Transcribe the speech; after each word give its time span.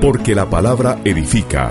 Porque 0.00 0.34
la 0.34 0.48
palabra 0.48 0.98
edifica. 1.04 1.70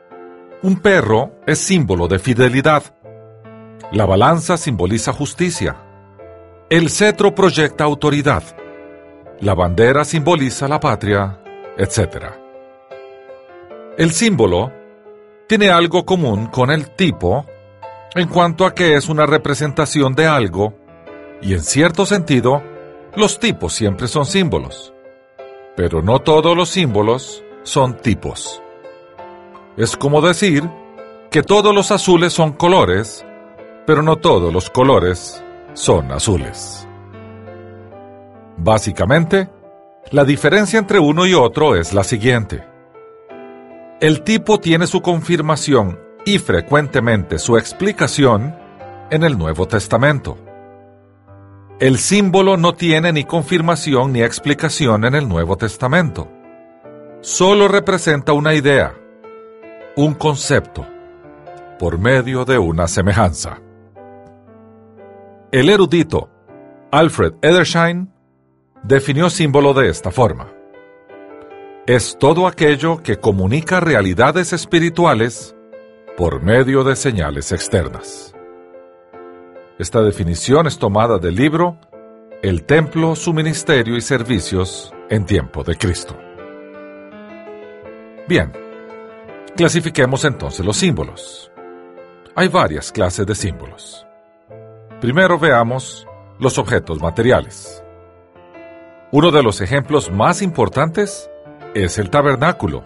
un 0.61 0.81
perro 0.81 1.31
es 1.47 1.59
símbolo 1.59 2.07
de 2.07 2.19
fidelidad. 2.19 2.83
La 3.91 4.05
balanza 4.05 4.57
simboliza 4.57 5.13
justicia. 5.13 5.77
El 6.69 6.89
cetro 6.89 7.33
proyecta 7.33 7.85
autoridad. 7.85 8.43
La 9.39 9.55
bandera 9.55 10.03
simboliza 10.03 10.67
la 10.67 10.79
patria, 10.79 11.39
etc. 11.77 12.25
El 13.97 14.11
símbolo 14.11 14.71
tiene 15.49 15.71
algo 15.71 16.05
común 16.05 16.45
con 16.45 16.69
el 16.69 16.91
tipo 16.91 17.43
en 18.13 18.27
cuanto 18.27 18.67
a 18.67 18.75
que 18.75 18.93
es 18.93 19.09
una 19.09 19.25
representación 19.25 20.13
de 20.13 20.27
algo, 20.27 20.75
y 21.41 21.53
en 21.53 21.63
cierto 21.63 22.05
sentido, 22.05 22.61
los 23.15 23.39
tipos 23.39 23.73
siempre 23.73 24.07
son 24.07 24.27
símbolos. 24.27 24.93
Pero 25.75 26.03
no 26.03 26.19
todos 26.19 26.55
los 26.55 26.69
símbolos 26.69 27.43
son 27.63 27.97
tipos. 27.97 28.61
Es 29.75 29.97
como 29.97 30.21
decir 30.21 30.69
que 31.31 31.41
todos 31.41 31.73
los 31.73 31.89
azules 31.89 32.31
son 32.31 32.51
colores, 32.51 33.25
pero 33.87 34.03
no 34.03 34.17
todos 34.17 34.53
los 34.53 34.69
colores 34.69 35.43
son 35.73 36.11
azules. 36.11 36.87
Básicamente, 38.55 39.49
la 40.11 40.25
diferencia 40.25 40.77
entre 40.77 40.99
uno 40.99 41.25
y 41.25 41.33
otro 41.33 41.75
es 41.75 41.91
la 41.91 42.03
siguiente. 42.03 42.68
El 44.01 44.21
tipo 44.21 44.61
tiene 44.61 44.87
su 44.87 45.01
confirmación 45.01 45.99
y 46.25 46.39
frecuentemente 46.39 47.37
su 47.37 47.57
explicación 47.57 48.55
en 49.09 49.23
el 49.25 49.37
Nuevo 49.37 49.67
Testamento. 49.67 50.37
El 51.81 51.97
símbolo 51.97 52.55
no 52.55 52.71
tiene 52.71 53.11
ni 53.11 53.25
confirmación 53.25 54.13
ni 54.13 54.21
explicación 54.21 55.03
en 55.03 55.15
el 55.15 55.27
Nuevo 55.27 55.57
Testamento. 55.57 56.29
Solo 57.19 57.67
representa 57.67 58.31
una 58.31 58.53
idea, 58.53 58.95
un 59.97 60.13
concepto, 60.13 60.87
por 61.77 61.99
medio 61.99 62.45
de 62.45 62.57
una 62.57 62.87
semejanza. 62.87 63.59
El 65.51 65.69
erudito 65.69 66.29
Alfred 66.89 67.33
Edersheim 67.41 68.07
definió 68.81 69.29
símbolo 69.29 69.73
de 69.73 69.89
esta 69.89 70.09
forma 70.09 70.53
es 71.89 72.19
todo 72.19 72.45
aquello 72.45 73.01
que 73.01 73.17
comunica 73.17 73.79
realidades 73.79 74.53
espirituales 74.53 75.55
por 76.15 76.43
medio 76.43 76.83
de 76.83 76.95
señales 76.95 77.51
externas. 77.51 78.35
Esta 79.79 80.03
definición 80.03 80.67
es 80.67 80.77
tomada 80.77 81.17
del 81.17 81.33
libro 81.33 81.79
El 82.43 82.63
templo, 82.65 83.15
su 83.15 83.33
ministerio 83.33 83.97
y 83.97 84.01
servicios 84.01 84.93
en 85.09 85.25
tiempo 85.25 85.63
de 85.63 85.77
Cristo. 85.77 86.15
Bien, 88.27 88.53
clasifiquemos 89.57 90.25
entonces 90.25 90.63
los 90.63 90.77
símbolos. 90.77 91.51
Hay 92.35 92.49
varias 92.49 92.91
clases 92.91 93.25
de 93.25 93.33
símbolos. 93.33 94.05
Primero 95.01 95.39
veamos 95.39 96.05
los 96.37 96.59
objetos 96.59 97.01
materiales. 97.01 97.83
Uno 99.11 99.31
de 99.31 99.41
los 99.41 99.59
ejemplos 99.59 100.11
más 100.11 100.43
importantes 100.43 101.31
es 101.73 101.99
el 101.99 102.09
tabernáculo 102.09 102.83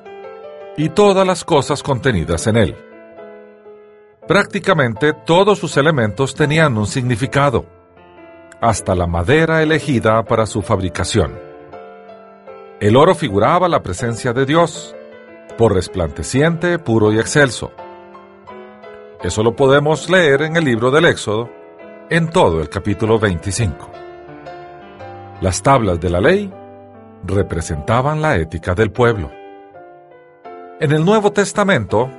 y 0.77 0.89
todas 0.89 1.25
las 1.25 1.44
cosas 1.44 1.83
contenidas 1.83 2.47
en 2.47 2.57
él. 2.57 2.75
Prácticamente 4.27 5.13
todos 5.13 5.59
sus 5.59 5.77
elementos 5.77 6.33
tenían 6.33 6.77
un 6.77 6.88
significado, 6.88 7.66
hasta 8.61 8.95
la 8.95 9.07
madera 9.07 9.61
elegida 9.61 10.23
para 10.23 10.45
su 10.45 10.61
fabricación. 10.61 11.38
El 12.79 12.95
oro 12.95 13.16
figuraba 13.16 13.67
la 13.67 13.83
presencia 13.83 14.33
de 14.33 14.45
Dios, 14.45 14.95
por 15.57 15.73
resplandeciente, 15.73 16.79
puro 16.79 17.11
y 17.11 17.19
excelso. 17.19 17.71
Eso 19.21 19.44
lo 19.44 19.55
podemos 19.55 20.09
leer 20.09 20.41
en 20.41 20.55
el 20.55 20.65
libro 20.65 20.91
del 20.91 21.05
Éxodo, 21.05 21.50
en 22.09 22.29
todo 22.29 22.61
el 22.61 22.69
capítulo 22.69 23.19
25. 23.19 23.89
Las 25.41 25.61
tablas 25.61 26.00
de 26.00 26.09
la 26.09 26.21
ley 26.21 26.53
representaban 27.23 28.22
la 28.22 28.38
ética 28.38 28.75
del 28.75 28.91
pueblo. 28.91 29.31
En 30.79 30.91
el 30.91 31.06
Nuevo 31.06 31.31
Testamento, 31.31 32.09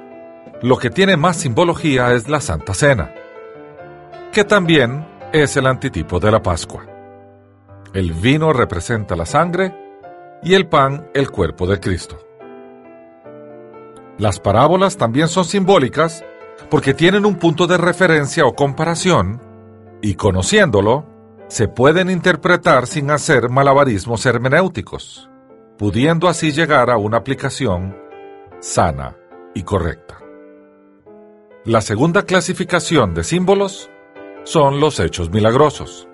lo 0.62 0.78
que 0.78 0.90
tiene 0.90 1.16
más 1.16 1.36
simbología 1.36 2.12
es 2.14 2.28
la 2.28 2.40
Santa 2.40 2.72
Cena, 2.74 3.12
que 4.32 4.44
también 4.44 5.06
es 5.32 5.56
el 5.56 5.66
antitipo 5.66 6.18
de 6.18 6.30
la 6.30 6.42
Pascua. 6.42 6.86
El 7.92 8.12
vino 8.12 8.52
representa 8.52 9.14
la 9.14 9.26
sangre 9.26 9.74
y 10.42 10.54
el 10.54 10.66
pan 10.68 11.08
el 11.14 11.30
cuerpo 11.30 11.66
de 11.66 11.78
Cristo. 11.80 12.18
Las 14.18 14.40
parábolas 14.40 14.96
también 14.96 15.28
son 15.28 15.44
simbólicas 15.44 16.24
porque 16.70 16.94
tienen 16.94 17.26
un 17.26 17.36
punto 17.36 17.66
de 17.66 17.76
referencia 17.76 18.46
o 18.46 18.54
comparación 18.54 19.40
y 20.02 20.14
conociéndolo, 20.14 21.04
se 21.54 21.68
pueden 21.68 22.10
interpretar 22.10 22.88
sin 22.88 23.12
hacer 23.12 23.48
malabarismos 23.48 24.26
hermenéuticos, 24.26 25.30
pudiendo 25.78 26.26
así 26.26 26.50
llegar 26.50 26.90
a 26.90 26.96
una 26.96 27.18
aplicación 27.18 27.96
sana 28.58 29.16
y 29.54 29.62
correcta. 29.62 30.18
La 31.64 31.80
segunda 31.80 32.24
clasificación 32.24 33.14
de 33.14 33.22
símbolos 33.22 33.88
son 34.42 34.80
los 34.80 34.98
hechos 34.98 35.30
milagrosos. 35.30 36.08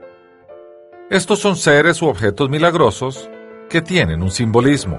Estos 1.08 1.38
son 1.38 1.56
seres 1.56 2.02
u 2.02 2.08
objetos 2.08 2.50
milagrosos 2.50 3.30
que 3.70 3.80
tienen 3.80 4.22
un 4.22 4.30
simbolismo. 4.30 4.98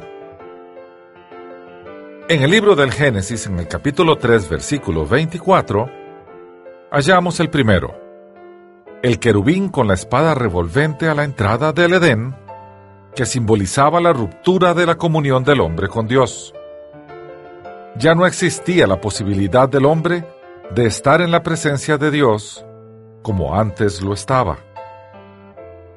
En 2.29 2.41
el 2.41 2.49
libro 2.49 2.75
del 2.75 2.91
Génesis, 2.91 3.45
en 3.45 3.59
el 3.59 3.67
capítulo 3.67 4.17
3, 4.17 4.49
versículo 4.49 5.05
24, 5.05 5.87
hallamos 6.89 7.39
el 7.39 7.51
primero, 7.51 8.00
el 9.01 9.17
querubín 9.17 9.69
con 9.69 9.87
la 9.87 9.95
espada 9.95 10.35
revolvente 10.35 11.09
a 11.09 11.15
la 11.15 11.23
entrada 11.23 11.73
del 11.73 11.93
Edén, 11.93 12.35
que 13.15 13.25
simbolizaba 13.25 13.99
la 13.99 14.13
ruptura 14.13 14.75
de 14.75 14.85
la 14.85 14.95
comunión 14.95 15.43
del 15.43 15.59
hombre 15.61 15.87
con 15.87 16.07
Dios. 16.07 16.53
Ya 17.97 18.13
no 18.13 18.27
existía 18.27 18.85
la 18.85 19.01
posibilidad 19.01 19.67
del 19.67 19.85
hombre 19.85 20.23
de 20.75 20.85
estar 20.85 21.19
en 21.21 21.31
la 21.31 21.41
presencia 21.41 21.97
de 21.97 22.11
Dios 22.11 22.63
como 23.23 23.55
antes 23.55 24.01
lo 24.01 24.13
estaba. 24.13 24.59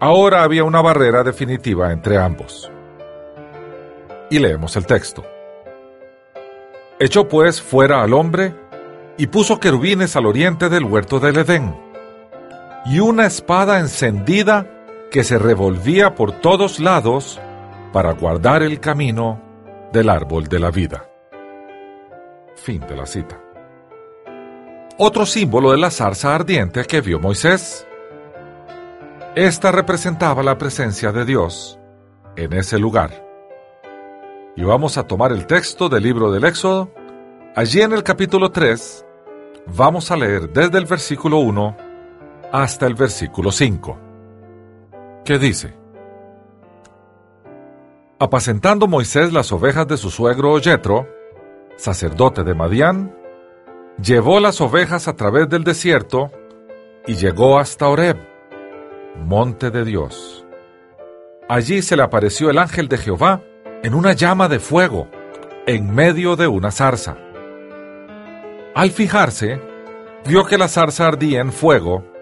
Ahora 0.00 0.42
había 0.42 0.64
una 0.64 0.80
barrera 0.80 1.22
definitiva 1.22 1.92
entre 1.92 2.18
ambos. 2.18 2.70
Y 4.30 4.38
leemos 4.38 4.76
el 4.76 4.86
texto. 4.86 5.24
Echó 6.98 7.28
pues 7.28 7.60
fuera 7.60 8.02
al 8.02 8.14
hombre 8.14 8.54
y 9.18 9.26
puso 9.26 9.60
querubines 9.60 10.16
al 10.16 10.26
oriente 10.26 10.68
del 10.68 10.84
huerto 10.84 11.20
del 11.20 11.36
Edén 11.36 11.83
y 12.84 13.00
una 13.00 13.26
espada 13.26 13.78
encendida 13.80 14.66
que 15.10 15.24
se 15.24 15.38
revolvía 15.38 16.14
por 16.14 16.32
todos 16.32 16.80
lados 16.80 17.40
para 17.92 18.12
guardar 18.12 18.62
el 18.62 18.80
camino 18.80 19.40
del 19.92 20.10
árbol 20.10 20.48
de 20.48 20.58
la 20.58 20.70
vida. 20.70 21.08
Fin 22.56 22.80
de 22.80 22.96
la 22.96 23.06
cita. 23.06 23.40
Otro 24.98 25.24
símbolo 25.24 25.72
de 25.72 25.78
la 25.78 25.90
zarza 25.90 26.34
ardiente 26.34 26.84
que 26.84 27.00
vio 27.00 27.18
Moisés. 27.18 27.86
Esta 29.34 29.72
representaba 29.72 30.42
la 30.42 30.58
presencia 30.58 31.10
de 31.10 31.24
Dios 31.24 31.78
en 32.36 32.52
ese 32.52 32.78
lugar. 32.78 33.24
Y 34.56 34.62
vamos 34.62 34.98
a 34.98 35.06
tomar 35.06 35.32
el 35.32 35.46
texto 35.46 35.88
del 35.88 36.02
libro 36.02 36.30
del 36.30 36.44
Éxodo. 36.44 36.92
Allí 37.56 37.80
en 37.80 37.92
el 37.92 38.02
capítulo 38.02 38.50
3 38.50 39.04
vamos 39.74 40.10
a 40.10 40.16
leer 40.16 40.50
desde 40.50 40.78
el 40.78 40.84
versículo 40.84 41.38
1 41.38 41.83
hasta 42.54 42.86
el 42.86 42.94
versículo 42.94 43.50
5, 43.50 43.98
que 45.24 45.40
dice, 45.40 45.74
Apacentando 48.20 48.86
Moisés 48.86 49.32
las 49.32 49.50
ovejas 49.50 49.88
de 49.88 49.96
su 49.96 50.08
suegro 50.08 50.56
Yetro, 50.60 51.08
sacerdote 51.74 52.44
de 52.44 52.54
Madián, 52.54 53.12
llevó 54.00 54.38
las 54.38 54.60
ovejas 54.60 55.08
a 55.08 55.16
través 55.16 55.48
del 55.48 55.64
desierto 55.64 56.30
y 57.08 57.16
llegó 57.16 57.58
hasta 57.58 57.88
Horeb, 57.88 58.18
monte 59.16 59.72
de 59.72 59.84
Dios. 59.84 60.46
Allí 61.48 61.82
se 61.82 61.96
le 61.96 62.04
apareció 62.04 62.50
el 62.50 62.58
ángel 62.58 62.86
de 62.86 62.98
Jehová 62.98 63.42
en 63.82 63.94
una 63.94 64.12
llama 64.12 64.46
de 64.46 64.60
fuego, 64.60 65.08
en 65.66 65.92
medio 65.92 66.36
de 66.36 66.46
una 66.46 66.70
zarza. 66.70 67.16
Al 68.76 68.92
fijarse, 68.92 69.60
vio 70.24 70.44
que 70.44 70.56
la 70.56 70.68
zarza 70.68 71.08
ardía 71.08 71.40
en 71.40 71.52
fuego, 71.52 72.13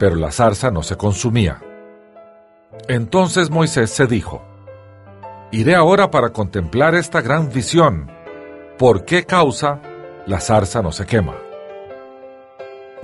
pero 0.00 0.16
la 0.16 0.32
zarza 0.32 0.70
no 0.70 0.82
se 0.82 0.96
consumía. 0.96 1.60
Entonces 2.88 3.50
Moisés 3.50 3.90
se 3.90 4.06
dijo, 4.06 4.42
Iré 5.52 5.74
ahora 5.74 6.10
para 6.10 6.30
contemplar 6.30 6.94
esta 6.94 7.20
gran 7.20 7.50
visión. 7.50 8.10
¿Por 8.78 9.04
qué 9.04 9.26
causa 9.26 9.78
la 10.24 10.40
zarza 10.40 10.80
no 10.80 10.90
se 10.90 11.04
quema? 11.04 11.36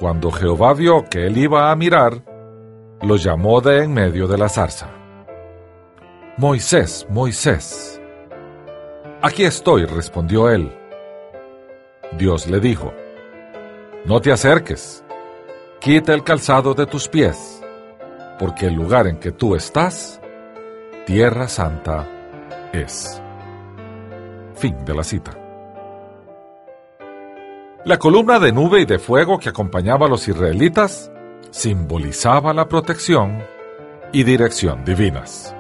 Cuando 0.01 0.31
Jehová 0.31 0.73
vio 0.73 1.05
que 1.05 1.27
él 1.27 1.37
iba 1.37 1.71
a 1.71 1.77
mirar, 1.77 2.23
lo 3.03 3.17
llamó 3.17 3.61
de 3.61 3.85
en 3.85 3.93
medio 3.93 4.27
de 4.27 4.39
la 4.39 4.49
zarza. 4.49 4.89
Moisés, 6.39 7.07
Moisés. 7.11 8.01
Aquí 9.21 9.45
estoy, 9.45 9.85
respondió 9.85 10.49
él. 10.49 10.75
Dios 12.17 12.47
le 12.47 12.59
dijo, 12.59 12.95
No 14.07 14.23
te 14.23 14.33
acerques, 14.33 15.05
quita 15.81 16.15
el 16.15 16.25
calzado 16.25 16.75
de 16.75 16.87
tus 16.87 17.09
pies, 17.09 17.63
porque 18.39 18.67
el 18.67 18.75
lugar 18.75 19.07
en 19.07 19.19
que 19.19 19.33
tú 19.33 19.55
estás, 19.55 20.21
tierra 21.07 21.49
santa 21.49 22.07
es. 22.73 23.21
Fin 24.55 24.85
de 24.85 24.95
la 24.95 25.05
cita. 25.05 25.33
La 27.85 27.99
columna 27.99 28.41
de 28.41 28.53
nube 28.53 28.81
y 28.81 28.85
de 28.85 28.99
fuego 28.99 29.39
que 29.39 29.51
acompañaba 29.51 30.07
a 30.07 30.09
los 30.09 30.27
israelitas 30.27 31.13
simbolizaba 31.51 32.53
la 32.53 32.69
protección 32.69 33.45
y 34.13 34.25
dirección 34.25 34.85
divinas. 34.85 35.55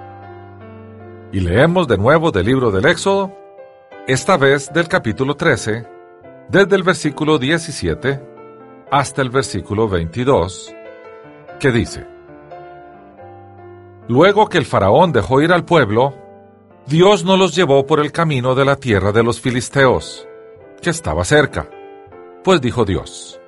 Y 1.30 1.40
leemos 1.40 1.86
de 1.86 1.98
nuevo 1.98 2.32
del 2.32 2.46
libro 2.46 2.70
del 2.70 2.86
Éxodo, 2.86 3.32
esta 4.06 4.36
vez 4.36 4.72
del 4.72 4.88
capítulo 4.88 5.36
13, 5.36 5.86
desde 6.48 6.76
el 6.76 6.82
versículo 6.82 7.38
17 7.38 8.35
hasta 8.90 9.22
el 9.22 9.30
versículo 9.30 9.88
22, 9.88 10.74
que 11.58 11.70
dice, 11.70 12.06
Luego 14.08 14.48
que 14.48 14.58
el 14.58 14.64
faraón 14.64 15.12
dejó 15.12 15.40
ir 15.40 15.52
al 15.52 15.64
pueblo, 15.64 16.14
Dios 16.86 17.24
no 17.24 17.36
los 17.36 17.56
llevó 17.56 17.86
por 17.86 17.98
el 17.98 18.12
camino 18.12 18.54
de 18.54 18.64
la 18.64 18.76
tierra 18.76 19.10
de 19.10 19.24
los 19.24 19.40
filisteos, 19.40 20.28
que 20.80 20.90
estaba 20.90 21.24
cerca, 21.24 21.68
pues 22.44 22.60
dijo 22.60 22.84
Dios, 22.84 23.40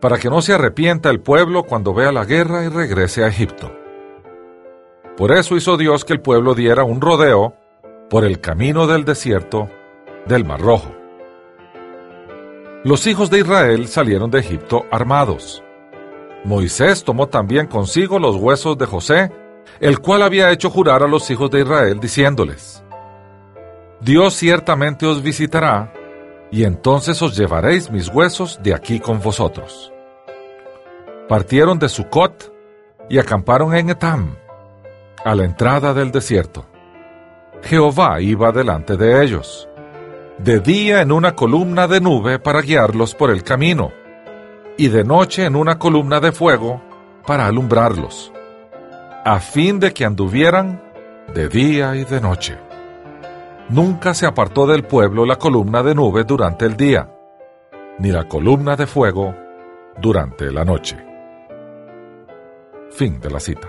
para 0.00 0.16
que 0.16 0.30
no 0.30 0.40
se 0.40 0.54
arrepienta 0.54 1.10
el 1.10 1.20
pueblo 1.20 1.64
cuando 1.64 1.92
vea 1.92 2.12
la 2.12 2.24
guerra 2.24 2.64
y 2.64 2.68
regrese 2.68 3.24
a 3.24 3.28
Egipto. 3.28 3.70
Por 5.18 5.32
eso 5.32 5.56
hizo 5.56 5.76
Dios 5.76 6.04
que 6.06 6.14
el 6.14 6.20
pueblo 6.20 6.54
diera 6.54 6.84
un 6.84 7.02
rodeo 7.02 7.54
por 8.08 8.24
el 8.24 8.40
camino 8.40 8.86
del 8.86 9.04
desierto 9.04 9.68
del 10.26 10.44
Mar 10.44 10.60
Rojo. 10.60 11.05
Los 12.86 13.08
hijos 13.08 13.30
de 13.30 13.40
Israel 13.40 13.88
salieron 13.88 14.30
de 14.30 14.38
Egipto 14.38 14.86
armados. 14.92 15.60
Moisés 16.44 17.02
tomó 17.02 17.26
también 17.26 17.66
consigo 17.66 18.20
los 18.20 18.36
huesos 18.36 18.78
de 18.78 18.86
José, 18.86 19.32
el 19.80 19.98
cual 19.98 20.22
había 20.22 20.52
hecho 20.52 20.70
jurar 20.70 21.02
a 21.02 21.08
los 21.08 21.28
hijos 21.28 21.50
de 21.50 21.62
Israel, 21.62 21.98
diciéndoles, 21.98 22.84
Dios 24.00 24.34
ciertamente 24.34 25.04
os 25.04 25.20
visitará, 25.20 25.92
y 26.52 26.62
entonces 26.62 27.20
os 27.22 27.36
llevaréis 27.36 27.90
mis 27.90 28.06
huesos 28.06 28.60
de 28.62 28.72
aquí 28.72 29.00
con 29.00 29.20
vosotros. 29.20 29.92
Partieron 31.28 31.80
de 31.80 31.88
Sucot 31.88 32.54
y 33.08 33.18
acamparon 33.18 33.74
en 33.74 33.90
Etam, 33.90 34.36
a 35.24 35.34
la 35.34 35.44
entrada 35.44 35.92
del 35.92 36.12
desierto. 36.12 36.64
Jehová 37.64 38.20
iba 38.20 38.52
delante 38.52 38.96
de 38.96 39.24
ellos 39.24 39.68
de 40.38 40.60
día 40.60 41.00
en 41.00 41.12
una 41.12 41.34
columna 41.34 41.88
de 41.88 42.00
nube 42.00 42.38
para 42.38 42.60
guiarlos 42.60 43.14
por 43.14 43.30
el 43.30 43.42
camino, 43.42 43.92
y 44.76 44.88
de 44.88 45.02
noche 45.02 45.46
en 45.46 45.56
una 45.56 45.78
columna 45.78 46.20
de 46.20 46.32
fuego 46.32 46.82
para 47.26 47.46
alumbrarlos, 47.46 48.32
a 49.24 49.40
fin 49.40 49.80
de 49.80 49.92
que 49.94 50.04
anduvieran 50.04 50.82
de 51.34 51.48
día 51.48 51.96
y 51.96 52.04
de 52.04 52.20
noche. 52.20 52.58
Nunca 53.70 54.14
se 54.14 54.26
apartó 54.26 54.66
del 54.66 54.84
pueblo 54.84 55.24
la 55.24 55.36
columna 55.36 55.82
de 55.82 55.94
nube 55.94 56.24
durante 56.24 56.66
el 56.66 56.76
día, 56.76 57.10
ni 57.98 58.12
la 58.12 58.28
columna 58.28 58.76
de 58.76 58.86
fuego 58.86 59.34
durante 59.98 60.52
la 60.52 60.64
noche. 60.64 60.96
Fin 62.90 63.18
de 63.20 63.30
la 63.30 63.40
cita. 63.40 63.68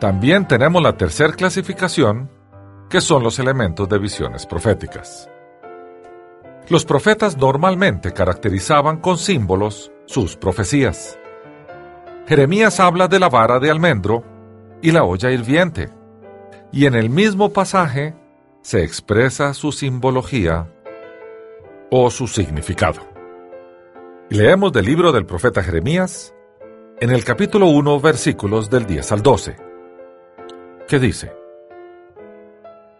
También 0.00 0.48
tenemos 0.48 0.82
la 0.82 0.96
tercera 0.96 1.32
clasificación 1.32 2.33
que 2.88 3.00
son 3.00 3.22
los 3.22 3.38
elementos 3.38 3.88
de 3.88 3.98
visiones 3.98 4.46
proféticas. 4.46 5.28
Los 6.68 6.84
profetas 6.84 7.36
normalmente 7.36 8.12
caracterizaban 8.12 8.98
con 8.98 9.18
símbolos 9.18 9.92
sus 10.06 10.36
profecías. 10.36 11.18
Jeremías 12.26 12.80
habla 12.80 13.06
de 13.06 13.18
la 13.18 13.28
vara 13.28 13.58
de 13.58 13.70
almendro 13.70 14.24
y 14.80 14.90
la 14.90 15.04
olla 15.04 15.30
hirviente, 15.30 15.90
y 16.72 16.86
en 16.86 16.94
el 16.94 17.10
mismo 17.10 17.52
pasaje 17.52 18.14
se 18.62 18.82
expresa 18.82 19.52
su 19.52 19.72
simbología 19.72 20.70
o 21.90 22.10
su 22.10 22.26
significado. 22.26 23.02
leemos 24.30 24.72
del 24.72 24.86
libro 24.86 25.12
del 25.12 25.26
profeta 25.26 25.62
Jeremías 25.62 26.34
en 26.98 27.10
el 27.10 27.24
capítulo 27.24 27.66
1 27.66 28.00
versículos 28.00 28.70
del 28.70 28.86
10 28.86 29.12
al 29.12 29.22
12, 29.22 29.56
que 30.88 30.98
dice, 30.98 31.43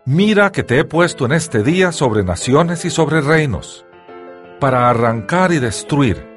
Mira 0.07 0.53
que 0.53 0.63
te 0.63 0.79
he 0.79 0.85
puesto 0.85 1.25
en 1.25 1.33
este 1.33 1.63
día 1.63 1.91
sobre 1.91 2.25
naciones 2.25 2.85
y 2.85 2.91
sobre 2.91 3.23
reinos, 3.23 3.87
para 4.61 4.91
arrancar 4.91 5.51
y 5.51 5.61
destruir, 5.61 6.29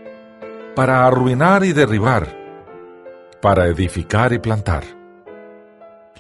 para 0.74 1.06
arruinar 1.06 1.66
y 1.66 1.74
derribar, 1.74 2.30
para 3.42 3.66
edificar 3.66 4.32
y 4.32 4.40
plantar. 4.40 4.86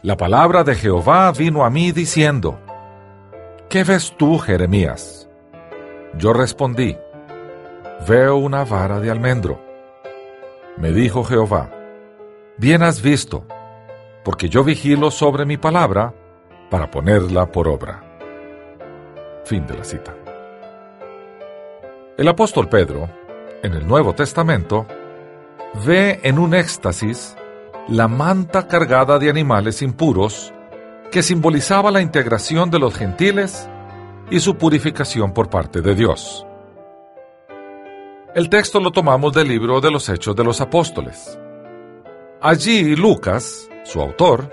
La 0.02 0.18
palabra 0.18 0.66
de 0.66 0.76
Jehová 0.76 1.32
vino 1.32 1.64
a 1.64 1.70
mí 1.70 1.94
diciendo, 1.94 2.60
¿Qué 3.70 3.86
ves 3.86 4.14
tú, 4.18 4.40
Jeremías? 4.40 5.30
Yo 6.18 6.34
respondí, 6.34 6.98
Veo 8.06 8.36
una 8.36 8.66
vara 8.66 9.00
de 9.00 9.10
almendro. 9.10 9.62
Me 10.76 10.92
dijo 10.92 11.24
Jehová, 11.24 11.69
Bien 12.57 12.83
has 12.83 13.02
visto, 13.02 13.45
porque 14.26 14.50
yo 14.50 14.66
vigilo 14.66 15.12
sobre 15.12 15.45
mi 15.45 15.56
palabra, 15.56 16.14
para 16.69 16.90
ponerla 16.90 17.52
por 17.52 17.68
obra. 17.68 18.04
Fin 19.45 19.66
de 19.66 19.78
la 19.78 19.83
cita. 19.83 20.16
El 22.18 22.28
apóstol 22.28 22.68
Pedro, 22.68 23.09
en 23.64 23.74
el 23.74 23.88
Nuevo 23.88 24.14
Testamento, 24.14 24.86
ve 25.86 26.19
en 26.24 26.40
un 26.40 26.54
éxtasis 26.54 27.36
la 27.88 28.07
manta 28.07 28.68
cargada 28.68 29.19
de 29.19 29.30
animales 29.30 29.81
impuros 29.81 30.54
que 31.12 31.24
simbolizaba 31.24 31.92
la 31.92 32.02
integración 32.02 32.69
de 32.69 32.80
los 32.80 32.95
gentiles 32.95 33.69
y 34.30 34.40
su 34.40 34.57
purificación 34.57 35.33
por 35.33 35.50
parte 35.50 35.81
de 35.81 35.95
Dios. 35.95 36.45
El 38.36 38.50
texto 38.50 38.80
lo 38.80 38.92
tomamos 38.92 39.33
del 39.33 39.47
libro 39.47 39.80
de 39.80 39.90
los 39.90 40.09
Hechos 40.09 40.36
de 40.36 40.44
los 40.44 40.59
Apóstoles. 40.59 41.40
Allí 42.42 42.95
Lucas, 42.95 43.69
su 43.83 44.02
autor, 44.02 44.52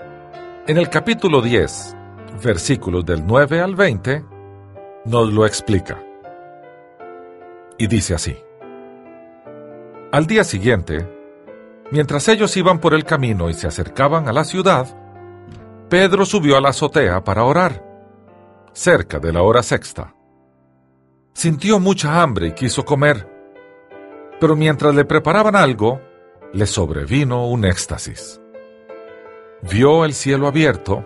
en 0.65 0.77
el 0.77 0.89
capítulo 0.89 1.41
10, 1.41 1.95
versículos 2.41 3.05
del 3.05 3.25
9 3.25 3.61
al 3.61 3.75
20, 3.75 4.25
nos 5.05 5.31
lo 5.31 5.45
explica. 5.45 6.01
Y 7.77 7.87
dice 7.87 8.15
así. 8.15 8.37
Al 10.11 10.27
día 10.27 10.43
siguiente, 10.43 11.07
mientras 11.91 12.27
ellos 12.27 12.55
iban 12.57 12.79
por 12.79 12.93
el 12.93 13.03
camino 13.03 13.49
y 13.49 13.53
se 13.53 13.67
acercaban 13.67 14.27
a 14.27 14.33
la 14.33 14.43
ciudad, 14.43 14.87
Pedro 15.89 16.25
subió 16.25 16.57
a 16.57 16.61
la 16.61 16.69
azotea 16.69 17.23
para 17.23 17.43
orar, 17.43 17.83
cerca 18.73 19.19
de 19.19 19.33
la 19.33 19.41
hora 19.41 19.61
sexta. 19.61 20.15
Sintió 21.33 21.79
mucha 21.79 22.21
hambre 22.21 22.47
y 22.47 22.51
quiso 22.53 22.85
comer, 22.85 23.29
pero 24.39 24.55
mientras 24.55 24.95
le 24.95 25.05
preparaban 25.05 25.55
algo, 25.55 26.01
le 26.53 26.65
sobrevino 26.65 27.47
un 27.47 27.65
éxtasis. 27.65 28.39
Vio 29.61 30.05
el 30.05 30.13
cielo 30.13 30.47
abierto 30.47 31.05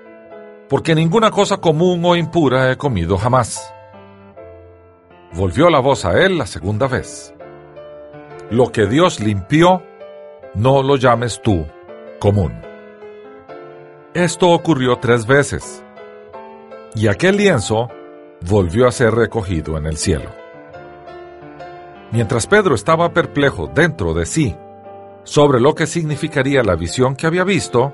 porque 0.71 0.95
ninguna 0.95 1.31
cosa 1.31 1.57
común 1.57 2.01
o 2.05 2.15
impura 2.15 2.71
he 2.71 2.77
comido 2.77 3.17
jamás. 3.17 3.73
Volvió 5.33 5.69
la 5.69 5.81
voz 5.81 6.05
a 6.05 6.17
él 6.23 6.37
la 6.37 6.45
segunda 6.45 6.87
vez. 6.87 7.33
Lo 8.49 8.71
que 8.71 8.85
Dios 8.85 9.19
limpió, 9.19 9.83
no 10.53 10.81
lo 10.81 10.95
llames 10.95 11.41
tú 11.41 11.65
común. 12.21 12.53
Esto 14.13 14.47
ocurrió 14.51 14.95
tres 14.95 15.27
veces, 15.27 15.83
y 16.95 17.07
aquel 17.09 17.35
lienzo 17.35 17.89
volvió 18.39 18.87
a 18.87 18.93
ser 18.93 19.13
recogido 19.13 19.77
en 19.77 19.87
el 19.87 19.97
cielo. 19.97 20.29
Mientras 22.11 22.47
Pedro 22.47 22.75
estaba 22.75 23.11
perplejo 23.11 23.67
dentro 23.67 24.13
de 24.13 24.25
sí 24.25 24.55
sobre 25.25 25.59
lo 25.59 25.75
que 25.75 25.85
significaría 25.85 26.63
la 26.63 26.77
visión 26.77 27.17
que 27.17 27.27
había 27.27 27.43
visto, 27.43 27.91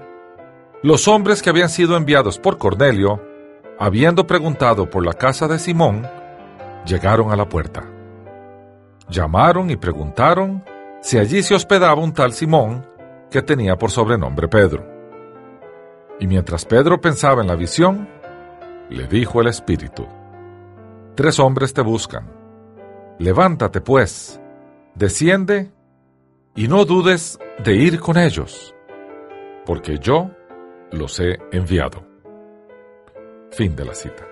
los 0.84 1.07
hombres 1.07 1.41
que 1.41 1.50
habían 1.50 1.69
sido 1.69 1.98
enviados 1.98 2.38
por 2.38 2.57
Cornelio, 2.57 3.22
habiendo 3.79 4.27
preguntado 4.27 4.89
por 4.89 5.05
la 5.05 5.13
casa 5.13 5.48
de 5.48 5.60
Simón, 5.60 6.07
llegaron 6.86 7.31
a 7.31 7.36
la 7.36 7.50
puerta. 7.50 7.84
Llamaron 9.10 9.69
y 9.69 9.75
preguntaron 9.75 10.63
si 11.01 11.17
allí 11.17 11.41
se 11.41 11.55
hospedaba 11.55 12.01
un 12.01 12.13
tal 12.13 12.34
Simón 12.34 12.86
que 13.31 13.41
tenía 13.41 13.77
por 13.77 13.91
sobrenombre 13.91 14.48
Pedro. 14.48 14.86
Y 16.19 16.27
mientras 16.27 16.65
Pedro 16.65 17.00
pensaba 17.00 17.41
en 17.41 17.48
la 17.48 17.55
visión, 17.55 18.07
le 18.89 19.07
dijo 19.07 19.41
el 19.41 19.48
Espíritu, 19.48 20.07
Tres 21.15 21.39
hombres 21.39 21.74
te 21.74 21.81
buscan. 21.81 22.31
Levántate 23.17 23.81
pues, 23.81 24.39
desciende 24.93 25.72
y 26.55 26.67
no 26.67 26.86
dudes 26.86 27.39
de 27.63 27.75
ir 27.75 28.00
con 28.00 28.17
ellos, 28.17 28.75
porque 29.65 29.98
yo 29.98 30.31
los 30.91 31.20
he 31.20 31.38
enviado. 31.51 32.03
Fin 33.51 33.75
de 33.75 33.86
la 33.86 33.94
cita. 33.94 34.27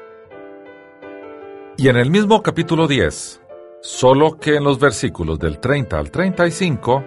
Y 1.77 1.89
en 1.89 1.97
el 1.97 2.09
mismo 2.09 2.41
capítulo 2.41 2.87
10, 2.87 3.41
solo 3.81 4.37
que 4.39 4.55
en 4.55 4.63
los 4.63 4.79
versículos 4.79 5.39
del 5.39 5.59
30 5.59 5.99
al 5.99 6.09
35, 6.09 7.03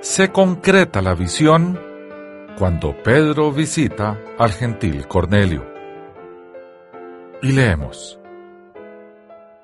se 0.00 0.30
concreta 0.30 1.00
la 1.00 1.14
visión 1.14 1.80
cuando 2.58 2.94
Pedro 3.02 3.50
visita 3.52 4.20
al 4.38 4.52
gentil 4.52 5.08
Cornelio. 5.08 5.64
Y 7.42 7.52
leemos. 7.52 8.18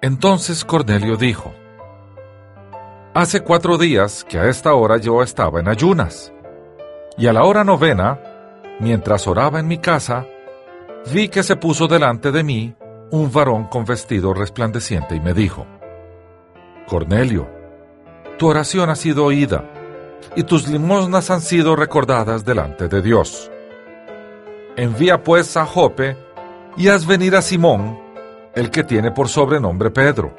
Entonces 0.00 0.64
Cornelio 0.64 1.16
dijo, 1.16 1.52
Hace 3.12 3.40
cuatro 3.40 3.76
días 3.76 4.24
que 4.24 4.38
a 4.38 4.48
esta 4.48 4.72
hora 4.74 4.96
yo 4.96 5.22
estaba 5.22 5.60
en 5.60 5.68
ayunas, 5.68 6.32
y 7.18 7.26
a 7.26 7.32
la 7.32 7.42
hora 7.44 7.64
novena 7.64 8.18
mientras 8.80 9.26
oraba 9.28 9.60
en 9.60 9.68
mi 9.68 9.78
casa, 9.78 10.26
vi 11.12 11.28
que 11.28 11.42
se 11.42 11.56
puso 11.56 11.86
delante 11.86 12.32
de 12.32 12.42
mí 12.42 12.74
un 13.10 13.30
varón 13.30 13.64
con 13.64 13.84
vestido 13.84 14.34
resplandeciente 14.34 15.14
y 15.14 15.20
me 15.20 15.34
dijo, 15.34 15.66
Cornelio, 16.86 17.48
tu 18.38 18.48
oración 18.48 18.90
ha 18.90 18.96
sido 18.96 19.24
oída 19.24 19.64
y 20.34 20.44
tus 20.44 20.68
limosnas 20.68 21.30
han 21.30 21.40
sido 21.40 21.76
recordadas 21.76 22.44
delante 22.44 22.88
de 22.88 23.02
Dios. 23.02 23.50
Envía 24.76 25.22
pues 25.22 25.56
a 25.56 25.66
Jope 25.66 26.16
y 26.76 26.88
haz 26.88 27.06
venir 27.06 27.36
a 27.36 27.42
Simón, 27.42 27.98
el 28.54 28.70
que 28.70 28.84
tiene 28.84 29.10
por 29.10 29.28
sobrenombre 29.28 29.90
Pedro, 29.90 30.34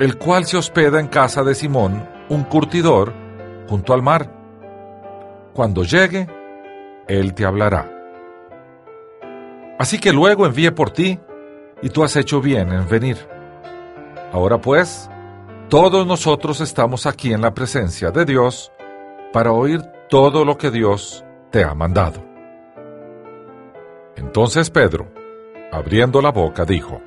el 0.00 0.18
cual 0.18 0.44
se 0.44 0.56
hospeda 0.56 0.98
en 0.98 1.08
casa 1.08 1.42
de 1.44 1.54
Simón, 1.54 2.08
un 2.28 2.44
curtidor, 2.44 3.12
junto 3.68 3.92
al 3.92 4.02
mar. 4.02 4.30
Cuando 5.54 5.84
llegue, 5.84 6.26
él 7.08 7.34
te 7.34 7.44
hablará. 7.44 7.90
Así 9.78 9.98
que 9.98 10.12
luego 10.12 10.46
envíe 10.46 10.70
por 10.70 10.90
ti, 10.90 11.18
y 11.82 11.90
tú 11.90 12.02
has 12.02 12.16
hecho 12.16 12.40
bien 12.40 12.72
en 12.72 12.88
venir. 12.88 13.18
Ahora 14.32 14.58
pues, 14.58 15.10
todos 15.68 16.06
nosotros 16.06 16.60
estamos 16.60 17.06
aquí 17.06 17.32
en 17.32 17.42
la 17.42 17.52
presencia 17.52 18.10
de 18.10 18.24
Dios 18.24 18.72
para 19.32 19.52
oír 19.52 19.82
todo 20.08 20.44
lo 20.44 20.56
que 20.56 20.70
Dios 20.70 21.24
te 21.50 21.62
ha 21.62 21.74
mandado. 21.74 22.24
Entonces 24.16 24.70
Pedro, 24.70 25.12
abriendo 25.72 26.22
la 26.22 26.30
boca, 26.30 26.64
dijo, 26.64 27.02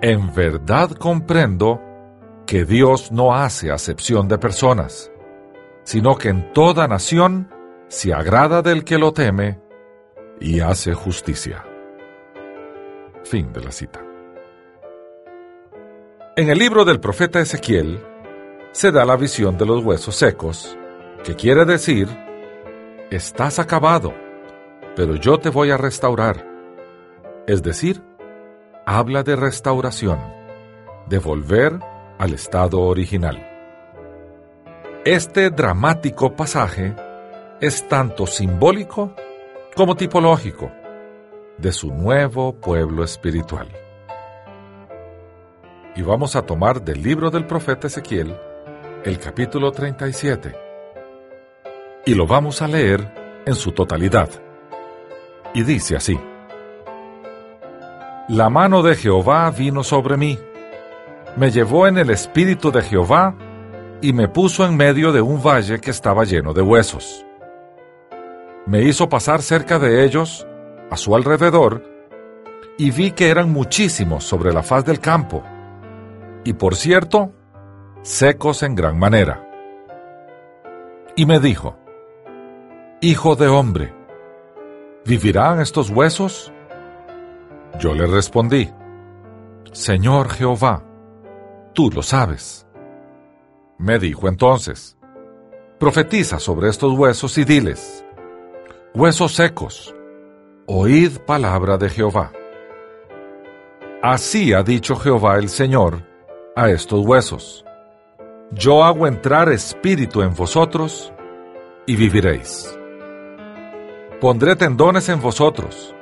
En 0.00 0.32
verdad 0.34 0.90
comprendo 0.90 1.80
que 2.46 2.64
Dios 2.64 3.10
no 3.10 3.34
hace 3.34 3.72
acepción 3.72 4.28
de 4.28 4.38
personas, 4.38 5.10
sino 5.82 6.16
que 6.16 6.28
en 6.28 6.52
toda 6.52 6.86
nación 6.86 7.48
se 7.88 8.12
agrada 8.12 8.62
del 8.62 8.84
que 8.84 8.98
lo 8.98 9.12
teme 9.12 9.60
y 10.40 10.60
hace 10.60 10.92
justicia. 10.92 11.64
Fin 13.24 13.52
de 13.52 13.60
la 13.62 13.72
cita. 13.72 14.02
En 16.36 16.50
el 16.50 16.58
libro 16.58 16.84
del 16.84 17.00
profeta 17.00 17.40
Ezequiel 17.40 18.00
se 18.72 18.90
da 18.90 19.04
la 19.04 19.16
visión 19.16 19.56
de 19.56 19.66
los 19.66 19.84
huesos 19.84 20.16
secos, 20.16 20.76
que 21.24 21.34
quiere 21.34 21.64
decir, 21.64 22.08
estás 23.10 23.58
acabado, 23.58 24.12
pero 24.94 25.14
yo 25.14 25.38
te 25.38 25.48
voy 25.48 25.70
a 25.70 25.76
restaurar. 25.76 26.46
Es 27.46 27.62
decir, 27.62 28.02
habla 28.84 29.22
de 29.22 29.36
restauración, 29.36 30.18
de 31.08 31.18
volver 31.18 31.78
al 32.18 32.34
estado 32.34 32.82
original. 32.82 33.48
Este 35.04 35.50
dramático 35.50 36.34
pasaje 36.34 36.94
es 37.60 37.88
tanto 37.88 38.26
simbólico 38.26 39.14
como 39.74 39.94
tipológico 39.94 40.70
de 41.56 41.72
su 41.72 41.92
nuevo 41.92 42.54
pueblo 42.54 43.02
espiritual. 43.02 43.68
Y 45.94 46.02
vamos 46.02 46.36
a 46.36 46.42
tomar 46.42 46.82
del 46.82 47.02
libro 47.02 47.30
del 47.30 47.46
profeta 47.46 47.86
Ezequiel 47.86 48.36
el 49.04 49.18
capítulo 49.18 49.72
37 49.72 50.54
y 52.04 52.14
lo 52.14 52.26
vamos 52.26 52.60
a 52.60 52.68
leer 52.68 53.42
en 53.46 53.54
su 53.54 53.72
totalidad. 53.72 54.28
Y 55.54 55.62
dice 55.62 55.96
así, 55.96 56.18
La 58.28 58.50
mano 58.50 58.82
de 58.82 58.96
Jehová 58.96 59.50
vino 59.50 59.82
sobre 59.82 60.18
mí, 60.18 60.38
me 61.36 61.50
llevó 61.50 61.86
en 61.86 61.96
el 61.96 62.10
espíritu 62.10 62.70
de 62.70 62.82
Jehová 62.82 63.34
y 64.02 64.12
me 64.12 64.28
puso 64.28 64.66
en 64.66 64.76
medio 64.76 65.10
de 65.10 65.22
un 65.22 65.42
valle 65.42 65.80
que 65.80 65.90
estaba 65.90 66.24
lleno 66.24 66.52
de 66.52 66.60
huesos 66.60 67.25
me 68.66 68.82
hizo 68.82 69.08
pasar 69.08 69.42
cerca 69.42 69.78
de 69.78 70.04
ellos, 70.04 70.46
a 70.90 70.96
su 70.96 71.14
alrededor, 71.14 71.82
y 72.76 72.90
vi 72.90 73.12
que 73.12 73.30
eran 73.30 73.50
muchísimos 73.50 74.24
sobre 74.24 74.52
la 74.52 74.62
faz 74.62 74.84
del 74.84 75.00
campo, 75.00 75.42
y 76.44 76.52
por 76.52 76.74
cierto, 76.74 77.32
secos 78.02 78.62
en 78.62 78.74
gran 78.74 78.98
manera. 78.98 79.42
Y 81.14 81.26
me 81.26 81.40
dijo, 81.40 81.78
Hijo 83.00 83.36
de 83.36 83.46
hombre, 83.46 83.94
¿vivirán 85.04 85.60
estos 85.60 85.90
huesos? 85.90 86.52
Yo 87.78 87.94
le 87.94 88.06
respondí, 88.06 88.72
Señor 89.72 90.28
Jehová, 90.30 90.82
tú 91.72 91.90
lo 91.90 92.02
sabes. 92.02 92.66
Me 93.78 93.98
dijo 93.98 94.28
entonces, 94.28 94.96
Profetiza 95.78 96.38
sobre 96.38 96.70
estos 96.70 96.98
huesos 96.98 97.36
y 97.36 97.44
diles, 97.44 98.02
Huesos 98.98 99.34
secos, 99.34 99.94
oíd 100.64 101.18
palabra 101.26 101.76
de 101.76 101.90
Jehová. 101.90 102.32
Así 104.02 104.54
ha 104.54 104.62
dicho 104.62 104.96
Jehová 104.96 105.36
el 105.36 105.50
Señor 105.50 106.02
a 106.56 106.70
estos 106.70 107.04
huesos. 107.04 107.62
Yo 108.52 108.82
hago 108.82 109.06
entrar 109.06 109.50
espíritu 109.50 110.22
en 110.22 110.34
vosotros 110.34 111.12
y 111.84 111.94
viviréis. 111.94 112.74
Pondré 114.18 114.56
tendones 114.56 115.10
en 115.10 115.20
vosotros, 115.20 115.94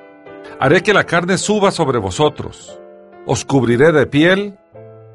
haré 0.61 0.81
que 0.81 0.95
la 0.95 1.03
carne 1.03 1.37
suba 1.37 1.73
sobre 1.73 1.99
vosotros, 1.99 2.81
os 3.27 3.45
cubriré 3.45 3.91
de 3.91 4.07
piel 4.07 4.57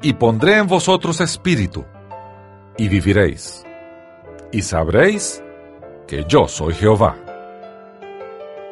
y 0.02 0.12
pondré 0.12 0.58
en 0.58 0.66
vosotros 0.66 1.22
espíritu 1.22 1.86
y 2.76 2.88
viviréis. 2.88 3.64
Y 4.52 4.60
sabréis 4.60 5.42
que 6.06 6.26
yo 6.28 6.46
soy 6.46 6.74
Jehová. 6.74 7.16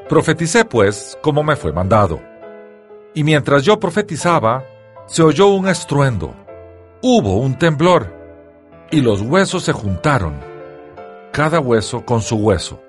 Profeticé 0.09 0.65
pues 0.65 1.19
como 1.21 1.43
me 1.43 1.55
fue 1.55 1.71
mandado. 1.71 2.19
Y 3.13 3.25
mientras 3.25 3.63
yo 3.63 3.79
profetizaba, 3.79 4.65
se 5.07 5.23
oyó 5.23 5.49
un 5.49 5.69
estruendo, 5.69 6.35
hubo 7.03 7.39
un 7.39 7.59
temblor, 7.59 8.15
y 8.91 9.03
los 9.03 9.21
huesos 9.21 9.65
se 9.65 9.73
juntaron, 9.73 10.35
cada 11.31 11.61
hueso 11.61 12.07
con 12.07 12.23
su 12.23 12.37
hueso. 12.37 12.81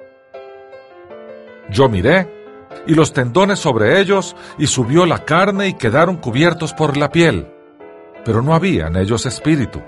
Yo 1.69 1.89
miré, 1.89 2.27
y 2.87 2.93
los 2.93 3.11
tendones 3.11 3.59
sobre 3.59 3.99
ellos, 3.99 4.35
y 4.57 4.67
subió 4.67 5.05
la 5.05 5.25
carne 5.25 5.67
y 5.67 5.73
quedaron 5.73 6.17
cubiertos 6.17 6.73
por 6.73 6.95
la 6.95 7.09
piel, 7.09 7.51
pero 8.23 8.41
no 8.41 8.53
había 8.53 8.87
en 8.87 8.95
ellos 8.95 9.25
espíritu. 9.25 9.81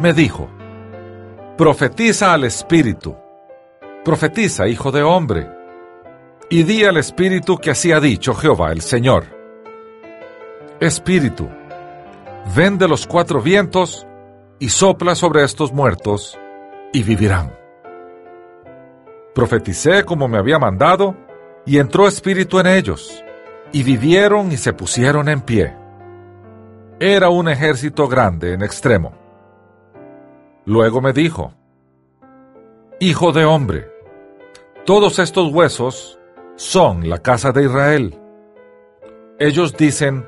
me 0.00 0.12
dijo, 0.14 0.48
profetiza 1.56 2.32
al 2.32 2.44
Espíritu, 2.44 3.14
profetiza, 4.04 4.66
hijo 4.66 4.90
de 4.90 5.02
hombre, 5.02 5.59
y 6.52 6.64
di 6.64 6.84
al 6.84 6.96
Espíritu 6.96 7.58
que 7.58 7.70
así 7.70 7.92
ha 7.92 8.00
dicho 8.00 8.34
Jehová 8.34 8.72
el 8.72 8.80
Señor. 8.80 9.24
Espíritu, 10.80 11.48
ven 12.56 12.76
de 12.76 12.88
los 12.88 13.06
cuatro 13.06 13.40
vientos 13.40 14.04
y 14.58 14.68
sopla 14.68 15.14
sobre 15.14 15.44
estos 15.44 15.72
muertos, 15.72 16.38
y 16.92 17.04
vivirán. 17.04 17.56
Profeticé 19.32 20.04
como 20.04 20.26
me 20.26 20.38
había 20.38 20.58
mandado, 20.58 21.16
y 21.64 21.78
entró 21.78 22.08
espíritu 22.08 22.58
en 22.58 22.66
ellos, 22.66 23.24
y 23.72 23.84
vivieron 23.84 24.50
y 24.50 24.56
se 24.56 24.72
pusieron 24.72 25.28
en 25.28 25.42
pie. 25.42 25.76
Era 26.98 27.30
un 27.30 27.48
ejército 27.48 28.08
grande 28.08 28.54
en 28.54 28.62
extremo. 28.62 29.12
Luego 30.66 31.00
me 31.00 31.12
dijo, 31.12 31.54
Hijo 32.98 33.32
de 33.32 33.44
hombre, 33.44 33.88
todos 34.84 35.18
estos 35.20 35.52
huesos 35.52 36.19
son 36.60 37.08
la 37.08 37.16
casa 37.20 37.52
de 37.52 37.64
Israel. 37.64 38.20
Ellos 39.38 39.74
dicen, 39.78 40.26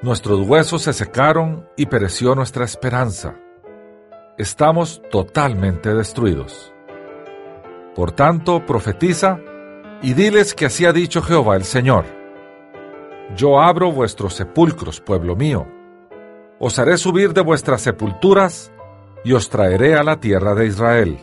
Nuestros 0.00 0.46
huesos 0.46 0.82
se 0.82 0.92
secaron 0.92 1.68
y 1.76 1.86
pereció 1.86 2.36
nuestra 2.36 2.64
esperanza. 2.64 3.34
Estamos 4.38 5.02
totalmente 5.10 5.92
destruidos. 5.92 6.72
Por 7.96 8.12
tanto, 8.12 8.64
profetiza 8.64 9.40
y 10.02 10.14
diles 10.14 10.54
que 10.54 10.66
así 10.66 10.84
ha 10.84 10.92
dicho 10.92 11.20
Jehová 11.20 11.56
el 11.56 11.64
Señor. 11.64 12.04
Yo 13.34 13.60
abro 13.60 13.90
vuestros 13.90 14.34
sepulcros, 14.34 15.00
pueblo 15.00 15.34
mío. 15.34 15.66
Os 16.60 16.78
haré 16.78 16.96
subir 16.96 17.32
de 17.32 17.40
vuestras 17.40 17.80
sepulturas 17.80 18.70
y 19.24 19.32
os 19.32 19.50
traeré 19.50 19.96
a 19.96 20.04
la 20.04 20.20
tierra 20.20 20.54
de 20.54 20.66
Israel. 20.66 21.18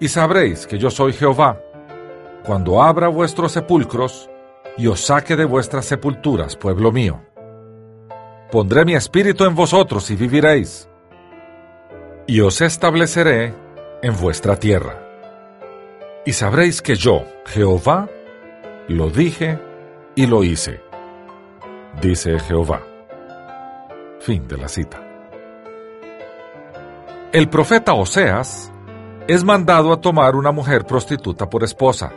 Y 0.00 0.08
sabréis 0.08 0.66
que 0.66 0.78
yo 0.78 0.90
soy 0.90 1.12
Jehová, 1.12 1.60
cuando 2.44 2.82
abra 2.82 3.08
vuestros 3.08 3.52
sepulcros 3.52 4.28
y 4.76 4.86
os 4.86 5.00
saque 5.00 5.36
de 5.36 5.44
vuestras 5.44 5.84
sepulturas, 5.86 6.56
pueblo 6.56 6.92
mío. 6.92 7.20
Pondré 8.50 8.84
mi 8.84 8.94
espíritu 8.94 9.44
en 9.44 9.54
vosotros 9.54 10.10
y 10.10 10.16
viviréis, 10.16 10.88
y 12.26 12.40
os 12.40 12.60
estableceré 12.60 13.54
en 14.02 14.16
vuestra 14.20 14.56
tierra. 14.56 14.98
Y 16.24 16.32
sabréis 16.32 16.82
que 16.82 16.94
yo, 16.94 17.24
Jehová, 17.46 18.08
lo 18.88 19.10
dije 19.10 19.58
y 20.14 20.26
lo 20.26 20.44
hice, 20.44 20.80
dice 22.00 22.38
Jehová. 22.40 22.82
Fin 24.20 24.46
de 24.46 24.56
la 24.56 24.68
cita. 24.68 25.02
El 27.32 27.48
profeta 27.48 27.94
Oseas 27.94 28.70
es 29.26 29.42
mandado 29.42 29.92
a 29.92 30.00
tomar 30.00 30.36
una 30.36 30.52
mujer 30.52 30.84
prostituta 30.84 31.48
por 31.48 31.64
esposa. 31.64 32.12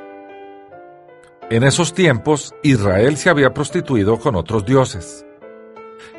En 1.49 1.63
esos 1.63 1.93
tiempos, 1.93 2.55
Israel 2.63 3.17
se 3.17 3.29
había 3.29 3.53
prostituido 3.53 4.17
con 4.19 4.35
otros 4.35 4.65
dioses. 4.65 5.25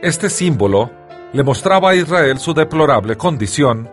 Este 0.00 0.30
símbolo 0.30 0.90
le 1.32 1.42
mostraba 1.42 1.90
a 1.90 1.94
Israel 1.96 2.38
su 2.38 2.54
deplorable 2.54 3.16
condición 3.16 3.90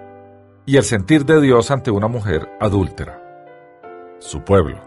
y 0.65 0.77
el 0.77 0.83
sentir 0.83 1.25
de 1.25 1.41
Dios 1.41 1.71
ante 1.71 1.89
una 1.89 2.07
mujer 2.07 2.47
adúltera, 2.59 3.19
su 4.19 4.43
pueblo. 4.43 4.77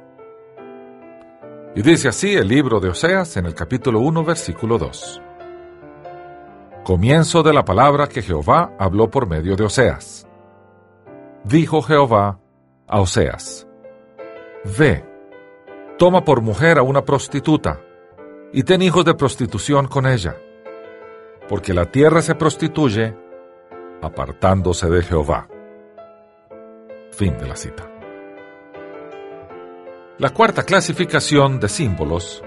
Y 1.74 1.82
dice 1.82 2.08
así 2.08 2.34
el 2.34 2.46
libro 2.46 2.78
de 2.78 2.90
Oseas 2.90 3.36
en 3.36 3.46
el 3.46 3.54
capítulo 3.54 3.98
1, 3.98 4.24
versículo 4.24 4.78
2. 4.78 5.22
Comienzo 6.84 7.42
de 7.42 7.52
la 7.52 7.64
palabra 7.64 8.06
que 8.06 8.22
Jehová 8.22 8.72
habló 8.78 9.10
por 9.10 9.26
medio 9.26 9.56
de 9.56 9.64
Oseas. 9.64 10.28
Dijo 11.42 11.82
Jehová 11.82 12.38
a 12.86 13.00
Oseas, 13.00 13.66
Ve, 14.78 15.15
toma 15.98 16.24
por 16.24 16.40
mujer 16.40 16.78
a 16.78 16.82
una 16.82 17.04
prostituta, 17.04 17.80
y 18.52 18.62
ten 18.62 18.82
hijos 18.82 19.04
de 19.04 19.14
prostitución 19.14 19.88
con 19.88 20.06
ella, 20.06 20.36
porque 21.48 21.74
la 21.74 21.86
tierra 21.86 22.22
se 22.22 22.34
prostituye 22.34 23.14
apartándose 24.02 24.88
de 24.88 25.02
Jehová. 25.02 25.48
Fin 27.12 27.36
de 27.38 27.46
la 27.46 27.56
cita. 27.56 27.90
La 30.18 30.30
cuarta 30.30 30.62
clasificación 30.62 31.60
de 31.60 31.68
símbolos 31.68 32.42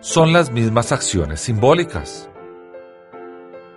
son 0.00 0.32
las 0.32 0.50
mismas 0.50 0.92
acciones 0.92 1.40
simbólicas. 1.40 2.28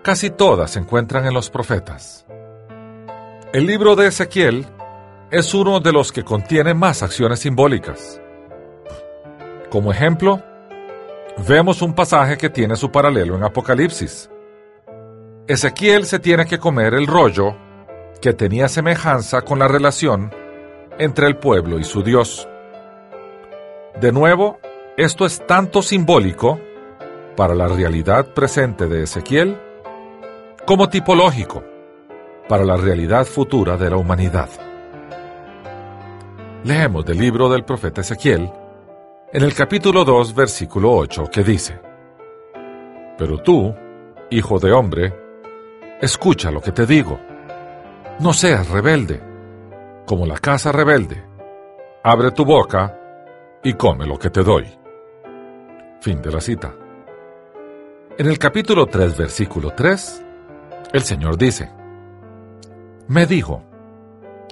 Casi 0.01 0.30
todas 0.30 0.71
se 0.71 0.80
encuentran 0.80 1.25
en 1.25 1.34
los 1.34 1.49
profetas. 1.49 2.25
El 3.53 3.65
libro 3.65 3.95
de 3.95 4.08
Ezequiel 4.08 4.65
es 5.32 5.53
uno 5.53 5.80
de 5.80 5.91
los 5.91 6.12
que 6.12 6.23
contiene 6.23 6.73
más 6.73 7.03
acciones 7.03 7.39
simbólicas. 7.39 8.21
Como 9.69 9.91
ejemplo, 9.91 10.41
vemos 11.45 11.82
un 11.82 11.93
pasaje 11.93 12.38
que 12.38 12.49
tiene 12.49 12.77
su 12.77 12.89
paralelo 12.89 13.36
en 13.36 13.43
Apocalipsis. 13.43 14.30
Ezequiel 15.45 16.06
se 16.06 16.19
tiene 16.19 16.45
que 16.45 16.58
comer 16.58 16.93
el 16.93 17.06
rollo 17.06 17.56
que 18.21 18.34
tenía 18.34 18.69
semejanza 18.69 19.41
con 19.41 19.60
la 19.60 19.67
relación 19.67 20.34
entre 20.97 21.27
el 21.27 21.36
pueblo 21.38 21.80
y 21.80 21.84
su 21.84 22.01
Dios. 22.01 22.47
De 23.99 24.12
nuevo, 24.13 24.60
esto 24.95 25.25
es 25.25 25.45
tanto 25.45 25.82
simbólico 25.82 26.60
para 27.36 27.53
la 27.53 27.67
realidad 27.67 28.27
presente 28.34 28.88
de 28.88 29.03
Ezequiel 29.03 29.58
como 30.65 30.88
tipológico 30.88 31.63
para 32.47 32.63
la 32.63 32.77
realidad 32.77 33.25
futura 33.25 33.75
de 33.75 33.89
la 33.89 33.97
humanidad. 33.97 34.49
Leemos 36.63 37.06
del 37.06 37.17
libro 37.17 37.49
del 37.49 37.65
profeta 37.65 38.01
Ezequiel 38.01 38.49
en 39.34 39.44
el 39.44 39.54
capítulo 39.54 40.06
2, 40.06 40.34
versículo 40.34 40.94
8, 40.94 41.26
que 41.32 41.44
dice, 41.44 41.80
Pero 43.18 43.40
tú, 43.40 43.76
hijo 44.30 44.58
de 44.58 44.72
hombre, 44.72 45.13
escucha 46.02 46.50
lo 46.50 46.62
que 46.62 46.72
te 46.72 46.86
digo. 46.86 47.20
No 48.20 48.32
seas 48.34 48.70
rebelde, 48.70 49.22
como 50.06 50.26
la 50.26 50.38
casa 50.38 50.72
rebelde. 50.72 51.24
Abre 52.04 52.32
tu 52.32 52.46
boca 52.46 52.98
y 53.63 53.74
come 53.74 54.06
lo 54.06 54.18
que 54.18 54.30
te 54.30 54.44
doy. 54.44 54.66
Fin 56.00 56.22
de 56.22 56.32
la 56.32 56.40
cita. 56.40 56.74
En 58.18 58.28
el 58.28 58.40
capítulo 58.40 58.86
3, 58.86 59.18
versículo 59.18 59.72
3, 59.72 60.26
el 60.94 61.02
Señor 61.02 61.38
dice, 61.38 61.70
Me 63.08 63.26
dijo, 63.26 63.62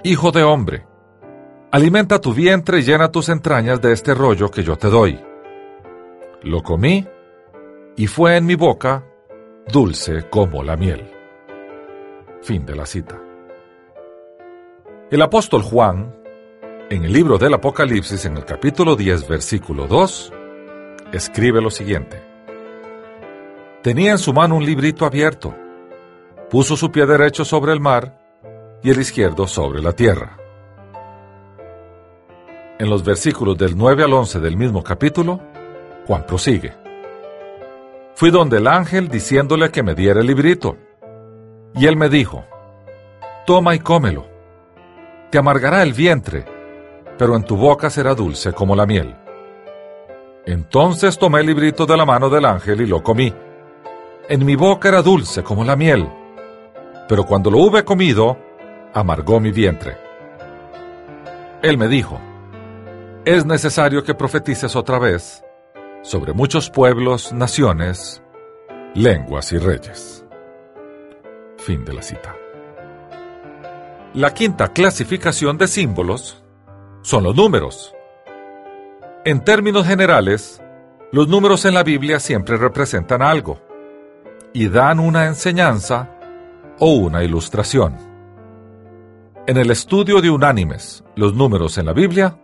Hijo 0.02 0.30
de 0.30 0.42
hombre, 0.42 0.86
alimenta 1.70 2.20
tu 2.20 2.32
vientre 2.32 2.78
y 2.78 2.82
llena 2.82 3.10
tus 3.10 3.28
entrañas 3.28 3.80
de 3.80 3.92
este 3.92 4.14
rollo 4.14 4.50
que 4.50 4.62
yo 4.62 4.76
te 4.76 4.88
doy. 4.88 5.20
Lo 6.42 6.62
comí 6.62 7.06
y 7.96 8.06
fue 8.06 8.36
en 8.36 8.46
mi 8.46 8.54
boca 8.54 9.04
dulce 9.72 10.28
como 10.30 10.62
la 10.62 10.76
miel. 10.76 11.10
Fin 12.42 12.64
de 12.64 12.76
la 12.76 12.86
cita. 12.86 13.20
El 15.10 15.22
apóstol 15.22 15.62
Juan, 15.62 16.14
en 16.90 17.04
el 17.04 17.12
libro 17.12 17.38
del 17.38 17.54
Apocalipsis, 17.54 18.24
en 18.26 18.36
el 18.36 18.44
capítulo 18.44 18.94
10, 18.94 19.28
versículo 19.28 19.86
2, 19.86 20.32
escribe 21.12 21.60
lo 21.60 21.70
siguiente. 21.70 22.22
Tenía 23.82 24.12
en 24.12 24.18
su 24.18 24.32
mano 24.32 24.56
un 24.56 24.64
librito 24.64 25.04
abierto, 25.04 25.54
puso 26.50 26.76
su 26.76 26.90
pie 26.90 27.06
derecho 27.06 27.44
sobre 27.44 27.72
el 27.72 27.80
mar 27.80 28.20
y 28.82 28.90
el 28.90 29.00
izquierdo 29.00 29.46
sobre 29.46 29.80
la 29.80 29.92
tierra. 29.92 30.45
En 32.78 32.90
los 32.90 33.02
versículos 33.02 33.56
del 33.56 33.76
9 33.76 34.04
al 34.04 34.12
11 34.12 34.38
del 34.38 34.56
mismo 34.56 34.82
capítulo, 34.82 35.40
Juan 36.06 36.26
prosigue. 36.26 36.74
Fui 38.14 38.30
donde 38.30 38.58
el 38.58 38.66
ángel 38.66 39.08
diciéndole 39.08 39.70
que 39.70 39.82
me 39.82 39.94
diera 39.94 40.20
el 40.20 40.26
librito. 40.26 40.76
Y 41.74 41.86
él 41.86 41.96
me 41.96 42.10
dijo, 42.10 42.44
Toma 43.46 43.74
y 43.74 43.78
cómelo. 43.78 44.26
Te 45.30 45.38
amargará 45.38 45.82
el 45.82 45.94
vientre, 45.94 46.44
pero 47.16 47.34
en 47.34 47.44
tu 47.44 47.56
boca 47.56 47.88
será 47.88 48.14
dulce 48.14 48.52
como 48.52 48.76
la 48.76 48.84
miel. 48.84 49.16
Entonces 50.44 51.18
tomé 51.18 51.40
el 51.40 51.46
librito 51.46 51.86
de 51.86 51.96
la 51.96 52.04
mano 52.04 52.28
del 52.28 52.44
ángel 52.44 52.82
y 52.82 52.86
lo 52.86 53.02
comí. 53.02 53.32
En 54.28 54.44
mi 54.44 54.54
boca 54.54 54.88
era 54.88 55.00
dulce 55.00 55.42
como 55.42 55.64
la 55.64 55.76
miel, 55.76 56.08
pero 57.08 57.24
cuando 57.24 57.50
lo 57.50 57.58
hube 57.58 57.84
comido, 57.84 58.36
amargó 58.92 59.40
mi 59.40 59.50
vientre. 59.50 59.96
Él 61.62 61.78
me 61.78 61.88
dijo, 61.88 62.20
es 63.26 63.44
necesario 63.44 64.04
que 64.04 64.14
profetices 64.14 64.76
otra 64.76 65.00
vez 65.00 65.42
sobre 66.02 66.32
muchos 66.32 66.70
pueblos, 66.70 67.32
naciones, 67.32 68.22
lenguas 68.94 69.50
y 69.50 69.58
reyes. 69.58 70.24
Fin 71.58 71.84
de 71.84 71.92
la 71.92 72.02
cita. 72.02 72.36
La 74.14 74.32
quinta 74.32 74.68
clasificación 74.68 75.58
de 75.58 75.66
símbolos 75.66 76.40
son 77.02 77.24
los 77.24 77.34
números. 77.34 77.92
En 79.24 79.42
términos 79.42 79.84
generales, 79.84 80.62
los 81.10 81.26
números 81.26 81.64
en 81.64 81.74
la 81.74 81.82
Biblia 81.82 82.20
siempre 82.20 82.56
representan 82.56 83.22
algo 83.22 83.60
y 84.52 84.68
dan 84.68 85.00
una 85.00 85.26
enseñanza 85.26 86.10
o 86.78 86.92
una 86.92 87.24
ilustración. 87.24 87.96
En 89.48 89.56
el 89.56 89.72
estudio 89.72 90.20
de 90.20 90.30
unánimes, 90.30 91.02
los 91.16 91.34
números 91.34 91.76
en 91.76 91.86
la 91.86 91.92
Biblia, 91.92 92.38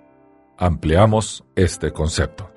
ampliamos 0.57 1.45
este 1.55 1.93
concepto. 1.93 2.51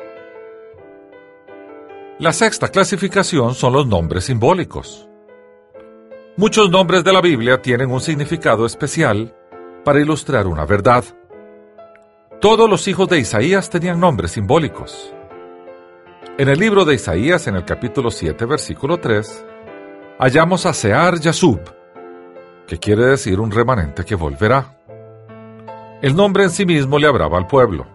La 2.20 2.32
sexta 2.32 2.70
clasificación 2.70 3.56
son 3.56 3.74
los 3.74 3.88
nombres 3.88 4.26
simbólicos. 4.26 5.10
Muchos 6.38 6.70
nombres 6.70 7.04
de 7.04 7.12
la 7.12 7.22
Biblia 7.22 7.62
tienen 7.62 7.92
un 7.92 8.00
significado 8.00 8.66
especial 8.66 9.36
para 9.84 10.00
ilustrar 10.00 10.48
una 10.48 10.66
verdad. 10.66 11.04
Todos 12.42 12.70
los 12.70 12.88
hijos 12.88 13.08
de 13.10 13.20
Isaías 13.20 13.70
tenían 13.70 14.00
nombres 14.00 14.32
simbólicos. 14.32 15.14
En 16.38 16.50
el 16.50 16.60
libro 16.60 16.84
de 16.84 16.96
Isaías, 16.96 17.48
en 17.48 17.56
el 17.56 17.64
capítulo 17.64 18.12
7, 18.12 18.46
versículo 18.46 18.98
3, 18.98 19.46
hallamos 20.20 20.66
a 20.66 20.74
Sear 20.74 21.20
Yasub, 21.20 21.62
que 22.68 22.78
quiere 22.78 23.06
decir 23.06 23.40
un 23.40 23.52
remanente 23.52 24.04
que 24.04 24.16
volverá. 24.16 24.78
El 26.02 26.16
nombre 26.16 26.44
en 26.44 26.50
sí 26.50 26.66
mismo 26.66 27.00
le 27.00 27.08
hablaba 27.08 27.38
al 27.38 27.48
pueblo. 27.48 27.88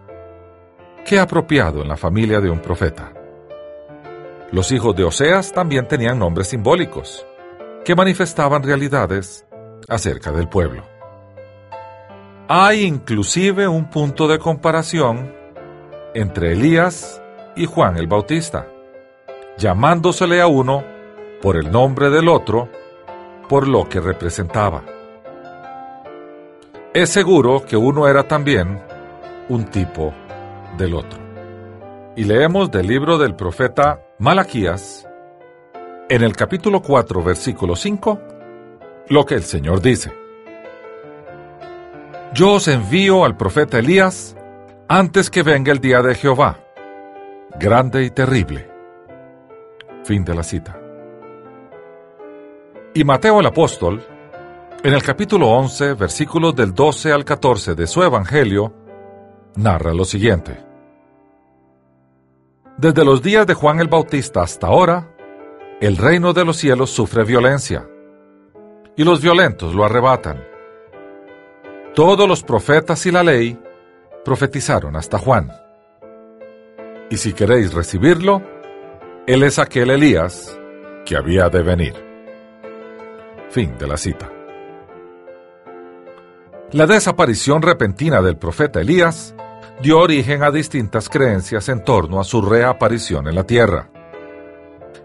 Qué 1.04 1.18
apropiado 1.18 1.82
en 1.82 1.88
la 1.88 1.98
familia 1.98 2.40
de 2.40 2.48
un 2.48 2.60
profeta. 2.60 3.12
Los 4.52 4.72
hijos 4.72 4.96
de 4.96 5.04
Oseas 5.04 5.52
también 5.52 5.86
tenían 5.86 6.18
nombres 6.18 6.48
simbólicos, 6.48 7.26
que 7.84 7.94
manifestaban 7.94 8.62
realidades 8.62 9.46
acerca 9.88 10.32
del 10.32 10.48
pueblo. 10.48 10.82
Hay 12.48 12.84
inclusive 12.84 13.68
un 13.68 13.90
punto 13.90 14.26
de 14.26 14.38
comparación 14.38 15.34
entre 16.14 16.52
Elías 16.52 17.22
y 17.54 17.66
Juan 17.66 17.98
el 17.98 18.06
Bautista, 18.06 18.66
llamándosele 19.58 20.40
a 20.40 20.46
uno 20.46 20.82
por 21.42 21.56
el 21.56 21.70
nombre 21.70 22.08
del 22.08 22.28
otro, 22.28 22.68
por 23.48 23.68
lo 23.68 23.88
que 23.88 24.00
representaba. 24.00 24.82
Es 26.92 27.10
seguro 27.10 27.64
que 27.64 27.76
uno 27.76 28.08
era 28.08 28.26
también 28.26 28.82
un 29.48 29.64
tipo 29.66 30.12
del 30.76 30.94
otro. 30.94 31.20
Y 32.16 32.24
leemos 32.24 32.68
del 32.72 32.88
libro 32.88 33.16
del 33.16 33.36
profeta 33.36 34.02
Malaquías, 34.18 35.08
en 36.08 36.22
el 36.24 36.34
capítulo 36.34 36.82
4, 36.82 37.22
versículo 37.22 37.76
5, 37.76 38.20
lo 39.06 39.24
que 39.24 39.36
el 39.36 39.44
Señor 39.44 39.80
dice. 39.80 40.12
Yo 42.34 42.54
os 42.54 42.66
envío 42.66 43.24
al 43.24 43.36
profeta 43.36 43.78
Elías 43.78 44.36
antes 44.88 45.30
que 45.30 45.44
venga 45.44 45.70
el 45.70 45.78
día 45.78 46.02
de 46.02 46.16
Jehová, 46.16 46.58
grande 47.56 48.02
y 48.02 48.10
terrible. 48.10 48.68
Fin 50.02 50.24
de 50.24 50.34
la 50.34 50.42
cita. 50.42 50.76
Y 52.94 53.04
Mateo 53.04 53.38
el 53.38 53.46
apóstol, 53.46 54.04
en 54.82 54.94
el 54.94 55.02
capítulo 55.02 55.48
11, 55.48 55.94
versículos 55.94 56.54
del 56.56 56.74
12 56.74 57.12
al 57.12 57.24
14 57.24 57.74
de 57.74 57.86
su 57.86 58.02
Evangelio, 58.02 58.72
narra 59.56 59.92
lo 59.92 60.04
siguiente. 60.04 60.64
Desde 62.78 63.04
los 63.04 63.20
días 63.22 63.46
de 63.46 63.52
Juan 63.52 63.80
el 63.80 63.88
Bautista 63.88 64.42
hasta 64.42 64.68
ahora, 64.68 65.14
el 65.82 65.98
reino 65.98 66.32
de 66.32 66.46
los 66.46 66.56
cielos 66.56 66.90
sufre 66.90 67.24
violencia, 67.24 67.86
y 68.96 69.04
los 69.04 69.20
violentos 69.20 69.74
lo 69.74 69.84
arrebatan. 69.84 70.42
Todos 71.94 72.26
los 72.26 72.42
profetas 72.42 73.04
y 73.04 73.10
la 73.10 73.22
ley 73.22 73.58
profetizaron 74.24 74.96
hasta 74.96 75.18
Juan. 75.18 75.52
Y 77.10 77.18
si 77.18 77.34
queréis 77.34 77.74
recibirlo, 77.74 78.42
él 79.26 79.42
es 79.42 79.58
aquel 79.58 79.90
Elías 79.90 80.58
que 81.04 81.16
había 81.16 81.50
de 81.50 81.62
venir. 81.62 81.94
Fin 83.50 83.76
de 83.76 83.86
la 83.86 83.96
cita. 83.96 84.39
La 86.72 86.86
desaparición 86.86 87.62
repentina 87.62 88.22
del 88.22 88.36
profeta 88.36 88.80
Elías 88.80 89.34
dio 89.82 89.98
origen 89.98 90.44
a 90.44 90.52
distintas 90.52 91.08
creencias 91.08 91.68
en 91.68 91.82
torno 91.82 92.20
a 92.20 92.24
su 92.24 92.40
reaparición 92.42 93.26
en 93.26 93.34
la 93.34 93.42
tierra. 93.42 93.90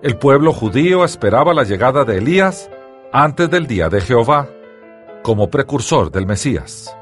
El 0.03 0.15
pueblo 0.19 0.53
judío 0.53 1.03
esperaba 1.03 1.55
la 1.55 1.63
llegada 1.63 2.05
de 2.05 2.19
Elías 2.19 2.69
antes 3.11 3.49
del 3.49 3.65
día 3.65 3.89
de 3.89 3.99
Jehová, 3.99 4.47
como 5.23 5.49
precursor 5.49 6.11
del 6.11 6.27
Mesías. 6.27 6.95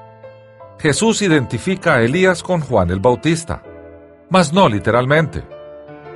Jesús 0.80 1.21
identifica 1.21 1.95
a 1.95 2.02
Elías 2.02 2.41
con 2.41 2.62
Juan 2.62 2.89
el 2.89 3.02
Bautista, 3.02 3.63
mas 4.30 4.54
no 4.54 4.69
literalmente, 4.69 5.43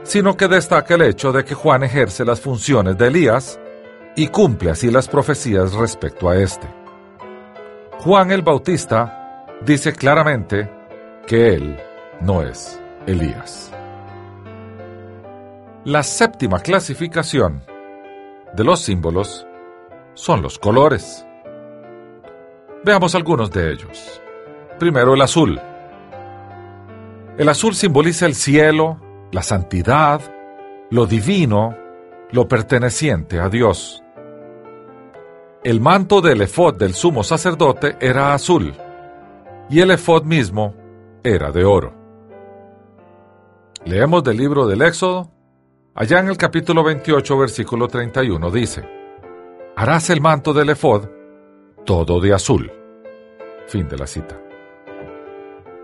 sino 0.04 0.38
que 0.38 0.48
destaca 0.48 0.96
el 0.96 1.02
hecho 1.02 1.34
de 1.34 1.44
que 1.44 1.54
Juan 1.54 1.84
ejerce 1.84 2.24
las 2.24 2.40
funciones 2.40 2.98
de 2.98 3.08
Elías 3.08 3.60
y 4.16 4.28
cumple 4.28 4.72
así 4.72 4.90
las 4.90 5.10
profecías 5.10 5.74
respecto 5.74 6.30
a 6.30 6.38
éste. 6.38 6.77
Juan 8.00 8.32
el 8.32 8.44
Bautista 8.44 9.46
dice 9.66 9.92
claramente 9.92 10.70
que 11.26 11.56
él 11.56 11.80
no 12.22 12.44
es 12.44 12.80
Elías. 13.08 13.74
La 15.84 16.04
séptima 16.04 16.60
clasificación 16.60 17.64
de 18.54 18.64
los 18.64 18.82
símbolos 18.82 19.48
son 20.14 20.44
los 20.44 20.60
colores. 20.60 21.26
Veamos 22.86 23.16
algunos 23.16 23.52
de 23.52 23.72
ellos. 23.72 24.22
Primero 24.78 25.16
el 25.16 25.22
azul. 25.22 25.60
El 27.38 27.50
azul 27.50 27.74
simboliza 27.74 28.28
el 28.28 28.36
cielo, 28.36 29.00
la 29.32 29.42
santidad, 29.42 30.22
lo 30.92 31.08
divino, 31.08 31.76
lo 32.32 32.48
perteneciente 32.48 33.40
a 33.40 33.50
Dios. 33.50 34.04
El 35.68 35.82
manto 35.82 36.22
del 36.22 36.42
efod 36.44 36.76
del 36.76 36.94
sumo 36.94 37.26
sacerdote 37.26 37.98
era 38.00 38.34
azul, 38.34 38.74
y 39.70 39.82
el 39.82 39.92
efod 39.92 40.24
mismo 40.24 40.74
era 41.26 41.52
de 41.52 41.66
oro. 41.66 41.94
Leemos 43.84 44.24
del 44.24 44.38
libro 44.38 44.66
del 44.66 44.82
Éxodo, 44.82 45.30
allá 45.94 46.20
en 46.22 46.30
el 46.30 46.38
capítulo 46.38 46.86
28, 46.86 47.38
versículo 47.38 47.90
31, 47.90 48.50
dice, 48.50 48.88
Harás 49.76 50.10
el 50.10 50.22
manto 50.22 50.54
del 50.54 50.70
efod 50.70 51.10
todo 51.84 52.22
de 52.22 52.34
azul. 52.34 52.72
Fin 53.68 53.90
de 53.90 53.98
la 53.98 54.08
cita. 54.08 54.40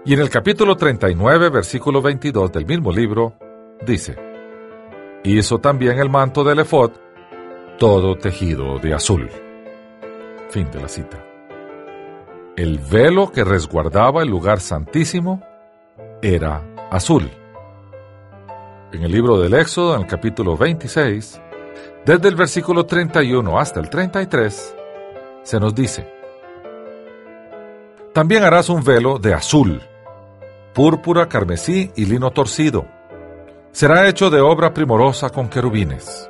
Y 0.06 0.14
en 0.14 0.22
el 0.22 0.30
capítulo 0.30 0.78
39, 0.78 1.50
versículo 1.50 2.02
22 2.02 2.54
del 2.54 2.66
mismo 2.66 2.90
libro, 2.94 3.34
dice, 3.86 4.16
Hizo 5.26 5.60
también 5.60 6.00
el 6.00 6.10
manto 6.10 6.42
del 6.46 6.60
efod 6.60 6.92
todo 7.78 8.16
tejido 8.16 8.80
de 8.80 8.94
azul. 8.94 9.30
Fin 10.54 10.70
de 10.70 10.80
la 10.80 10.88
cita. 10.88 11.18
El 12.56 12.78
velo 12.78 13.32
que 13.32 13.44
resguardaba 13.44 14.22
el 14.22 14.30
lugar 14.30 14.60
santísimo 14.60 15.42
era 16.22 16.62
azul. 16.92 17.28
En 18.92 19.02
el 19.02 19.12
libro 19.12 19.40
del 19.40 19.56
Éxodo, 19.56 19.96
en 19.96 20.02
el 20.02 20.08
capítulo 20.08 20.56
26, 20.56 21.42
desde 22.06 22.28
el 22.28 22.36
versículo 22.36 22.86
31 22.86 23.60
hasta 23.60 23.80
el 23.80 23.90
33, 23.90 24.76
se 25.42 25.60
nos 25.60 25.74
dice, 25.74 26.08
También 28.14 28.44
harás 28.44 28.70
un 28.70 28.84
velo 28.84 29.18
de 29.18 29.34
azul, 29.34 29.82
púrpura, 30.76 31.28
carmesí 31.28 31.92
y 31.96 32.06
lino 32.06 32.30
torcido. 32.30 32.86
Será 33.72 34.08
hecho 34.08 34.30
de 34.30 34.40
obra 34.40 34.72
primorosa 34.72 35.32
con 35.32 35.50
querubines. 35.50 36.30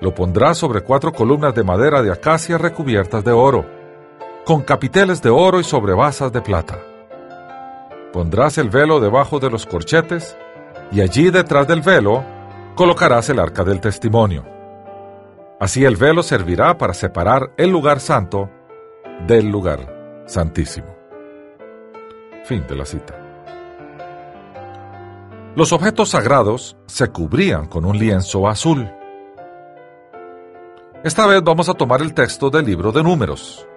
Lo 0.00 0.14
pondrás 0.14 0.58
sobre 0.58 0.82
cuatro 0.82 1.12
columnas 1.12 1.54
de 1.54 1.64
madera 1.64 2.02
de 2.02 2.12
acacia 2.12 2.58
recubiertas 2.58 3.24
de 3.24 3.32
oro 3.32 3.64
con 4.44 4.62
capiteles 4.62 5.22
de 5.22 5.30
oro 5.30 5.58
y 5.58 5.64
sobre 5.64 5.94
basas 5.94 6.32
de 6.32 6.42
plata. 6.42 6.78
Pondrás 8.12 8.58
el 8.58 8.68
velo 8.68 9.00
debajo 9.00 9.38
de 9.38 9.50
los 9.50 9.66
corchetes 9.66 10.36
y 10.92 11.00
allí 11.00 11.30
detrás 11.30 11.66
del 11.66 11.80
velo 11.80 12.22
colocarás 12.74 13.28
el 13.30 13.38
arca 13.38 13.64
del 13.64 13.80
testimonio. 13.80 14.44
Así 15.58 15.84
el 15.84 15.96
velo 15.96 16.22
servirá 16.22 16.76
para 16.76 16.92
separar 16.92 17.52
el 17.56 17.70
lugar 17.70 18.00
santo 18.00 18.50
del 19.26 19.48
lugar 19.48 20.24
santísimo. 20.26 20.94
Fin 22.44 22.66
de 22.68 22.76
la 22.76 22.84
cita. 22.84 23.14
Los 25.56 25.72
objetos 25.72 26.10
sagrados 26.10 26.76
se 26.86 27.08
cubrían 27.08 27.66
con 27.66 27.84
un 27.84 27.96
lienzo 27.96 28.46
azul. 28.48 28.90
Esta 31.04 31.26
vez 31.26 31.44
vamos 31.44 31.68
a 31.68 31.74
tomar 31.74 32.00
el 32.00 32.14
texto 32.14 32.48
del 32.48 32.64
libro 32.64 32.90
de 32.90 33.02
números. 33.02 33.68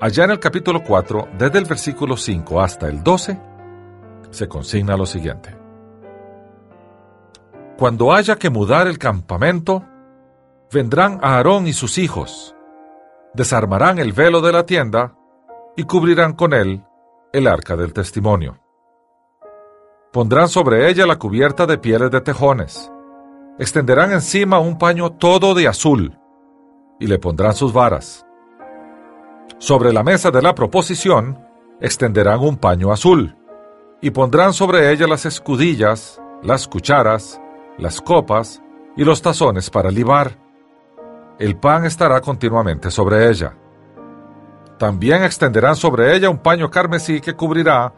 Allá 0.00 0.24
en 0.24 0.32
el 0.32 0.40
capítulo 0.40 0.82
4, 0.82 1.28
desde 1.38 1.60
el 1.60 1.64
versículo 1.64 2.16
5 2.16 2.60
hasta 2.60 2.88
el 2.88 3.04
12, 3.04 3.40
se 4.30 4.48
consigna 4.48 4.96
lo 4.96 5.06
siguiente. 5.06 5.56
Cuando 7.78 8.12
haya 8.12 8.34
que 8.34 8.50
mudar 8.50 8.88
el 8.88 8.98
campamento, 8.98 9.84
vendrán 10.72 11.20
Aarón 11.22 11.68
y 11.68 11.72
sus 11.72 11.98
hijos, 11.98 12.56
desarmarán 13.32 14.00
el 14.00 14.12
velo 14.12 14.40
de 14.40 14.50
la 14.50 14.66
tienda 14.66 15.14
y 15.76 15.84
cubrirán 15.84 16.32
con 16.32 16.52
él 16.52 16.82
el 17.32 17.46
arca 17.46 17.76
del 17.76 17.92
testimonio. 17.92 18.58
Pondrán 20.12 20.48
sobre 20.48 20.90
ella 20.90 21.06
la 21.06 21.14
cubierta 21.14 21.64
de 21.64 21.78
pieles 21.78 22.10
de 22.10 22.20
tejones, 22.22 22.90
extenderán 23.56 24.10
encima 24.10 24.58
un 24.58 24.78
paño 24.78 25.12
todo 25.12 25.54
de 25.54 25.68
azul 25.68 26.18
y 26.98 27.06
le 27.06 27.18
pondrán 27.18 27.54
sus 27.54 27.72
varas 27.72 28.24
Sobre 29.58 29.92
la 29.92 30.02
mesa 30.02 30.30
de 30.30 30.42
la 30.42 30.54
proposición 30.54 31.38
extenderán 31.80 32.40
un 32.40 32.56
paño 32.56 32.92
azul 32.92 33.36
y 34.00 34.10
pondrán 34.10 34.52
sobre 34.52 34.92
ella 34.92 35.06
las 35.06 35.24
escudillas, 35.24 36.20
las 36.42 36.68
cucharas, 36.68 37.40
las 37.78 38.00
copas 38.00 38.62
y 38.96 39.04
los 39.04 39.22
tazones 39.22 39.70
para 39.70 39.90
libar. 39.90 40.38
El 41.38 41.58
pan 41.58 41.86
estará 41.86 42.20
continuamente 42.20 42.90
sobre 42.90 43.30
ella. 43.30 43.56
También 44.78 45.24
extenderán 45.24 45.76
sobre 45.76 46.14
ella 46.14 46.28
un 46.28 46.38
paño 46.38 46.70
carmesí 46.70 47.20
que 47.20 47.34
cubrirá 47.34 47.92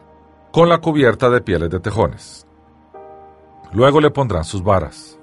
con 0.51 0.69
la 0.69 0.77
cubierta 0.77 1.29
de 1.29 1.41
pieles 1.41 1.69
de 1.69 1.79
tejones. 1.79 2.47
Luego 3.73 3.99
le 3.99 4.11
pondrán 4.11 4.45
sus 4.45 4.63
varas. 4.63 5.19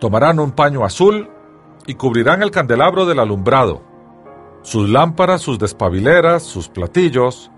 Tomarán 0.00 0.40
un 0.40 0.50
paño 0.50 0.84
azul 0.84 1.30
y 1.86 1.94
cubrirán 1.94 2.42
el 2.42 2.50
candelabro 2.50 3.06
del 3.06 3.18
alumbrado, 3.18 3.82
sus 4.62 4.88
lámparas, 4.88 5.42
sus 5.42 5.58
despabileras, 5.58 6.42
sus 6.42 6.68
platillos 6.68 7.50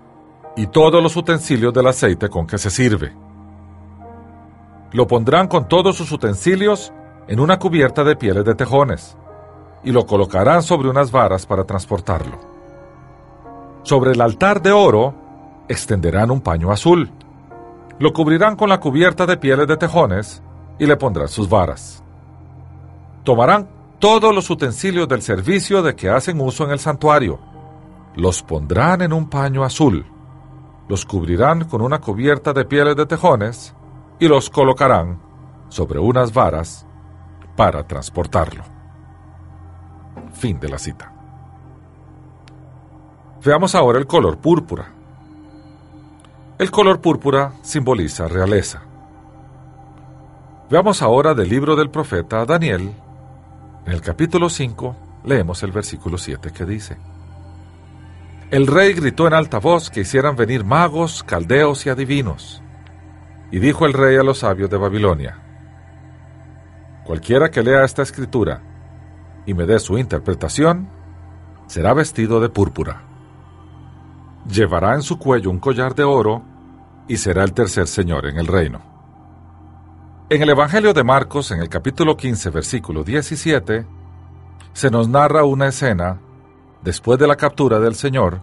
y 0.55 0.67
todos 0.67 1.01
los 1.01 1.15
utensilios 1.15 1.73
del 1.73 1.87
aceite 1.87 2.29
con 2.29 2.45
que 2.47 2.57
se 2.57 2.69
sirve. 2.69 3.13
Lo 4.91 5.07
pondrán 5.07 5.47
con 5.47 5.67
todos 5.67 5.95
sus 5.95 6.11
utensilios 6.11 6.91
en 7.27 7.39
una 7.39 7.59
cubierta 7.59 8.03
de 8.03 8.15
pieles 8.15 8.45
de 8.45 8.55
tejones 8.55 9.17
y 9.83 9.91
lo 9.91 10.05
colocarán 10.05 10.63
sobre 10.63 10.89
unas 10.89 11.11
varas 11.11 11.45
para 11.45 11.63
transportarlo. 11.63 12.37
Sobre 13.83 14.11
el 14.11 14.21
altar 14.21 14.61
de 14.61 14.71
oro 14.71 15.13
extenderán 15.69 16.31
un 16.31 16.41
paño 16.41 16.71
azul, 16.71 17.11
lo 17.99 18.13
cubrirán 18.13 18.55
con 18.55 18.69
la 18.69 18.79
cubierta 18.79 19.25
de 19.25 19.37
pieles 19.37 19.67
de 19.67 19.77
tejones 19.77 20.41
y 20.79 20.85
le 20.85 20.97
pondrán 20.97 21.27
sus 21.27 21.49
varas. 21.49 22.03
Tomarán 23.23 23.76
todos 23.99 24.33
los 24.33 24.49
utensilios 24.49 25.07
del 25.07 25.21
servicio 25.21 25.81
de 25.81 25.95
que 25.95 26.09
hacen 26.09 26.39
uso 26.39 26.63
en 26.63 26.71
el 26.71 26.79
santuario, 26.79 27.39
los 28.15 28.43
pondrán 28.43 29.01
en 29.01 29.13
un 29.13 29.29
paño 29.29 29.63
azul, 29.63 30.05
los 30.87 31.05
cubrirán 31.05 31.65
con 31.65 31.81
una 31.81 31.99
cubierta 31.99 32.53
de 32.53 32.65
pieles 32.65 32.95
de 32.95 33.05
tejones 33.05 33.75
y 34.19 34.27
los 34.27 34.49
colocarán 34.49 35.19
sobre 35.69 35.99
unas 35.99 36.33
varas 36.33 36.85
para 37.55 37.85
transportarlo. 37.85 38.63
Fin 40.33 40.59
de 40.59 40.69
la 40.69 40.77
cita. 40.77 41.13
Veamos 43.43 43.75
ahora 43.75 43.99
el 43.99 44.07
color 44.07 44.37
púrpura. 44.37 44.93
El 46.57 46.71
color 46.71 47.01
púrpura 47.01 47.53
simboliza 47.61 48.27
realeza. 48.27 48.81
Veamos 50.69 51.01
ahora 51.01 51.33
del 51.33 51.49
libro 51.49 51.75
del 51.75 51.89
profeta 51.89 52.45
Daniel. 52.45 52.93
En 53.87 53.93
el 53.93 54.01
capítulo 54.01 54.49
5 54.49 55.21
leemos 55.23 55.63
el 55.63 55.71
versículo 55.71 56.17
7 56.17 56.51
que 56.51 56.65
dice, 56.65 56.97
El 58.51 58.67
rey 58.67 58.91
gritó 58.91 59.27
en 59.27 59.33
alta 59.33 59.59
voz 59.59 59.89
que 59.89 60.01
hicieran 60.01 60.35
venir 60.35 60.65
magos, 60.65 61.23
caldeos 61.23 61.85
y 61.85 61.89
adivinos. 61.89 62.61
Y 63.49 63.59
dijo 63.59 63.85
el 63.85 63.93
rey 63.93 64.17
a 64.17 64.23
los 64.23 64.39
sabios 64.39 64.69
de 64.69 64.75
Babilonia, 64.75 65.41
Cualquiera 67.05 67.49
que 67.49 67.63
lea 67.63 67.85
esta 67.85 68.01
escritura 68.01 68.61
y 69.45 69.53
me 69.53 69.65
dé 69.65 69.79
su 69.79 69.97
interpretación, 69.97 70.89
será 71.67 71.93
vestido 71.93 72.41
de 72.41 72.49
púrpura. 72.49 73.03
Llevará 74.51 74.95
en 74.95 75.01
su 75.01 75.17
cuello 75.17 75.49
un 75.49 75.59
collar 75.59 75.95
de 75.95 76.03
oro 76.03 76.43
y 77.07 77.15
será 77.15 77.45
el 77.45 77.53
tercer 77.53 77.87
señor 77.87 78.25
en 78.25 78.37
el 78.37 78.47
reino. 78.47 78.96
En 80.29 80.41
el 80.41 80.49
Evangelio 80.49 80.93
de 80.93 81.05
Marcos, 81.05 81.51
en 81.51 81.61
el 81.61 81.69
capítulo 81.69 82.17
15, 82.17 82.49
versículo 82.49 83.01
17, 83.01 83.85
se 84.73 84.91
nos 84.91 85.07
narra 85.07 85.45
una 85.45 85.67
escena 85.67 86.19
después 86.81 87.17
de 87.17 87.27
la 87.27 87.37
captura 87.37 87.79
del 87.79 87.95
Señor, 87.95 88.41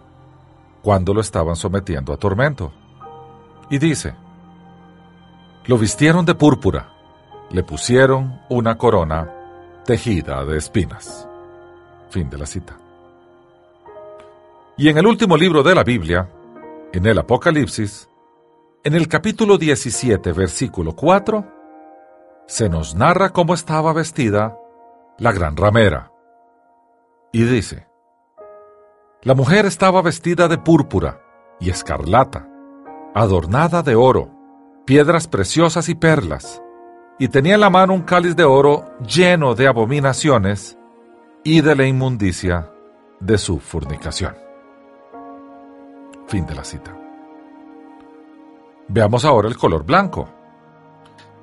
cuando 0.81 1.13
lo 1.13 1.21
estaban 1.21 1.57
sometiendo 1.57 2.15
a 2.15 2.17
tormento. 2.17 2.73
Y 3.69 3.77
dice, 3.77 4.15
lo 5.67 5.77
vistieron 5.77 6.25
de 6.25 6.35
púrpura, 6.35 6.91
le 7.51 7.63
pusieron 7.63 8.41
una 8.49 8.79
corona 8.79 9.31
tejida 9.85 10.43
de 10.47 10.57
espinas. 10.57 11.29
Fin 12.09 12.31
de 12.31 12.39
la 12.39 12.47
cita. 12.47 12.79
Y 14.79 14.89
en 14.89 14.97
el 14.97 15.07
último 15.07 15.37
libro 15.37 15.63
de 15.63 15.75
la 15.75 15.85
Biblia, 15.85 16.31
en 16.95 17.05
el 17.05 17.19
Apocalipsis, 17.19 18.09
en 18.83 18.95
el 18.95 19.07
capítulo 19.07 19.59
17, 19.59 20.33
versículo 20.33 20.97
4, 20.97 21.54
se 22.47 22.69
nos 22.69 22.95
narra 22.95 23.31
cómo 23.31 23.55
estaba 23.55 23.93
vestida 23.93 24.59
la 25.19 25.33
gran 25.33 25.57
ramera. 25.57 26.11
Y 27.33 27.45
dice, 27.45 27.89
la 29.23 29.35
mujer 29.35 29.67
estaba 29.67 30.03
vestida 30.03 30.49
de 30.49 30.59
púrpura 30.59 31.21
y 31.59 31.71
escarlata, 31.71 32.49
adornada 33.15 33.83
de 33.83 33.95
oro, 33.95 34.31
piedras 34.85 35.29
preciosas 35.29 35.89
y 35.89 35.95
perlas, 35.95 36.63
y 37.19 37.29
tenía 37.29 37.55
en 37.55 37.61
la 37.61 37.71
mano 37.71 37.95
un 37.95 38.03
cáliz 38.03 38.37
de 38.37 38.45
oro 38.45 38.85
lleno 39.01 39.55
de 39.55 39.67
abominaciones 39.67 40.77
y 41.43 41.61
de 41.61 41.77
la 41.77 41.87
inmundicia 41.87 42.71
de 43.21 43.39
su 43.39 43.61
fornicación. 43.61 44.35
Fin 46.27 46.47
de 46.47 46.55
la 46.55 46.65
cita. 46.65 46.95
Veamos 48.89 49.25
ahora 49.25 49.49
el 49.49 49.57
color 49.57 49.85
blanco. 49.85 50.29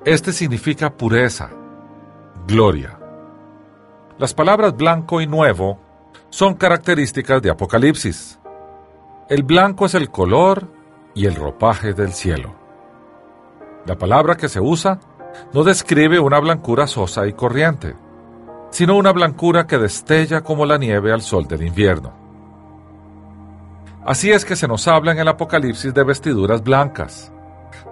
Este 0.04 0.32
significa 0.32 0.96
pureza, 0.96 1.48
gloria. 2.48 2.98
Las 4.18 4.34
palabras 4.34 4.76
blanco 4.76 5.20
y 5.20 5.28
nuevo 5.28 5.78
son 6.28 6.54
características 6.54 7.40
de 7.40 7.50
Apocalipsis. 7.50 8.40
El 9.28 9.44
blanco 9.44 9.86
es 9.86 9.94
el 9.94 10.10
color 10.10 10.66
y 11.14 11.26
el 11.26 11.36
ropaje 11.36 11.94
del 11.94 12.12
cielo. 12.12 12.52
La 13.86 13.96
palabra 13.96 14.36
que 14.36 14.48
se 14.48 14.58
usa 14.58 14.98
no 15.52 15.62
describe 15.62 16.18
una 16.18 16.40
blancura 16.40 16.88
sosa 16.88 17.28
y 17.28 17.34
corriente, 17.34 17.94
sino 18.70 18.96
una 18.96 19.12
blancura 19.12 19.68
que 19.68 19.78
destella 19.78 20.40
como 20.40 20.66
la 20.66 20.78
nieve 20.78 21.12
al 21.12 21.22
sol 21.22 21.46
del 21.46 21.62
invierno. 21.62 22.12
Así 24.04 24.32
es 24.32 24.44
que 24.44 24.56
se 24.56 24.66
nos 24.66 24.88
habla 24.88 25.12
en 25.12 25.20
el 25.20 25.28
Apocalipsis 25.28 25.94
de 25.94 26.02
vestiduras 26.02 26.60
blancas, 26.60 27.32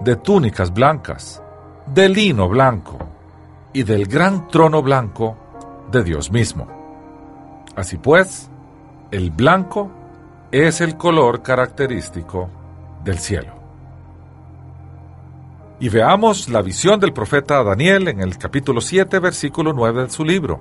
de 0.01 0.16
túnicas 0.16 0.75
blancas, 0.75 1.40
de 1.92 2.09
lino 2.09 2.48
blanco 2.48 2.98
y 3.72 3.83
del 3.83 4.07
gran 4.07 4.48
trono 4.48 4.83
blanco 4.83 5.37
de 5.90 6.05
Dios 6.05 6.31
mismo. 6.31 6.66
Así 7.74 7.98
pues, 7.98 8.50
el 9.11 9.31
blanco 9.31 9.90
es 10.53 10.81
el 10.81 10.96
color 10.96 11.42
característico 11.42 12.48
del 13.05 13.18
cielo. 13.18 13.55
Y 15.81 15.88
veamos 15.88 16.48
la 16.48 16.62
visión 16.62 17.00
del 17.00 17.12
profeta 17.12 17.62
Daniel 17.64 18.09
en 18.09 18.20
el 18.20 18.37
capítulo 18.37 18.81
7, 18.81 19.18
versículo 19.18 19.72
9 19.72 20.03
de 20.03 20.11
su 20.11 20.24
libro, 20.24 20.61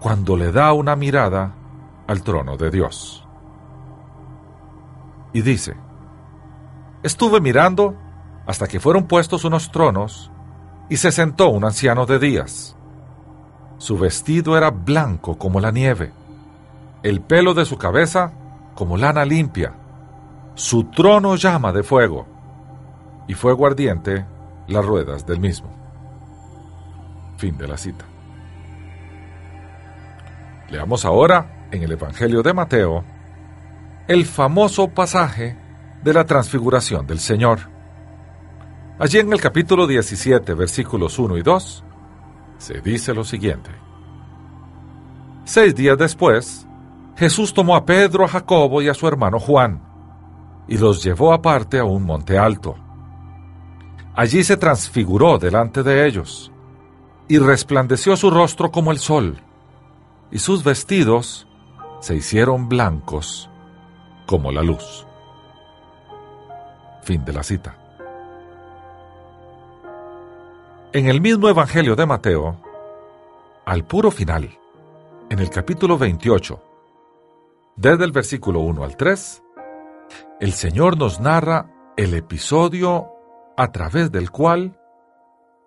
cuando 0.00 0.36
le 0.36 0.52
da 0.52 0.72
una 0.72 0.94
mirada 0.96 1.52
al 2.06 2.22
trono 2.22 2.56
de 2.56 2.70
Dios. 2.70 3.26
Y 5.32 5.42
dice, 5.42 5.74
estuve 7.02 7.40
mirando 7.40 7.96
hasta 8.46 8.66
que 8.66 8.80
fueron 8.80 9.04
puestos 9.04 9.44
unos 9.44 9.70
tronos, 9.70 10.30
y 10.88 10.96
se 10.96 11.10
sentó 11.10 11.48
un 11.48 11.64
anciano 11.64 12.06
de 12.06 12.18
días. 12.18 12.76
Su 13.78 13.98
vestido 13.98 14.56
era 14.56 14.70
blanco 14.70 15.36
como 15.36 15.60
la 15.60 15.72
nieve, 15.72 16.12
el 17.02 17.20
pelo 17.20 17.54
de 17.54 17.64
su 17.64 17.76
cabeza 17.76 18.32
como 18.74 18.96
lana 18.96 19.24
limpia, 19.24 19.74
su 20.54 20.84
trono 20.84 21.36
llama 21.36 21.72
de 21.72 21.82
fuego, 21.82 22.26
y 23.28 23.34
fuego 23.34 23.66
ardiente 23.66 24.24
las 24.68 24.84
ruedas 24.84 25.26
del 25.26 25.40
mismo. 25.40 25.70
Fin 27.36 27.58
de 27.58 27.68
la 27.68 27.76
cita. 27.76 28.04
Leamos 30.70 31.04
ahora 31.04 31.68
en 31.70 31.82
el 31.82 31.92
Evangelio 31.92 32.42
de 32.42 32.54
Mateo 32.54 33.04
el 34.08 34.24
famoso 34.24 34.88
pasaje 34.88 35.56
de 36.02 36.14
la 36.14 36.24
transfiguración 36.24 37.06
del 37.06 37.18
Señor. 37.18 37.75
Allí 38.98 39.18
en 39.18 39.30
el 39.30 39.40
capítulo 39.42 39.86
17, 39.86 40.54
versículos 40.54 41.18
1 41.18 41.36
y 41.36 41.42
2, 41.42 41.84
se 42.56 42.80
dice 42.80 43.12
lo 43.12 43.24
siguiente. 43.24 43.70
Seis 45.44 45.74
días 45.74 45.98
después, 45.98 46.66
Jesús 47.14 47.52
tomó 47.52 47.76
a 47.76 47.84
Pedro, 47.84 48.24
a 48.24 48.28
Jacobo 48.28 48.80
y 48.80 48.88
a 48.88 48.94
su 48.94 49.06
hermano 49.06 49.38
Juan, 49.38 49.82
y 50.66 50.78
los 50.78 51.04
llevó 51.04 51.34
aparte 51.34 51.78
a 51.78 51.84
un 51.84 52.04
monte 52.04 52.38
alto. 52.38 52.74
Allí 54.14 54.42
se 54.42 54.56
transfiguró 54.56 55.36
delante 55.36 55.82
de 55.82 56.06
ellos, 56.06 56.50
y 57.28 57.36
resplandeció 57.36 58.16
su 58.16 58.30
rostro 58.30 58.70
como 58.70 58.92
el 58.92 58.98
sol, 58.98 59.36
y 60.30 60.38
sus 60.38 60.64
vestidos 60.64 61.46
se 62.00 62.16
hicieron 62.16 62.66
blancos 62.70 63.50
como 64.24 64.50
la 64.50 64.62
luz. 64.62 65.06
Fin 67.02 67.22
de 67.26 67.34
la 67.34 67.42
cita. 67.42 67.85
En 70.96 71.08
el 71.08 71.20
mismo 71.20 71.50
Evangelio 71.50 71.94
de 71.94 72.06
Mateo, 72.06 72.56
al 73.66 73.84
puro 73.84 74.10
final, 74.10 74.58
en 75.28 75.38
el 75.40 75.50
capítulo 75.50 75.98
28, 75.98 76.58
desde 77.76 78.02
el 78.02 78.12
versículo 78.12 78.60
1 78.60 78.82
al 78.82 78.96
3, 78.96 79.42
el 80.40 80.52
Señor 80.54 80.96
nos 80.96 81.20
narra 81.20 81.92
el 81.98 82.14
episodio 82.14 83.08
a 83.58 83.72
través 83.72 84.10
del 84.10 84.30
cual 84.30 84.80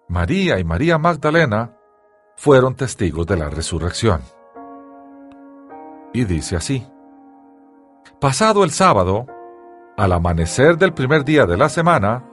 María 0.07 0.57
y 0.57 0.63
María 0.63 0.97
Magdalena 0.97 1.77
fueron 2.35 2.73
testigos 2.73 3.27
de 3.27 3.37
la 3.37 3.51
resurrección. 3.51 4.21
Y 6.11 6.25
dice 6.25 6.55
así, 6.55 6.87
Pasado 8.19 8.63
el 8.63 8.71
sábado, 8.71 9.27
al 9.95 10.11
amanecer 10.11 10.79
del 10.79 10.95
primer 10.95 11.23
día 11.23 11.45
de 11.45 11.55
la 11.55 11.69
semana, 11.69 12.28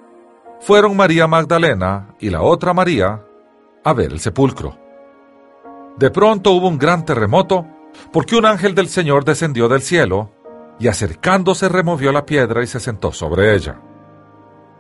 fueron 0.60 0.96
María 0.96 1.26
Magdalena 1.26 2.14
y 2.18 2.30
la 2.30 2.42
otra 2.42 2.74
María 2.74 3.22
a 3.84 3.92
ver 3.92 4.12
el 4.12 4.20
sepulcro. 4.20 4.76
De 5.96 6.10
pronto 6.10 6.52
hubo 6.52 6.68
un 6.68 6.78
gran 6.78 7.04
terremoto 7.04 7.66
porque 8.12 8.36
un 8.36 8.46
ángel 8.46 8.74
del 8.74 8.88
Señor 8.88 9.24
descendió 9.24 9.68
del 9.68 9.80
cielo 9.80 10.30
y 10.78 10.88
acercándose 10.88 11.68
removió 11.68 12.12
la 12.12 12.26
piedra 12.26 12.62
y 12.62 12.66
se 12.66 12.80
sentó 12.80 13.12
sobre 13.12 13.54
ella. 13.54 13.80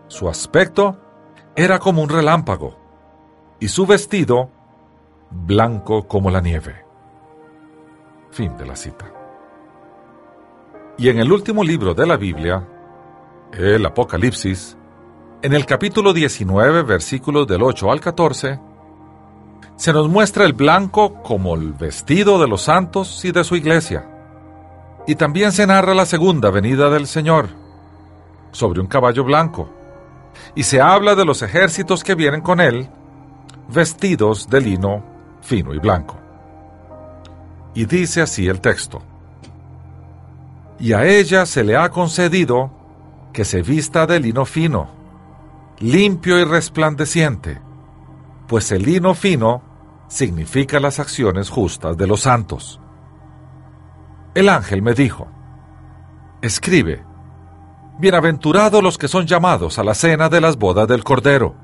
Su 0.08 0.28
aspecto 0.28 0.98
era 1.54 1.78
como 1.78 2.02
un 2.02 2.08
relámpago 2.08 2.76
y 3.58 3.68
su 3.68 3.86
vestido 3.86 4.50
blanco 5.30 6.06
como 6.06 6.30
la 6.30 6.40
nieve. 6.40 6.84
Fin 8.30 8.56
de 8.56 8.66
la 8.66 8.76
cita. 8.76 9.10
Y 10.98 11.08
en 11.08 11.18
el 11.18 11.32
último 11.32 11.62
libro 11.64 11.94
de 11.94 12.06
la 12.06 12.16
Biblia, 12.16 12.66
el 13.52 13.84
Apocalipsis, 13.84 14.76
en 15.42 15.52
el 15.52 15.66
capítulo 15.66 16.12
19, 16.12 16.82
versículos 16.82 17.46
del 17.46 17.62
8 17.62 17.92
al 17.92 18.00
14, 18.00 18.58
se 19.76 19.92
nos 19.92 20.08
muestra 20.08 20.44
el 20.46 20.54
blanco 20.54 21.22
como 21.22 21.54
el 21.54 21.72
vestido 21.72 22.40
de 22.40 22.48
los 22.48 22.62
santos 22.62 23.24
y 23.24 23.32
de 23.32 23.44
su 23.44 23.56
iglesia. 23.56 24.08
Y 25.06 25.14
también 25.14 25.52
se 25.52 25.66
narra 25.66 25.94
la 25.94 26.06
segunda 26.06 26.50
venida 26.50 26.88
del 26.88 27.06
Señor, 27.06 27.48
sobre 28.50 28.80
un 28.80 28.86
caballo 28.86 29.24
blanco, 29.24 29.68
y 30.54 30.62
se 30.62 30.80
habla 30.80 31.14
de 31.14 31.26
los 31.26 31.42
ejércitos 31.42 32.02
que 32.02 32.14
vienen 32.14 32.40
con 32.40 32.60
él, 32.60 32.88
vestidos 33.68 34.48
de 34.48 34.60
lino 34.60 35.04
fino 35.42 35.74
y 35.74 35.78
blanco. 35.78 36.16
Y 37.74 37.84
dice 37.84 38.22
así 38.22 38.48
el 38.48 38.60
texto, 38.60 39.02
y 40.80 40.94
a 40.94 41.04
ella 41.04 41.44
se 41.46 41.62
le 41.62 41.76
ha 41.76 41.90
concedido 41.90 42.70
que 43.32 43.44
se 43.44 43.60
vista 43.62 44.06
de 44.06 44.18
lino 44.18 44.46
fino, 44.46 44.95
limpio 45.78 46.38
y 46.38 46.44
resplandeciente, 46.44 47.60
pues 48.46 48.72
el 48.72 48.82
lino 48.82 49.14
fino 49.14 49.62
significa 50.08 50.80
las 50.80 51.00
acciones 51.00 51.50
justas 51.50 51.96
de 51.96 52.06
los 52.06 52.20
santos. 52.20 52.80
El 54.34 54.48
ángel 54.48 54.82
me 54.82 54.94
dijo, 54.94 55.28
escribe, 56.42 57.04
Bienaventurados 57.98 58.82
los 58.82 58.98
que 58.98 59.08
son 59.08 59.26
llamados 59.26 59.78
a 59.78 59.84
la 59.84 59.94
cena 59.94 60.28
de 60.28 60.42
las 60.42 60.58
bodas 60.58 60.86
del 60.86 61.02
Cordero. 61.02 61.54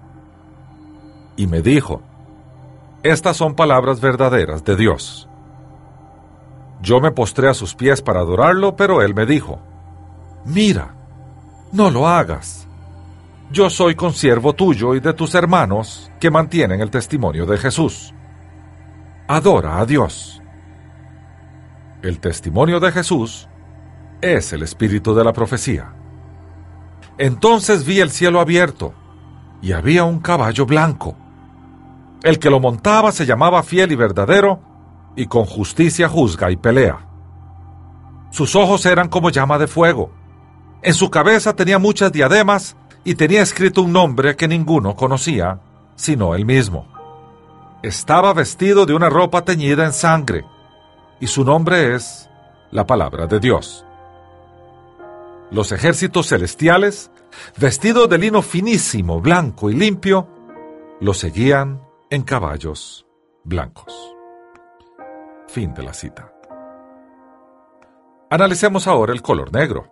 Y 1.37 1.46
me 1.46 1.61
dijo, 1.61 2.01
estas 3.03 3.37
son 3.37 3.55
palabras 3.55 4.01
verdaderas 4.01 4.64
de 4.64 4.77
Dios. 4.77 5.29
Yo 6.81 7.03
me 7.03 7.11
postré 7.11 7.51
a 7.51 7.55
sus 7.55 7.75
pies 7.75 8.01
para 8.01 8.20
adorarlo, 8.20 8.77
pero 8.77 9.03
él 9.03 9.14
me 9.14 9.27
dijo, 9.27 9.61
mira, 10.46 10.94
no 11.70 11.90
lo 11.90 12.09
hagas. 12.09 12.66
Yo 13.52 13.68
soy 13.68 13.94
consiervo 13.94 14.54
tuyo 14.54 14.94
y 14.94 15.00
de 15.00 15.12
tus 15.12 15.34
hermanos 15.34 16.10
que 16.18 16.30
mantienen 16.30 16.80
el 16.80 16.90
testimonio 16.90 17.44
de 17.44 17.58
Jesús. 17.58 18.14
Adora 19.28 19.78
a 19.78 19.84
Dios. 19.84 20.40
El 22.00 22.18
testimonio 22.18 22.80
de 22.80 22.90
Jesús 22.90 23.50
es 24.22 24.54
el 24.54 24.62
espíritu 24.62 25.14
de 25.14 25.22
la 25.22 25.34
profecía. 25.34 25.92
Entonces 27.18 27.84
vi 27.84 28.00
el 28.00 28.10
cielo 28.10 28.40
abierto 28.40 28.94
y 29.60 29.72
había 29.72 30.04
un 30.04 30.20
caballo 30.20 30.64
blanco. 30.64 31.14
El 32.22 32.38
que 32.38 32.48
lo 32.48 32.58
montaba 32.58 33.12
se 33.12 33.26
llamaba 33.26 33.62
fiel 33.62 33.92
y 33.92 33.96
verdadero 33.96 34.60
y 35.14 35.26
con 35.26 35.44
justicia 35.44 36.08
juzga 36.08 36.50
y 36.50 36.56
pelea. 36.56 37.06
Sus 38.30 38.56
ojos 38.56 38.86
eran 38.86 39.10
como 39.10 39.28
llama 39.28 39.58
de 39.58 39.66
fuego. 39.66 40.10
En 40.80 40.94
su 40.94 41.10
cabeza 41.10 41.54
tenía 41.54 41.78
muchas 41.78 42.10
diademas 42.12 42.76
y 43.04 43.14
tenía 43.14 43.42
escrito 43.42 43.82
un 43.82 43.92
nombre 43.92 44.36
que 44.36 44.48
ninguno 44.48 44.94
conocía, 44.94 45.60
sino 45.96 46.34
él 46.34 46.44
mismo. 46.44 46.86
Estaba 47.82 48.32
vestido 48.32 48.86
de 48.86 48.94
una 48.94 49.10
ropa 49.10 49.44
teñida 49.44 49.84
en 49.84 49.92
sangre, 49.92 50.44
y 51.20 51.26
su 51.26 51.44
nombre 51.44 51.94
es 51.94 52.28
la 52.70 52.86
palabra 52.86 53.26
de 53.26 53.40
Dios. 53.40 53.84
Los 55.50 55.72
ejércitos 55.72 56.28
celestiales, 56.28 57.10
vestidos 57.58 58.08
de 58.08 58.18
lino 58.18 58.40
finísimo, 58.40 59.20
blanco 59.20 59.68
y 59.68 59.74
limpio, 59.74 60.28
lo 61.00 61.12
seguían 61.12 61.82
en 62.08 62.22
caballos 62.22 63.04
blancos. 63.44 63.92
Fin 65.48 65.74
de 65.74 65.82
la 65.82 65.92
cita. 65.92 66.32
Analicemos 68.30 68.86
ahora 68.86 69.12
el 69.12 69.20
color 69.20 69.52
negro. 69.52 69.90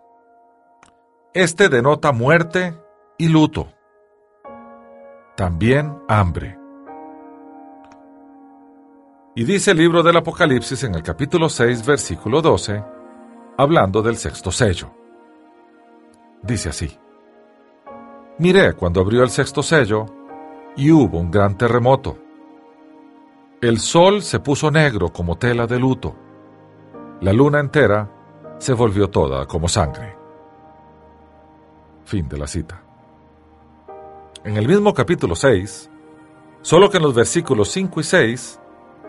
Este 1.35 1.69
denota 1.69 2.13
muerte 2.13 2.75
y 3.21 3.29
luto. 3.29 3.69
También 5.37 5.95
hambre. 6.09 6.59
Y 9.35 9.45
dice 9.45 9.73
el 9.73 9.77
libro 9.77 10.03
del 10.03 10.17
Apocalipsis 10.17 10.85
en 10.85 10.95
el 10.95 11.03
capítulo 11.03 11.51
6, 11.51 11.85
versículo 11.85 12.41
12, 12.41 12.83
hablando 13.59 14.01
del 14.01 14.17
sexto 14.17 14.51
sello. 14.51 14.91
Dice 16.43 16.71
así. 16.71 16.99
Miré 18.39 18.73
cuando 18.73 19.03
abrió 19.03 19.23
el 19.23 19.29
sexto 19.29 19.63
sello 19.63 20.07
y 20.75 20.91
hubo 20.91 21.19
un 21.19 21.31
gran 21.31 21.59
terremoto. 21.59 22.17
El 23.61 23.81
sol 23.81 24.23
se 24.23 24.41
puso 24.41 24.71
negro 24.71 25.13
como 25.13 25.37
tela 25.37 25.67
de 25.67 25.79
luto. 25.79 26.17
La 27.21 27.35
luna 27.35 27.61
entera 27.61 28.11
se 28.57 28.73
volvió 28.73 29.11
toda 29.11 29.45
como 29.45 29.69
sangre. 29.69 30.17
Fin 32.07 32.27
de 32.27 32.39
la 32.39 32.47
cita 32.47 32.85
en 34.45 34.57
el 34.57 34.67
mismo 34.67 34.95
capítulo 34.95 35.37
6, 35.37 35.91
solo 36.63 36.89
que 36.89 36.97
en 36.97 37.03
los 37.03 37.15
versículos 37.15 37.71
5 37.71 38.01
y 38.01 38.05
6 38.05 38.61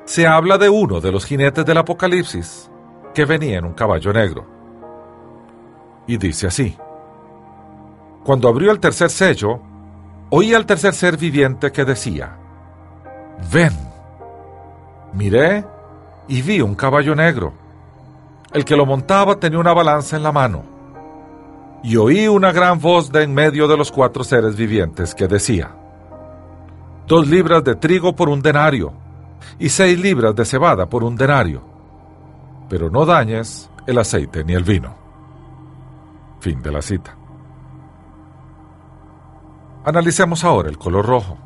se 0.03 0.27
habla 0.27 0.57
de 0.57 0.69
uno 0.69 0.99
de 0.99 1.11
los 1.11 1.25
jinetes 1.25 1.65
del 1.65 1.77
Apocalipsis 1.77 2.69
que 3.13 3.25
venía 3.25 3.59
en 3.59 3.65
un 3.65 3.73
caballo 3.73 4.11
negro. 4.11 4.45
Y 6.07 6.17
dice 6.17 6.47
así, 6.47 6.77
cuando 8.23 8.49
abrió 8.49 8.71
el 8.71 8.79
tercer 8.79 9.09
sello, 9.09 9.61
oí 10.29 10.53
al 10.53 10.65
tercer 10.65 10.93
ser 10.93 11.17
viviente 11.17 11.71
que 11.71 11.85
decía, 11.85 12.37
ven. 13.51 13.73
Miré 15.13 15.65
y 16.27 16.41
vi 16.41 16.61
un 16.61 16.75
caballo 16.75 17.15
negro. 17.15 17.53
El 18.53 18.65
que 18.65 18.75
lo 18.75 18.85
montaba 18.85 19.39
tenía 19.39 19.59
una 19.59 19.73
balanza 19.73 20.17
en 20.17 20.23
la 20.23 20.31
mano 20.31 20.70
y 21.83 21.97
oí 21.97 22.27
una 22.27 22.51
gran 22.51 22.79
voz 22.79 23.11
de 23.11 23.23
en 23.23 23.33
medio 23.33 23.67
de 23.67 23.77
los 23.77 23.91
cuatro 23.91 24.23
seres 24.23 24.55
vivientes 24.55 25.15
que 25.15 25.27
decía, 25.27 25.75
dos 27.07 27.27
libras 27.27 27.63
de 27.63 27.75
trigo 27.75 28.15
por 28.15 28.29
un 28.29 28.41
denario, 28.41 28.93
y 29.59 29.69
seis 29.69 29.99
libras 29.99 30.35
de 30.35 30.45
cebada 30.45 30.87
por 30.87 31.03
un 31.03 31.15
denario, 31.15 31.61
pero 32.69 32.89
no 32.89 33.05
dañes 33.05 33.69
el 33.85 33.97
aceite 33.97 34.43
ni 34.43 34.53
el 34.53 34.63
vino. 34.63 34.95
Fin 36.39 36.61
de 36.61 36.71
la 36.71 36.81
cita. 36.81 37.15
Analicemos 39.83 40.43
ahora 40.43 40.69
el 40.69 40.77
color 40.77 41.05
rojo. 41.05 41.37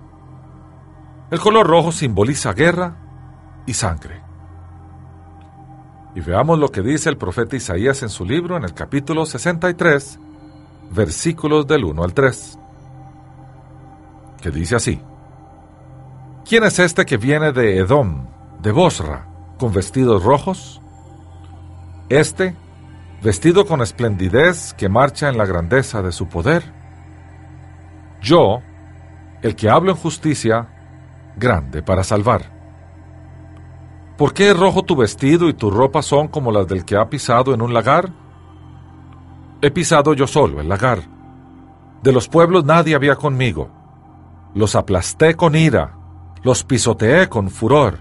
El 1.32 1.40
color 1.40 1.68
rojo 1.68 1.92
simboliza 1.92 2.54
guerra 2.54 2.96
y 3.66 3.74
sangre. 3.74 4.25
Y 6.16 6.22
veamos 6.22 6.58
lo 6.58 6.70
que 6.70 6.82
dice 6.82 7.10
el 7.10 7.18
profeta 7.18 7.58
Isaías 7.58 8.02
en 8.02 8.10
su 8.10 8.24
libro 8.24 8.56
en 8.56 8.64
el 8.64 8.74
capítulo 8.74 9.26
63, 9.26 10.18
versículos 10.92 11.68
del 11.68 11.84
1 11.84 12.04
al 12.04 12.14
3, 12.14 12.58
que 14.42 14.50
dice 14.50 14.78
así, 14.78 15.02
¿Quién 16.48 16.64
es 16.64 16.80
este 16.80 17.06
que 17.06 17.18
viene 17.18 17.52
de 17.52 17.80
Edom, 17.80 18.28
de 18.62 18.72
Bosra, 18.72 19.28
con 19.58 19.74
vestidos 19.74 20.24
rojos? 20.24 20.82
Este, 22.08 22.56
vestido 23.22 23.66
con 23.66 23.82
esplendidez, 23.82 24.74
que 24.74 24.88
marcha 24.88 25.28
en 25.28 25.38
la 25.38 25.46
grandeza 25.46 26.02
de 26.02 26.14
su 26.14 26.30
poder. 26.30 26.72
Yo, 28.22 28.60
el 29.42 29.56
que 29.56 29.70
hablo 29.70 29.92
en 29.92 29.98
justicia, 29.98 30.70
grande 31.36 31.84
para 31.84 32.04
salvar. 32.04 32.55
¿Por 34.18 34.34
qué 34.34 34.54
rojo 34.54 34.84
tu 34.84 34.96
vestido 34.96 35.50
y 35.50 35.54
tu 35.54 35.70
ropa 35.70 36.02
son 36.02 36.30
como 36.30 36.52
las 36.52 36.68
del 36.68 36.86
que 36.86 36.96
ha 36.96 37.10
pisado 37.10 37.54
en 37.54 37.62
un 37.62 37.74
lagar? 37.74 38.12
He 39.62 39.72
pisado 39.72 40.14
yo 40.14 40.26
solo 40.26 40.62
el 40.62 40.70
lagar. 40.70 41.00
De 42.02 42.14
los 42.14 42.30
pueblos 42.30 42.64
nadie 42.64 42.96
había 42.96 43.16
conmigo. 43.16 43.70
Los 44.54 44.76
aplasté 44.76 45.36
con 45.36 45.56
ira, 45.56 45.98
los 46.44 46.64
pisoteé 46.64 47.28
con 47.28 47.50
furor. 47.50 48.00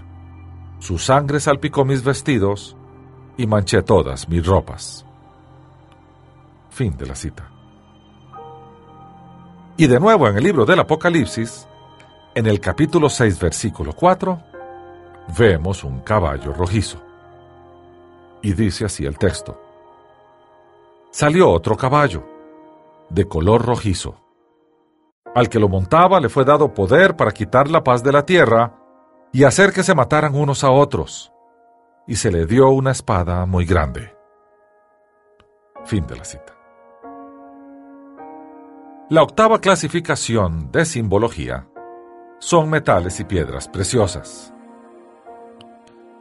Su 0.79 0.99
sangre 0.99 1.41
salpicó 1.41 1.83
mis 1.83 2.03
vestidos 2.03 2.77
y 3.35 3.45
manché 3.45 3.81
todas 3.81 4.29
mis 4.29 4.45
ropas. 4.45 5.05
Fin 6.69 6.95
de 6.95 7.07
la 7.07 7.15
cita. 7.15 7.49
Y 9.75 9.87
de 9.87 9.99
nuevo 9.99 10.29
en 10.29 10.37
el 10.37 10.43
libro 10.43 10.65
del 10.65 10.79
Apocalipsis, 10.79 11.67
en 12.33 12.45
el 12.45 12.61
capítulo 12.61 13.09
6, 13.09 13.39
versículo 13.39 13.91
4, 13.91 14.54
vemos 15.37 15.83
un 15.83 15.99
caballo 16.01 16.53
rojizo. 16.53 17.01
Y 18.41 18.53
dice 18.53 18.85
así 18.85 19.05
el 19.05 19.17
texto. 19.17 19.59
Salió 21.11 21.49
otro 21.49 21.75
caballo, 21.77 22.23
de 23.09 23.27
color 23.27 23.65
rojizo. 23.65 24.21
Al 25.33 25.49
que 25.49 25.59
lo 25.59 25.67
montaba 25.67 26.19
le 26.19 26.29
fue 26.29 26.45
dado 26.45 26.73
poder 26.73 27.15
para 27.15 27.31
quitar 27.31 27.69
la 27.69 27.83
paz 27.83 28.03
de 28.03 28.11
la 28.11 28.25
tierra 28.25 28.73
y 29.31 29.43
hacer 29.43 29.73
que 29.73 29.83
se 29.83 29.95
mataran 29.95 30.35
unos 30.35 30.63
a 30.63 30.71
otros, 30.71 31.31
y 32.07 32.15
se 32.15 32.31
le 32.31 32.45
dio 32.45 32.69
una 32.69 32.91
espada 32.91 33.45
muy 33.45 33.65
grande. 33.65 34.15
Fin 35.83 36.07
de 36.07 36.15
la 36.15 36.23
cita. 36.23 36.53
La 39.09 39.21
octava 39.21 39.59
clasificación 39.59 40.71
de 40.71 40.85
simbología 40.85 41.67
son 42.39 42.69
metales 42.69 43.19
y 43.19 43.25
piedras 43.25 43.67
preciosas. 43.67 44.54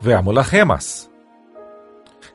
Veamos 0.05 0.35
las 0.35 0.49
gemas. 0.49 1.11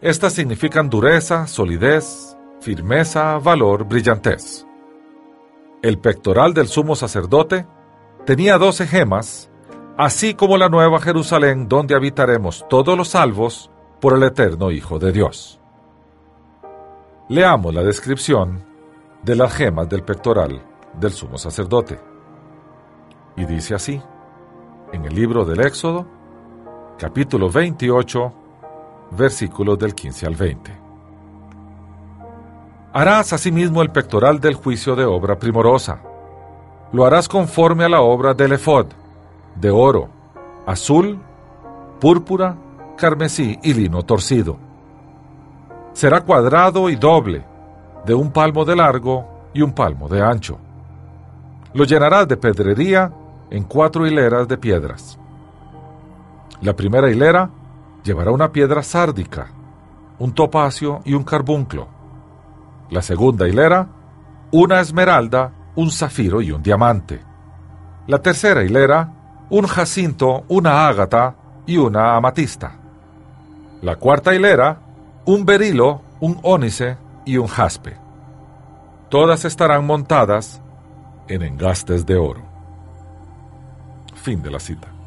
Estas 0.01 0.33
significan 0.33 0.89
dureza, 0.89 1.45
solidez, 1.45 2.35
firmeza, 2.61 3.37
valor, 3.37 3.83
brillantez. 3.83 4.65
El 5.83 5.99
pectoral 5.99 6.55
del 6.55 6.67
sumo 6.67 6.95
sacerdote 6.95 7.67
tenía 8.25 8.57
doce 8.57 8.87
gemas, 8.87 9.51
así 9.99 10.33
como 10.33 10.57
la 10.57 10.67
nueva 10.67 10.99
Jerusalén 10.99 11.69
donde 11.69 11.93
habitaremos 11.93 12.65
todos 12.67 12.97
los 12.97 13.09
salvos 13.09 13.69
por 14.01 14.15
el 14.15 14.23
eterno 14.23 14.71
Hijo 14.71 14.97
de 14.97 15.11
Dios. 15.11 15.61
Leamos 17.27 17.71
la 17.71 17.83
descripción 17.83 18.65
de 19.21 19.35
las 19.35 19.53
gemas 19.53 19.87
del 19.87 20.01
pectoral 20.01 20.59
del 20.99 21.11
sumo 21.11 21.37
sacerdote. 21.37 21.99
Y 23.37 23.45
dice 23.45 23.75
así, 23.75 24.01
en 24.91 25.05
el 25.05 25.13
libro 25.13 25.45
del 25.45 25.61
Éxodo, 25.61 26.18
capítulo 26.99 27.49
28, 27.49 28.33
versículos 29.11 29.79
del 29.79 29.95
15 29.95 30.25
al 30.27 30.35
20. 30.35 30.71
Harás 32.91 33.31
asimismo 33.31 33.81
el 33.81 33.89
pectoral 33.89 34.41
del 34.41 34.55
juicio 34.55 34.97
de 34.97 35.05
obra 35.05 35.39
primorosa. 35.39 36.01
Lo 36.91 37.05
harás 37.05 37.29
conforme 37.29 37.85
a 37.85 37.89
la 37.89 38.01
obra 38.01 38.33
del 38.33 38.51
efod, 38.51 38.87
de 39.55 39.69
oro, 39.69 40.09
azul, 40.65 41.17
púrpura, 42.01 42.57
carmesí 42.97 43.57
y 43.63 43.73
lino 43.73 44.03
torcido. 44.03 44.57
Será 45.93 46.19
cuadrado 46.19 46.89
y 46.89 46.97
doble, 46.97 47.45
de 48.05 48.13
un 48.13 48.29
palmo 48.29 48.65
de 48.65 48.75
largo 48.75 49.25
y 49.53 49.61
un 49.61 49.71
palmo 49.71 50.09
de 50.09 50.21
ancho. 50.21 50.57
Lo 51.73 51.85
llenarás 51.85 52.27
de 52.27 52.35
pedrería 52.35 53.09
en 53.49 53.63
cuatro 53.63 54.05
hileras 54.05 54.49
de 54.49 54.57
piedras. 54.57 55.17
La 56.61 56.75
primera 56.75 57.09
hilera 57.09 57.49
llevará 58.03 58.31
una 58.31 58.51
piedra 58.51 58.83
sárdica, 58.83 59.47
un 60.19 60.33
topacio 60.33 61.01
y 61.05 61.13
un 61.13 61.23
carbunclo. 61.23 61.87
La 62.89 63.01
segunda 63.01 63.47
hilera, 63.47 63.87
una 64.51 64.81
esmeralda, 64.81 65.53
un 65.75 65.89
zafiro 65.89 66.41
y 66.41 66.51
un 66.51 66.61
diamante. 66.61 67.21
La 68.07 68.21
tercera 68.21 68.63
hilera, 68.63 69.09
un 69.49 69.67
jacinto, 69.67 70.43
una 70.49 70.87
ágata 70.87 71.35
y 71.65 71.77
una 71.77 72.15
amatista. 72.15 72.73
La 73.81 73.95
cuarta 73.95 74.35
hilera, 74.35 74.79
un 75.25 75.45
berilo, 75.45 76.01
un 76.19 76.39
ónice 76.43 76.97
y 77.23 77.37
un 77.37 77.47
jaspe. 77.47 77.95
Todas 79.09 79.45
estarán 79.45 79.85
montadas 79.85 80.61
en 81.29 81.41
engastes 81.43 82.05
de 82.05 82.17
oro. 82.17 82.41
Fin 84.15 84.41
de 84.41 84.51
la 84.51 84.59
cita. 84.59 84.98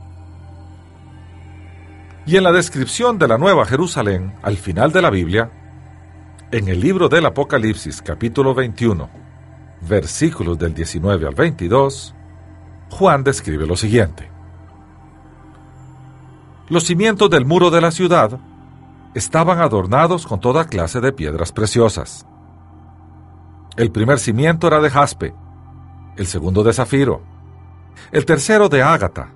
Y 2.24 2.36
en 2.36 2.44
la 2.44 2.52
descripción 2.52 3.18
de 3.18 3.26
la 3.26 3.36
Nueva 3.36 3.66
Jerusalén, 3.66 4.34
al 4.42 4.56
final 4.56 4.92
de 4.92 5.02
la 5.02 5.10
Biblia, 5.10 5.50
en 6.52 6.68
el 6.68 6.78
libro 6.78 7.08
del 7.08 7.26
Apocalipsis 7.26 8.00
capítulo 8.00 8.54
21, 8.54 9.10
versículos 9.80 10.56
del 10.56 10.72
19 10.72 11.26
al 11.26 11.34
22, 11.34 12.14
Juan 12.90 13.24
describe 13.24 13.66
lo 13.66 13.74
siguiente. 13.74 14.30
Los 16.68 16.84
cimientos 16.84 17.28
del 17.28 17.44
muro 17.44 17.70
de 17.70 17.80
la 17.80 17.90
ciudad 17.90 18.38
estaban 19.14 19.60
adornados 19.60 20.24
con 20.24 20.38
toda 20.38 20.66
clase 20.66 21.00
de 21.00 21.12
piedras 21.12 21.50
preciosas. 21.50 22.24
El 23.76 23.90
primer 23.90 24.20
cimiento 24.20 24.68
era 24.68 24.80
de 24.80 24.90
jaspe, 24.90 25.34
el 26.16 26.26
segundo 26.28 26.62
de 26.62 26.72
zafiro, 26.72 27.20
el 28.12 28.24
tercero 28.24 28.68
de 28.68 28.82
ágata, 28.82 29.32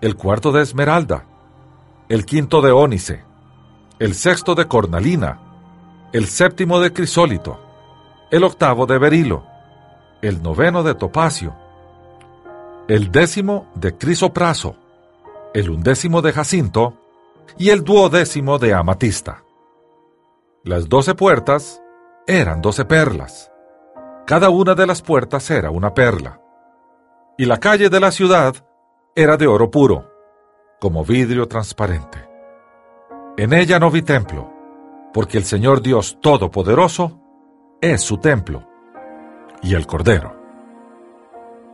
el 0.00 0.14
cuarto 0.14 0.52
de 0.52 0.62
esmeralda, 0.62 1.24
el 2.08 2.24
quinto 2.24 2.60
de 2.60 2.70
ónice, 2.70 3.24
el 3.98 4.14
sexto 4.14 4.54
de 4.54 4.68
cornalina, 4.68 5.40
el 6.12 6.26
séptimo 6.26 6.78
de 6.78 6.92
crisólito, 6.92 7.58
el 8.30 8.44
octavo 8.44 8.86
de 8.86 8.98
berilo, 8.98 9.44
el 10.22 10.42
noveno 10.42 10.82
de 10.82 10.94
topacio, 10.94 11.54
el 12.86 13.10
décimo 13.10 13.66
de 13.74 13.96
crisopraso, 13.96 14.76
el 15.52 15.68
undécimo 15.68 16.22
de 16.22 16.32
jacinto 16.32 16.94
y 17.58 17.70
el 17.70 17.82
duodécimo 17.82 18.58
de 18.58 18.74
amatista. 18.74 19.42
Las 20.62 20.88
doce 20.88 21.14
puertas 21.14 21.82
eran 22.26 22.60
doce 22.60 22.84
perlas. 22.84 23.50
Cada 24.26 24.50
una 24.50 24.74
de 24.74 24.86
las 24.86 25.02
puertas 25.02 25.50
era 25.50 25.70
una 25.70 25.94
perla. 25.94 26.40
Y 27.38 27.44
la 27.46 27.58
calle 27.58 27.88
de 27.88 28.00
la 28.00 28.10
ciudad 28.10 28.54
era 29.14 29.36
de 29.36 29.46
oro 29.46 29.70
puro, 29.70 30.15
como 30.80 31.04
vidrio 31.04 31.48
transparente. 31.48 32.28
En 33.36 33.52
ella 33.52 33.78
no 33.78 33.90
vi 33.90 34.02
templo, 34.02 34.52
porque 35.12 35.38
el 35.38 35.44
Señor 35.44 35.82
Dios 35.82 36.18
Todopoderoso 36.20 37.20
es 37.80 38.02
su 38.02 38.18
templo, 38.18 38.66
y 39.62 39.74
el 39.74 39.86
Cordero. 39.86 40.34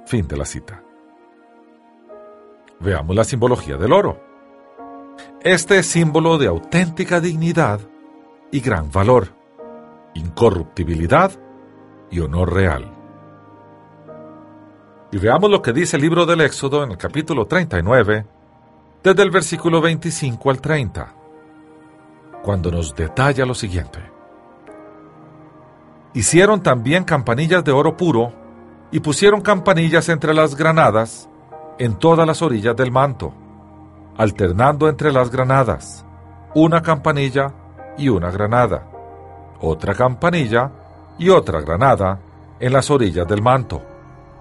Fin 0.06 0.26
de 0.26 0.36
la 0.36 0.44
cita. 0.44 0.82
Veamos 2.80 3.14
la 3.14 3.24
simbología 3.24 3.76
del 3.76 3.92
oro. 3.92 4.20
Este 5.40 5.78
es 5.78 5.86
símbolo 5.86 6.38
de 6.38 6.48
auténtica 6.48 7.20
dignidad 7.20 7.80
y 8.50 8.60
gran 8.60 8.90
valor, 8.90 9.28
incorruptibilidad 10.14 11.32
y 12.10 12.20
honor 12.20 12.52
real. 12.52 12.92
Y 15.12 15.18
veamos 15.18 15.50
lo 15.50 15.62
que 15.62 15.72
dice 15.72 15.96
el 15.96 16.02
libro 16.02 16.26
del 16.26 16.40
Éxodo 16.40 16.82
en 16.82 16.92
el 16.92 16.96
capítulo 16.96 17.46
39, 17.46 18.26
desde 19.02 19.22
el 19.22 19.30
versículo 19.30 19.80
25 19.80 20.50
al 20.50 20.60
30, 20.60 21.14
cuando 22.42 22.70
nos 22.70 22.94
detalla 22.94 23.44
lo 23.44 23.54
siguiente. 23.54 23.98
Hicieron 26.14 26.62
también 26.62 27.04
campanillas 27.04 27.64
de 27.64 27.72
oro 27.72 27.96
puro 27.96 28.32
y 28.90 29.00
pusieron 29.00 29.40
campanillas 29.40 30.08
entre 30.08 30.34
las 30.34 30.54
granadas 30.54 31.28
en 31.78 31.98
todas 31.98 32.26
las 32.26 32.42
orillas 32.42 32.76
del 32.76 32.92
manto, 32.92 33.32
alternando 34.16 34.88
entre 34.88 35.10
las 35.10 35.30
granadas, 35.30 36.04
una 36.54 36.82
campanilla 36.82 37.52
y 37.96 38.08
una 38.08 38.30
granada, 38.30 38.88
otra 39.60 39.94
campanilla 39.94 40.70
y 41.18 41.30
otra 41.30 41.60
granada 41.60 42.20
en 42.60 42.72
las 42.72 42.90
orillas 42.90 43.26
del 43.26 43.42
manto, 43.42 43.82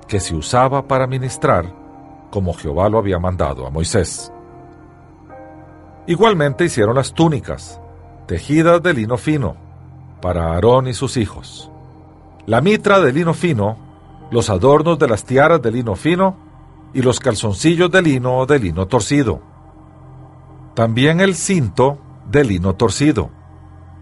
que 0.07 0.19
se 0.19 0.35
usaba 0.35 0.87
para 0.87 1.07
ministrar 1.07 1.81
como 2.29 2.53
Jehová 2.53 2.89
lo 2.89 2.97
había 2.97 3.19
mandado 3.19 3.67
a 3.67 3.69
Moisés. 3.69 4.31
Igualmente 6.11 6.65
hicieron 6.65 6.95
las 6.95 7.13
túnicas, 7.13 7.79
tejidas 8.27 8.83
de 8.83 8.93
lino 8.93 9.17
fino, 9.17 9.55
para 10.21 10.51
Aarón 10.51 10.89
y 10.89 10.93
sus 10.93 11.15
hijos. 11.15 11.71
La 12.45 12.59
mitra 12.59 12.99
de 12.99 13.13
lino 13.13 13.33
fino, 13.33 13.77
los 14.29 14.49
adornos 14.49 14.99
de 14.99 15.07
las 15.07 15.23
tiaras 15.23 15.61
de 15.61 15.71
lino 15.71 15.95
fino 15.95 16.35
y 16.93 17.01
los 17.01 17.21
calzoncillos 17.21 17.89
de 17.91 18.01
lino 18.01 18.45
de 18.45 18.59
lino 18.59 18.87
torcido. 18.87 19.39
También 20.73 21.21
el 21.21 21.33
cinto 21.33 21.97
de 22.29 22.43
lino 22.43 22.75
torcido, 22.75 23.29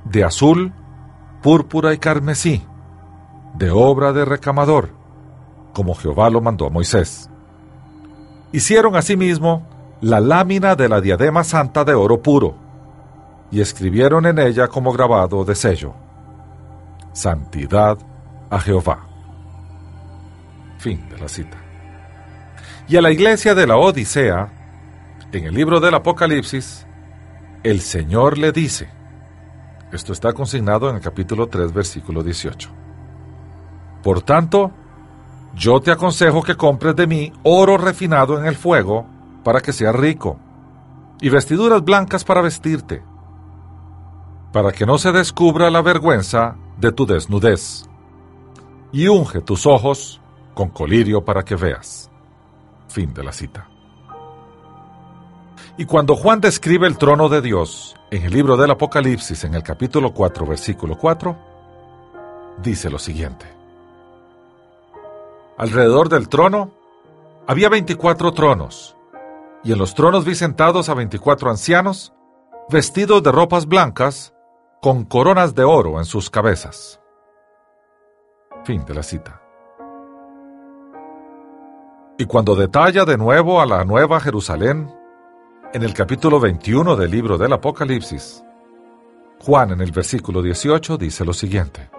de 0.04 0.24
azul, 0.24 0.74
púrpura 1.44 1.94
y 1.94 2.00
carmesí, 2.00 2.64
de 3.54 3.70
obra 3.70 4.14
de 4.14 4.26
recamador, 4.26 4.90
como 5.76 5.94
Jehová 5.94 6.32
lo 6.32 6.42
mandó 6.42 6.66
a 6.66 6.72
Moisés. 6.72 7.30
Hicieron 8.52 8.96
asimismo 8.96 9.68
la 10.02 10.20
lámina 10.20 10.76
de 10.76 10.88
la 10.88 11.02
diadema 11.02 11.44
santa 11.44 11.84
de 11.84 11.94
oro 11.94 12.22
puro, 12.22 12.56
y 13.52 13.62
escribieron 13.62 14.26
en 14.26 14.40
ella 14.40 14.68
como 14.68 14.92
grabado 14.94 15.44
de 15.44 15.56
sello, 15.56 15.94
Santidad 17.14 17.98
a 18.50 18.60
Jehová. 18.60 19.08
Fin 20.78 21.10
de 21.10 21.18
la 21.18 21.28
cita. 21.28 21.58
Y 22.88 22.96
a 22.96 23.02
la 23.02 23.12
iglesia 23.12 23.56
de 23.56 23.68
la 23.68 23.78
Odisea, 23.78 24.54
en 25.32 25.46
el 25.46 25.54
libro 25.54 25.80
del 25.80 25.96
Apocalipsis, 25.96 26.86
el 27.64 27.82
Señor 27.82 28.38
le 28.38 28.52
dice, 28.52 28.90
Esto 29.92 30.14
está 30.14 30.34
consignado 30.34 30.90
en 30.90 30.96
el 30.96 31.02
capítulo 31.02 31.48
3, 31.48 31.74
versículo 31.74 32.24
18. 32.24 32.70
Por 34.02 34.22
tanto, 34.22 34.72
yo 35.56 35.82
te 35.82 35.92
aconsejo 35.92 36.42
que 36.42 36.56
compres 36.56 36.96
de 36.96 37.08
mí 37.08 37.34
oro 37.44 37.78
refinado 37.78 38.40
en 38.40 38.46
el 38.46 38.56
fuego 38.56 39.06
para 39.44 39.62
que 39.62 39.74
seas 39.74 39.96
rico, 39.96 40.38
y 41.22 41.30
vestiduras 41.30 41.84
blancas 41.84 42.24
para 42.24 42.42
vestirte, 42.42 43.04
para 44.52 44.72
que 44.72 44.86
no 44.86 44.98
se 44.98 45.12
descubra 45.12 45.70
la 45.70 45.82
vergüenza 45.82 46.56
de 46.78 46.92
tu 46.92 47.06
desnudez, 47.06 47.88
y 48.92 49.08
unge 49.08 49.42
tus 49.42 49.66
ojos 49.66 50.22
con 50.54 50.70
colirio 50.70 51.24
para 51.24 51.44
que 51.44 51.56
veas. 51.56 52.10
Fin 52.88 53.14
de 53.14 53.24
la 53.24 53.32
cita. 53.32 53.68
Y 55.78 55.86
cuando 55.86 56.16
Juan 56.16 56.42
describe 56.42 56.88
el 56.88 56.98
trono 56.98 57.30
de 57.30 57.42
Dios 57.42 57.96
en 58.12 58.24
el 58.24 58.34
libro 58.34 58.58
del 58.58 58.72
Apocalipsis, 58.72 59.44
en 59.46 59.54
el 59.54 59.64
capítulo 59.64 60.14
4, 60.14 60.46
versículo 60.46 60.98
4, 60.98 61.38
dice 62.62 62.90
lo 62.90 63.00
siguiente. 63.00 63.46
Alrededor 65.58 66.10
del 66.10 66.28
trono 66.28 66.72
había 67.48 67.70
24 67.70 68.34
tronos, 68.34 68.96
y 69.64 69.72
en 69.72 69.78
los 69.78 69.94
tronos 69.94 70.26
vi 70.26 70.36
sentados 70.36 70.90
a 70.90 70.94
24 70.94 71.50
ancianos, 71.50 72.14
vestidos 72.70 73.22
de 73.24 73.32
ropas 73.32 73.66
blancas, 73.66 74.34
con 74.82 75.04
coronas 75.04 75.56
de 75.56 75.64
oro 75.64 76.00
en 76.00 76.06
sus 76.06 76.30
cabezas. 76.30 77.02
Fin 78.64 78.86
de 78.86 78.94
la 78.94 79.04
cita. 79.04 79.42
Y 82.18 82.26
cuando 82.26 82.56
detalla 82.56 83.06
de 83.06 83.18
nuevo 83.18 83.62
a 83.62 83.66
la 83.66 83.84
Nueva 83.86 84.20
Jerusalén, 84.20 84.94
en 85.74 85.84
el 85.84 85.94
capítulo 85.94 86.40
21 86.40 86.96
del 86.96 87.12
libro 87.12 87.38
del 87.38 87.54
Apocalipsis, 87.54 88.44
Juan 89.42 89.72
en 89.72 89.82
el 89.82 89.92
versículo 89.92 90.42
18 90.42 90.98
dice 90.98 91.24
lo 91.24 91.34
siguiente. 91.34 91.90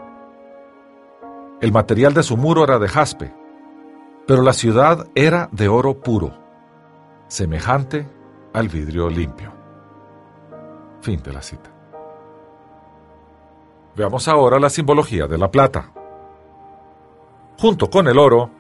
El 1.61 1.73
material 1.73 2.13
de 2.15 2.23
su 2.23 2.37
muro 2.37 2.65
era 2.65 2.79
de 2.79 2.89
jaspe, 2.89 3.35
pero 4.27 4.43
la 4.43 4.53
ciudad 4.53 5.07
era 5.15 5.49
de 5.53 5.69
oro 5.69 6.01
puro, 6.01 6.40
semejante 7.31 8.09
al 8.53 8.69
vidrio 8.69 9.09
limpio. 9.09 9.53
Fin 11.01 11.23
de 11.23 11.33
la 11.33 11.41
cita. 11.41 11.71
Veamos 13.97 14.27
ahora 14.27 14.59
la 14.59 14.69
simbología 14.69 15.29
de 15.29 15.39
la 15.39 15.49
plata. 15.49 15.93
Junto 17.57 17.89
con 17.89 18.09
el 18.09 18.19
oro, 18.19 18.51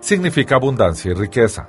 significa 0.00 0.56
abundancia 0.56 1.12
y 1.12 1.14
riqueza. 1.14 1.68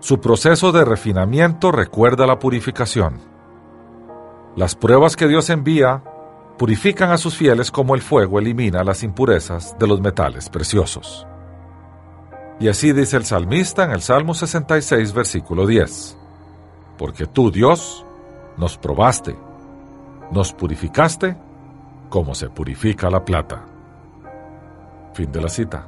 Su 0.00 0.20
proceso 0.20 0.72
de 0.72 0.84
refinamiento 0.84 1.72
recuerda 1.72 2.26
la 2.26 2.38
purificación. 2.38 3.18
Las 4.56 4.74
pruebas 4.74 5.16
que 5.16 5.26
Dios 5.26 5.48
envía 5.48 6.02
purifican 6.58 7.12
a 7.12 7.18
sus 7.18 7.34
fieles 7.34 7.70
como 7.70 7.94
el 7.94 8.02
fuego 8.02 8.38
elimina 8.38 8.84
las 8.84 9.02
impurezas 9.02 9.78
de 9.78 9.86
los 9.86 10.02
metales 10.02 10.50
preciosos. 10.50 11.26
Y 12.60 12.68
así 12.68 12.92
dice 12.92 13.16
el 13.16 13.24
salmista 13.24 13.84
en 13.84 13.90
el 13.90 14.02
Salmo 14.02 14.34
66, 14.34 15.14
versículo 15.14 15.66
10. 15.66 16.16
Porque 16.98 17.26
tú, 17.26 17.50
Dios, 17.50 18.04
nos 18.58 18.76
probaste, 18.76 19.34
nos 20.30 20.52
purificaste 20.52 21.36
como 22.10 22.34
se 22.34 22.50
purifica 22.50 23.08
la 23.08 23.24
plata. 23.24 23.64
Fin 25.14 25.32
de 25.32 25.40
la 25.40 25.48
cita. 25.48 25.86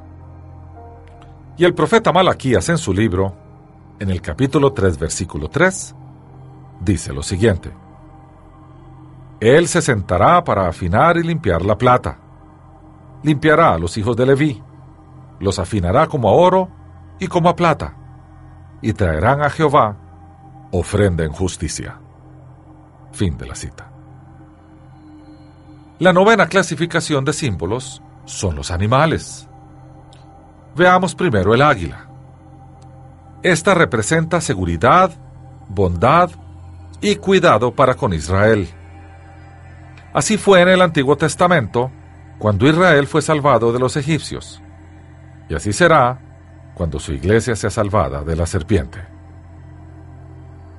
Y 1.57 1.65
el 1.65 1.75
profeta 1.75 2.11
Malaquías 2.11 2.67
en 2.69 2.79
su 2.79 2.91
libro 2.91 3.35
en 3.99 4.09
el 4.09 4.21
capítulo 4.21 4.73
3, 4.73 4.97
versículo 4.97 5.49
3, 5.49 5.95
dice 6.79 7.13
lo 7.13 7.21
siguiente. 7.21 7.71
Él 9.39 9.67
se 9.67 9.81
sentará 9.81 10.43
para 10.43 10.67
afinar 10.67 11.17
y 11.17 11.23
limpiar 11.23 11.63
la 11.63 11.77
plata. 11.77 12.17
Limpiará 13.21 13.75
a 13.75 13.77
los 13.77 13.95
hijos 13.97 14.17
de 14.17 14.25
Leví, 14.25 14.63
los 15.39 15.59
afinará 15.59 16.07
como 16.07 16.29
a 16.29 16.33
oro 16.33 16.69
y 17.19 17.27
como 17.27 17.49
a 17.49 17.55
plata, 17.55 17.95
y 18.81 18.93
traerán 18.93 19.41
a 19.41 19.49
Jehová 19.49 19.97
ofrenda 20.71 21.23
en 21.23 21.31
justicia. 21.31 21.99
Fin 23.11 23.37
de 23.37 23.45
la 23.45 23.55
cita. 23.55 23.91
La 25.99 26.11
novena 26.11 26.47
clasificación 26.47 27.23
de 27.23 27.31
símbolos 27.31 28.01
son 28.25 28.55
los 28.55 28.71
animales. 28.71 29.47
Veamos 30.75 31.13
primero 31.13 31.53
el 31.53 31.61
águila. 31.61 32.07
Esta 33.43 33.75
representa 33.75 34.41
seguridad, 34.41 35.11
bondad 35.69 36.31
y 37.01 37.17
cuidado 37.17 37.75
para 37.75 37.93
con 37.93 38.13
Israel. 38.13 38.67
Así 40.13 40.37
fue 40.37 40.61
en 40.61 40.69
el 40.69 40.81
Antiguo 40.81 41.15
Testamento, 41.17 41.91
cuando 42.39 42.67
Israel 42.67 43.05
fue 43.05 43.21
salvado 43.21 43.71
de 43.71 43.79
los 43.79 43.95
egipcios. 43.95 44.61
Y 45.53 45.55
así 45.55 45.71
será 45.71 46.19
cuando 46.73 46.97
su 46.97 47.13
iglesia 47.13 47.55
sea 47.55 47.69
salvada 47.69 48.23
de 48.23 48.35
la 48.35 48.47
serpiente. 48.47 49.05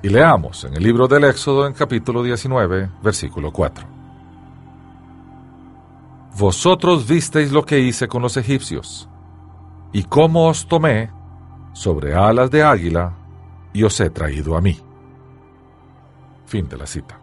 Y 0.03 0.09
leamos 0.09 0.65
en 0.65 0.75
el 0.75 0.83
libro 0.83 1.07
del 1.07 1.23
Éxodo 1.23 1.65
en 1.65 1.71
capítulo 1.71 2.21
19, 2.21 2.89
versículo 3.01 3.53
4. 3.53 3.87
Vosotros 6.37 7.07
visteis 7.07 7.53
lo 7.53 7.65
que 7.65 7.79
hice 7.79 8.09
con 8.09 8.21
los 8.21 8.35
egipcios, 8.35 9.07
y 9.93 10.03
cómo 10.03 10.47
os 10.49 10.67
tomé 10.67 11.09
sobre 11.71 12.13
alas 12.13 12.51
de 12.51 12.61
águila 12.61 13.13
y 13.71 13.83
os 13.83 13.97
he 14.01 14.09
traído 14.09 14.57
a 14.57 14.61
mí. 14.61 14.77
Fin 16.47 16.67
de 16.67 16.75
la 16.75 16.85
cita. 16.85 17.17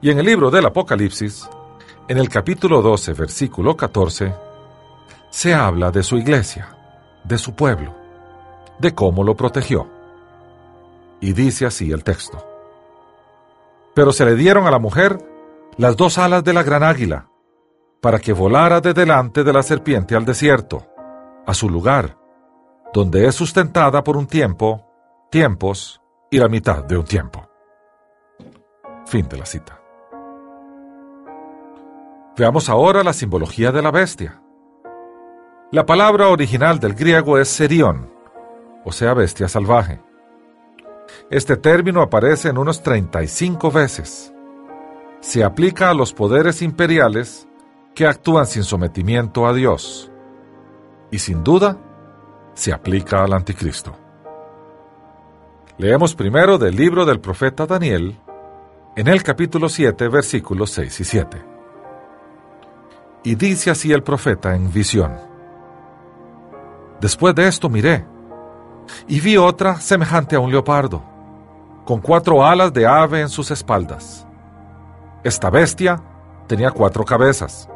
Y 0.00 0.08
en 0.08 0.20
el 0.20 0.24
libro 0.24 0.50
del 0.50 0.64
Apocalipsis, 0.64 1.46
en 2.08 2.16
el 2.16 2.30
capítulo 2.30 2.80
12, 2.80 3.12
versículo 3.12 3.76
14, 3.76 4.46
se 5.36 5.52
habla 5.52 5.90
de 5.90 6.02
su 6.02 6.16
iglesia, 6.16 6.74
de 7.22 7.36
su 7.36 7.54
pueblo, 7.54 7.94
de 8.78 8.94
cómo 8.94 9.22
lo 9.22 9.36
protegió. 9.36 9.86
Y 11.20 11.34
dice 11.34 11.66
así 11.66 11.92
el 11.92 12.04
texto. 12.04 12.42
Pero 13.94 14.12
se 14.12 14.24
le 14.24 14.34
dieron 14.34 14.66
a 14.66 14.70
la 14.70 14.78
mujer 14.78 15.18
las 15.76 15.94
dos 15.94 16.16
alas 16.16 16.42
de 16.42 16.54
la 16.54 16.62
gran 16.62 16.82
águila, 16.82 17.28
para 18.00 18.18
que 18.18 18.32
volara 18.32 18.80
de 18.80 18.94
delante 18.94 19.44
de 19.44 19.52
la 19.52 19.62
serpiente 19.62 20.16
al 20.16 20.24
desierto, 20.24 20.86
a 21.46 21.52
su 21.52 21.68
lugar, 21.68 22.16
donde 22.94 23.26
es 23.26 23.34
sustentada 23.34 24.02
por 24.02 24.16
un 24.16 24.26
tiempo, 24.26 24.86
tiempos 25.30 26.00
y 26.30 26.38
la 26.38 26.48
mitad 26.48 26.82
de 26.82 26.96
un 26.96 27.04
tiempo. 27.04 27.46
Fin 29.04 29.28
de 29.28 29.36
la 29.36 29.44
cita. 29.44 29.78
Veamos 32.38 32.70
ahora 32.70 33.04
la 33.04 33.12
simbología 33.12 33.70
de 33.70 33.82
la 33.82 33.90
bestia. 33.90 34.40
La 35.76 35.84
palabra 35.84 36.28
original 36.28 36.80
del 36.80 36.94
griego 36.94 37.36
es 37.36 37.48
serión, 37.48 38.10
o 38.82 38.92
sea, 38.92 39.12
bestia 39.12 39.46
salvaje. 39.46 40.00
Este 41.30 41.58
término 41.58 42.00
aparece 42.00 42.48
en 42.48 42.56
unos 42.56 42.82
35 42.82 43.70
veces. 43.70 44.32
Se 45.20 45.44
aplica 45.44 45.90
a 45.90 45.94
los 45.94 46.14
poderes 46.14 46.62
imperiales 46.62 47.46
que 47.94 48.06
actúan 48.06 48.46
sin 48.46 48.64
sometimiento 48.64 49.46
a 49.46 49.52
Dios. 49.52 50.10
Y 51.10 51.18
sin 51.18 51.44
duda, 51.44 51.76
se 52.54 52.72
aplica 52.72 53.22
al 53.22 53.34
anticristo. 53.34 53.94
Leemos 55.76 56.14
primero 56.14 56.56
del 56.56 56.74
libro 56.74 57.04
del 57.04 57.20
profeta 57.20 57.66
Daniel, 57.66 58.18
en 58.96 59.08
el 59.08 59.22
capítulo 59.22 59.68
7, 59.68 60.08
versículos 60.08 60.70
6 60.70 61.00
y 61.00 61.04
7. 61.04 61.44
Y 63.24 63.34
dice 63.34 63.70
así 63.70 63.92
el 63.92 64.02
profeta 64.02 64.56
en 64.56 64.72
visión. 64.72 65.35
Después 67.00 67.34
de 67.34 67.46
esto 67.46 67.68
miré, 67.68 68.04
y 69.06 69.20
vi 69.20 69.36
otra 69.36 69.80
semejante 69.80 70.36
a 70.36 70.40
un 70.40 70.50
leopardo, 70.50 71.02
con 71.84 72.00
cuatro 72.00 72.44
alas 72.44 72.72
de 72.72 72.86
ave 72.86 73.20
en 73.20 73.28
sus 73.28 73.50
espaldas. 73.50 74.26
Esta 75.22 75.50
bestia 75.50 76.00
tenía 76.46 76.70
cuatro 76.70 77.04
cabezas, 77.04 77.68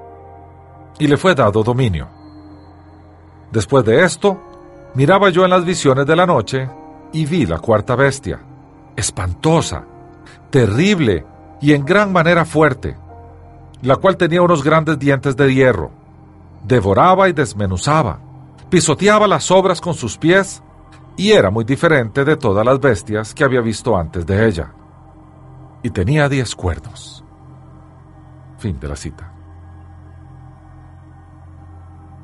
y 0.98 1.06
le 1.06 1.16
fue 1.16 1.34
dado 1.34 1.62
dominio. 1.62 2.08
Después 3.50 3.84
de 3.84 4.04
esto, 4.04 4.40
Miraba 4.94 5.30
yo 5.30 5.44
en 5.44 5.50
las 5.50 5.64
visiones 5.64 6.04
de 6.04 6.16
la 6.16 6.26
noche 6.26 6.68
y 7.12 7.24
vi 7.24 7.46
la 7.46 7.58
cuarta 7.58 7.94
bestia, 7.94 8.40
espantosa, 8.96 9.84
terrible 10.50 11.24
y 11.60 11.74
en 11.74 11.84
gran 11.84 12.12
manera 12.12 12.44
fuerte, 12.44 12.96
la 13.82 13.96
cual 13.96 14.16
tenía 14.16 14.42
unos 14.42 14.64
grandes 14.64 14.98
dientes 14.98 15.36
de 15.36 15.54
hierro, 15.54 15.92
devoraba 16.64 17.28
y 17.28 17.32
desmenuzaba, 17.32 18.18
pisoteaba 18.70 19.26
las 19.26 19.50
obras 19.50 19.80
con 19.80 19.94
sus 19.94 20.16
pies 20.16 20.62
y 21.16 21.32
era 21.32 21.50
muy 21.50 21.64
diferente 21.64 22.24
de 22.24 22.36
todas 22.36 22.64
las 22.64 22.80
bestias 22.80 23.34
que 23.34 23.44
había 23.44 23.60
visto 23.60 23.96
antes 23.96 24.24
de 24.24 24.46
ella. 24.46 24.72
Y 25.82 25.90
tenía 25.90 26.28
diez 26.28 26.54
cuernos. 26.54 27.24
Fin 28.58 28.78
de 28.78 28.88
la 28.88 28.96
cita. 28.96 29.32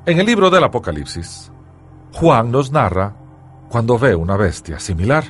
En 0.07 0.21
el 0.21 0.27
libro 0.27 0.51
del 0.51 0.63
Apocalipsis, 0.63 1.51
Juan 2.15 2.51
nos 2.51 2.71
narra 2.71 3.15
cuando 3.69 3.99
ve 3.99 4.15
una 4.15 4.37
bestia 4.37 4.79
similar. 4.79 5.25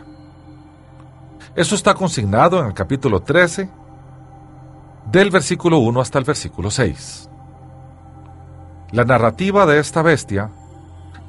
Eso 1.55 1.75
está 1.75 1.95
consignado 1.95 2.61
en 2.61 2.67
el 2.67 2.75
capítulo 2.75 3.21
13 3.21 3.71
del 5.11 5.31
versículo 5.31 5.79
1 5.79 6.01
hasta 6.01 6.19
el 6.19 6.25
versículo 6.25 6.71
6. 6.71 7.31
La 8.93 9.05
narrativa 9.05 9.65
de 9.65 9.79
esta 9.79 10.03
bestia 10.03 10.51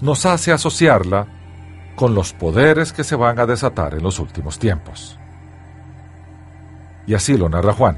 nos 0.02 0.26
hace 0.26 0.52
asociarla 0.52 1.28
con 1.96 2.14
los 2.14 2.34
poderes 2.34 2.94
que 2.94 3.04
se 3.04 3.16
van 3.16 3.40
a 3.40 3.46
desatar 3.46 3.96
en 3.96 4.04
los 4.04 4.20
últimos 4.20 4.60
tiempos. 4.60 5.20
Y 7.08 7.14
así 7.14 7.38
lo 7.38 7.50
narra 7.50 7.74
Juan. 7.74 7.98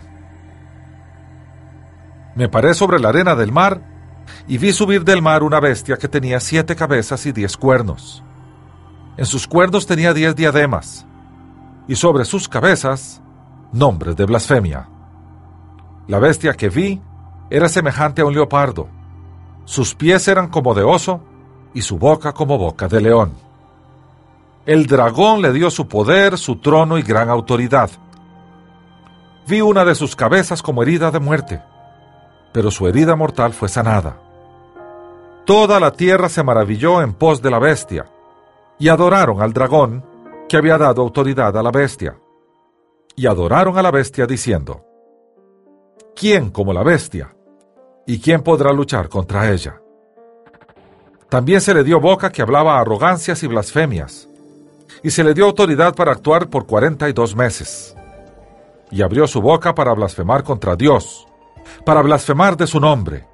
Me 2.36 2.47
paré 2.47 2.74
sobre 2.74 3.00
la 3.00 3.10
arena 3.10 3.36
del 3.36 3.52
mar 3.52 3.82
y 4.47 4.58
vi 4.58 4.72
subir 4.72 5.04
del 5.04 5.22
mar 5.22 5.43
una 5.43 5.60
bestia 5.60 5.97
que 5.97 6.08
tenía 6.08 6.39
siete 6.39 6.76
cabezas 6.76 7.26
y 7.26 7.32
diez 7.32 7.58
cuernos. 7.58 8.24
En 9.18 9.26
sus 9.26 9.47
cuernos 9.47 9.86
tenía 9.86 10.14
diez 10.14 10.36
diademas, 10.36 11.06
y 11.88 11.95
sobre 11.95 12.24
sus 12.24 12.47
cabezas 12.47 13.22
nombres 13.74 14.16
de 14.16 14.26
blasfemia. 14.26 14.88
La 16.08 16.20
bestia 16.20 16.54
que 16.54 16.70
vi 16.70 17.02
era 17.50 17.68
semejante 17.68 18.22
a 18.22 18.26
un 18.26 18.34
leopardo. 18.34 18.88
Sus 19.66 19.95
pies 19.95 20.28
eran 20.28 20.47
como 20.47 20.74
de 20.74 20.84
oso 20.84 21.24
y 21.74 21.82
su 21.82 21.97
boca 21.97 22.34
como 22.34 22.57
boca 22.57 22.88
de 22.88 23.01
león. 23.01 23.34
El 24.65 24.86
dragón 24.86 25.41
le 25.41 25.51
dio 25.51 25.70
su 25.70 25.88
poder, 25.88 26.38
su 26.38 26.57
trono 26.57 26.97
y 26.97 27.01
gran 27.01 27.30
autoridad. 27.30 27.89
Vi 29.47 29.61
una 29.61 29.84
de 29.86 29.95
sus 29.95 30.15
cabezas 30.15 30.61
como 30.61 30.84
herida 30.84 31.09
de 31.11 31.20
muerte, 31.20 31.61
pero 32.53 32.70
su 32.70 32.88
herida 32.88 33.15
mortal 33.15 33.53
fue 33.53 33.70
sanada. 33.70 34.17
Toda 35.45 35.80
la 35.80 35.91
tierra 35.91 36.30
se 36.30 36.43
maravilló 36.43 37.01
en 37.01 37.13
pos 37.13 37.41
de 37.41 37.49
la 37.49 37.59
bestia, 37.59 38.05
y 38.78 38.89
adoraron 38.89 39.41
al 39.41 39.53
dragón 39.53 40.05
que 40.47 40.57
había 40.57 40.78
dado 40.78 41.01
autoridad 41.01 41.55
a 41.57 41.63
la 41.63 41.72
bestia. 41.72 42.17
Y 43.15 43.28
adoraron 43.28 43.78
a 43.78 43.82
la 43.82 43.91
bestia 43.91 44.26
diciendo, 44.26 44.86
¿quién 46.15 46.51
como 46.51 46.74
la 46.74 46.84
bestia? 46.84 47.36
¿Y 48.05 48.20
quién 48.20 48.41
podrá 48.41 48.72
luchar 48.72 49.09
contra 49.09 49.51
ella? 49.51 49.82
También 51.30 51.61
se 51.61 51.75
le 51.75 51.84
dio 51.84 51.99
boca 51.99 52.32
que 52.32 52.41
hablaba 52.41 52.80
arrogancias 52.80 53.43
y 53.43 53.47
blasfemias, 53.47 54.27
y 55.03 55.11
se 55.11 55.23
le 55.23 55.36
dio 55.36 55.45
autoridad 55.45 55.93
para 55.93 56.11
actuar 56.11 56.49
por 56.49 56.65
cuarenta 56.65 57.07
y 57.07 57.13
dos 57.13 57.36
meses. 57.36 57.95
Y 58.91 59.03
abrió 59.03 59.27
su 59.27 59.39
boca 59.39 59.75
para 59.75 59.93
blasfemar 59.93 60.43
contra 60.43 60.75
Dios, 60.75 61.27
para 61.86 62.01
blasfemar 62.01 62.57
de 62.57 62.65
su 62.65 62.80
nombre, 62.80 63.27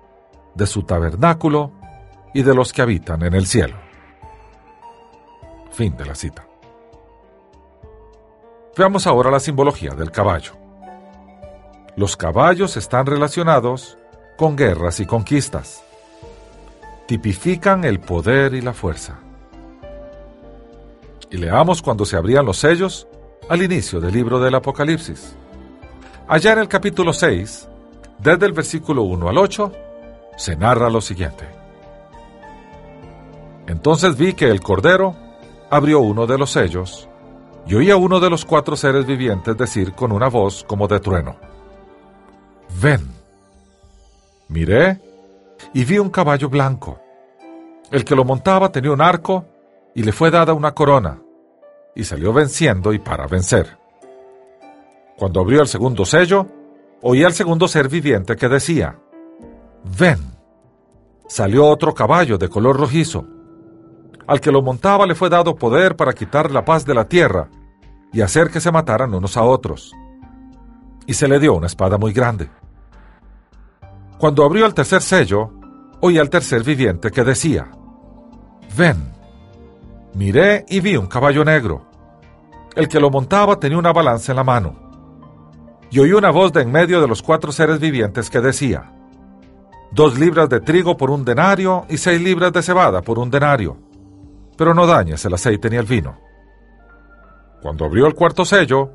de 0.54 0.68
su 0.68 0.84
tabernáculo 0.84 1.72
y 2.34 2.44
de 2.44 2.54
los 2.54 2.74
que 2.74 2.82
habitan 2.82 3.24
en 3.24 3.34
el 3.34 3.48
cielo. 3.48 3.78
Fin 5.72 5.96
de 5.96 6.06
la 6.06 6.16
cita. 6.16 6.46
Veamos 8.78 9.08
ahora 9.08 9.32
la 9.32 9.40
simbología 9.40 9.92
del 9.92 10.12
caballo. 10.12 10.52
Los 11.96 12.18
caballos 12.18 12.76
están 12.76 13.06
relacionados 13.06 13.98
con 14.38 14.58
guerras 14.58 15.00
y 15.00 15.06
conquistas. 15.06 15.85
Tipifican 17.08 17.84
el 17.84 18.00
poder 18.00 18.54
y 18.54 18.62
la 18.62 18.74
fuerza. 18.74 19.20
Y 21.30 21.38
leamos 21.38 21.82
cuando 21.82 22.06
se 22.06 22.18
abrían 22.18 22.46
los 22.46 22.58
sellos 22.58 23.08
al 23.50 23.62
inicio 23.62 24.00
del 24.00 24.14
libro 24.14 24.40
del 24.40 24.56
Apocalipsis. 24.56 25.36
Allá 26.28 26.54
en 26.54 26.60
el 26.60 26.68
capítulo 26.68 27.14
6, 27.14 27.68
desde 28.20 28.46
el 28.46 28.54
versículo 28.54 29.04
1 29.04 29.30
al 29.30 29.38
8, 29.38 29.72
se 30.38 30.56
narra 30.56 30.90
lo 30.90 31.02
siguiente. 31.02 31.46
Entonces 33.68 34.18
vi 34.18 34.34
que 34.34 34.50
el 34.50 34.62
Cordero 34.62 35.16
abrió 35.70 36.00
uno 36.00 36.28
de 36.28 36.38
los 36.38 36.52
sellos 36.52 37.10
y 37.68 37.76
oí 37.76 37.90
a 37.90 37.98
uno 37.98 38.20
de 38.20 38.30
los 38.30 38.46
cuatro 38.46 38.76
seres 38.76 39.06
vivientes 39.06 39.58
decir 39.58 39.94
con 39.94 40.12
una 40.12 40.28
voz 40.28 40.64
como 40.64 40.88
de 40.88 41.00
trueno, 41.00 41.36
Ven. 42.82 43.08
Miré 44.48 45.00
y 45.76 45.86
vi 45.86 46.00
un 46.00 46.10
caballo 46.10 46.50
blanco. 46.50 47.00
El 47.92 48.04
que 48.04 48.16
lo 48.16 48.26
montaba 48.26 48.72
tenía 48.72 48.92
un 48.92 49.02
arco 49.02 49.46
y 49.94 50.02
le 50.02 50.12
fue 50.12 50.32
dada 50.32 50.54
una 50.54 50.74
corona, 50.74 51.22
y 51.94 52.04
salió 52.04 52.34
venciendo 52.34 52.94
y 52.94 52.98
para 52.98 53.28
vencer. 53.28 53.78
Cuando 55.18 55.42
abrió 55.42 55.62
el 55.62 55.68
segundo 55.68 56.04
sello, 56.04 56.48
oí 57.04 57.24
al 57.24 57.34
segundo 57.34 57.68
ser 57.68 57.90
viviente 57.90 58.36
que 58.36 58.50
decía, 58.50 58.98
Ven. 60.00 60.34
Salió 61.28 61.68
otro 61.68 61.94
caballo 61.94 62.40
de 62.40 62.50
color 62.50 62.80
rojizo 62.80 63.28
al 64.28 64.42
que 64.42 64.52
lo 64.52 64.62
montaba 64.62 65.06
le 65.06 65.16
fue 65.16 65.30
dado 65.30 65.56
poder 65.56 65.96
para 65.96 66.14
quitar 66.14 66.52
la 66.52 66.66
paz 66.66 66.86
de 66.86 66.94
la 66.94 67.08
tierra 67.08 67.48
y 68.12 68.22
hacer 68.22 68.50
que 68.50 68.60
se 68.62 68.72
mataran 68.72 69.14
unos 69.14 69.38
a 69.38 69.44
otros. 69.44 69.92
Y 71.06 71.14
se 71.14 71.28
le 71.28 71.40
dio 71.40 71.54
una 71.54 71.68
espada 71.68 71.98
muy 71.98 72.14
grande. 72.14 72.50
Cuando 74.18 74.44
abrió 74.44 74.66
el 74.66 74.74
tercer 74.74 75.02
sello, 75.02 75.52
oí 76.06 76.18
al 76.18 76.30
tercer 76.30 76.64
viviente 76.64 77.12
que 77.12 77.24
decía, 77.24 77.70
Ven. 78.78 79.14
Miré 80.14 80.66
y 80.70 80.80
vi 80.80 80.96
un 80.96 81.08
caballo 81.08 81.44
negro. 81.44 81.86
El 82.76 82.88
que 82.88 83.00
lo 83.00 83.10
montaba 83.10 83.60
tenía 83.60 83.78
una 83.78 83.94
balanza 83.94 84.32
en 84.32 84.38
la 84.38 84.44
mano. 84.44 84.76
Y 85.92 86.00
oí 86.00 86.14
una 86.14 86.32
voz 86.32 86.54
de 86.54 86.62
en 86.62 86.72
medio 86.72 87.02
de 87.02 87.08
los 87.08 87.22
cuatro 87.22 87.52
seres 87.52 87.80
vivientes 87.80 88.30
que 88.30 88.42
decía, 88.42 88.92
Dos 89.92 90.18
libras 90.20 90.50
de 90.50 90.60
trigo 90.60 90.98
por 90.98 91.10
un 91.10 91.24
denario 91.24 91.86
y 91.90 91.98
seis 91.98 92.22
libras 92.22 92.52
de 92.52 92.62
cebada 92.62 93.02
por 93.02 93.20
un 93.20 93.30
denario 93.30 93.86
pero 94.56 94.74
no 94.74 94.88
dañes 94.88 95.24
el 95.26 95.34
aceite 95.34 95.70
ni 95.70 95.78
el 95.78 95.86
vino. 95.86 96.18
Cuando 97.62 97.86
abrió 97.86 98.08
el 98.08 98.16
cuarto 98.16 98.46
sello, 98.46 98.92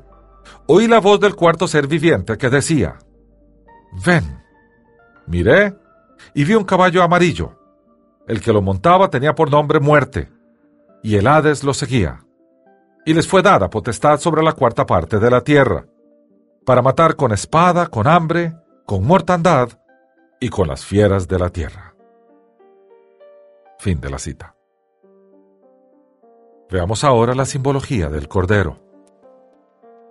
oí 0.67 0.87
la 0.87 0.99
voz 0.99 1.19
del 1.19 1.35
cuarto 1.35 1.67
ser 1.67 1.87
viviente 1.87 2.37
que 2.37 2.49
decía, 2.49 2.97
Ven. 4.05 4.41
Miré 5.27 5.75
y 6.33 6.43
vi 6.43 6.55
un 6.55 6.63
caballo 6.63 7.03
amarillo. 7.03 7.57
El 8.27 8.41
que 8.41 8.53
lo 8.53 8.61
montaba 8.61 9.09
tenía 9.09 9.33
por 9.33 9.49
nombre 9.49 9.79
muerte, 9.79 10.29
y 11.03 11.15
el 11.15 11.27
Hades 11.27 11.63
lo 11.63 11.73
seguía. 11.73 12.23
Y 13.05 13.13
les 13.13 13.27
fue 13.27 13.41
dada 13.41 13.69
potestad 13.69 14.19
sobre 14.19 14.43
la 14.43 14.53
cuarta 14.53 14.85
parte 14.85 15.19
de 15.19 15.31
la 15.31 15.41
tierra, 15.41 15.85
para 16.65 16.81
matar 16.81 17.15
con 17.15 17.31
espada, 17.31 17.87
con 17.87 18.07
hambre, 18.07 18.55
con 18.85 19.03
mortandad 19.03 19.69
y 20.39 20.49
con 20.49 20.67
las 20.67 20.85
fieras 20.85 21.27
de 21.27 21.39
la 21.39 21.49
tierra. 21.49 21.95
Fin 23.79 23.99
de 23.99 24.09
la 24.11 24.19
cita. 24.19 24.55
Veamos 26.69 27.03
ahora 27.03 27.33
la 27.33 27.45
simbología 27.45 28.09
del 28.09 28.27
cordero. 28.27 28.77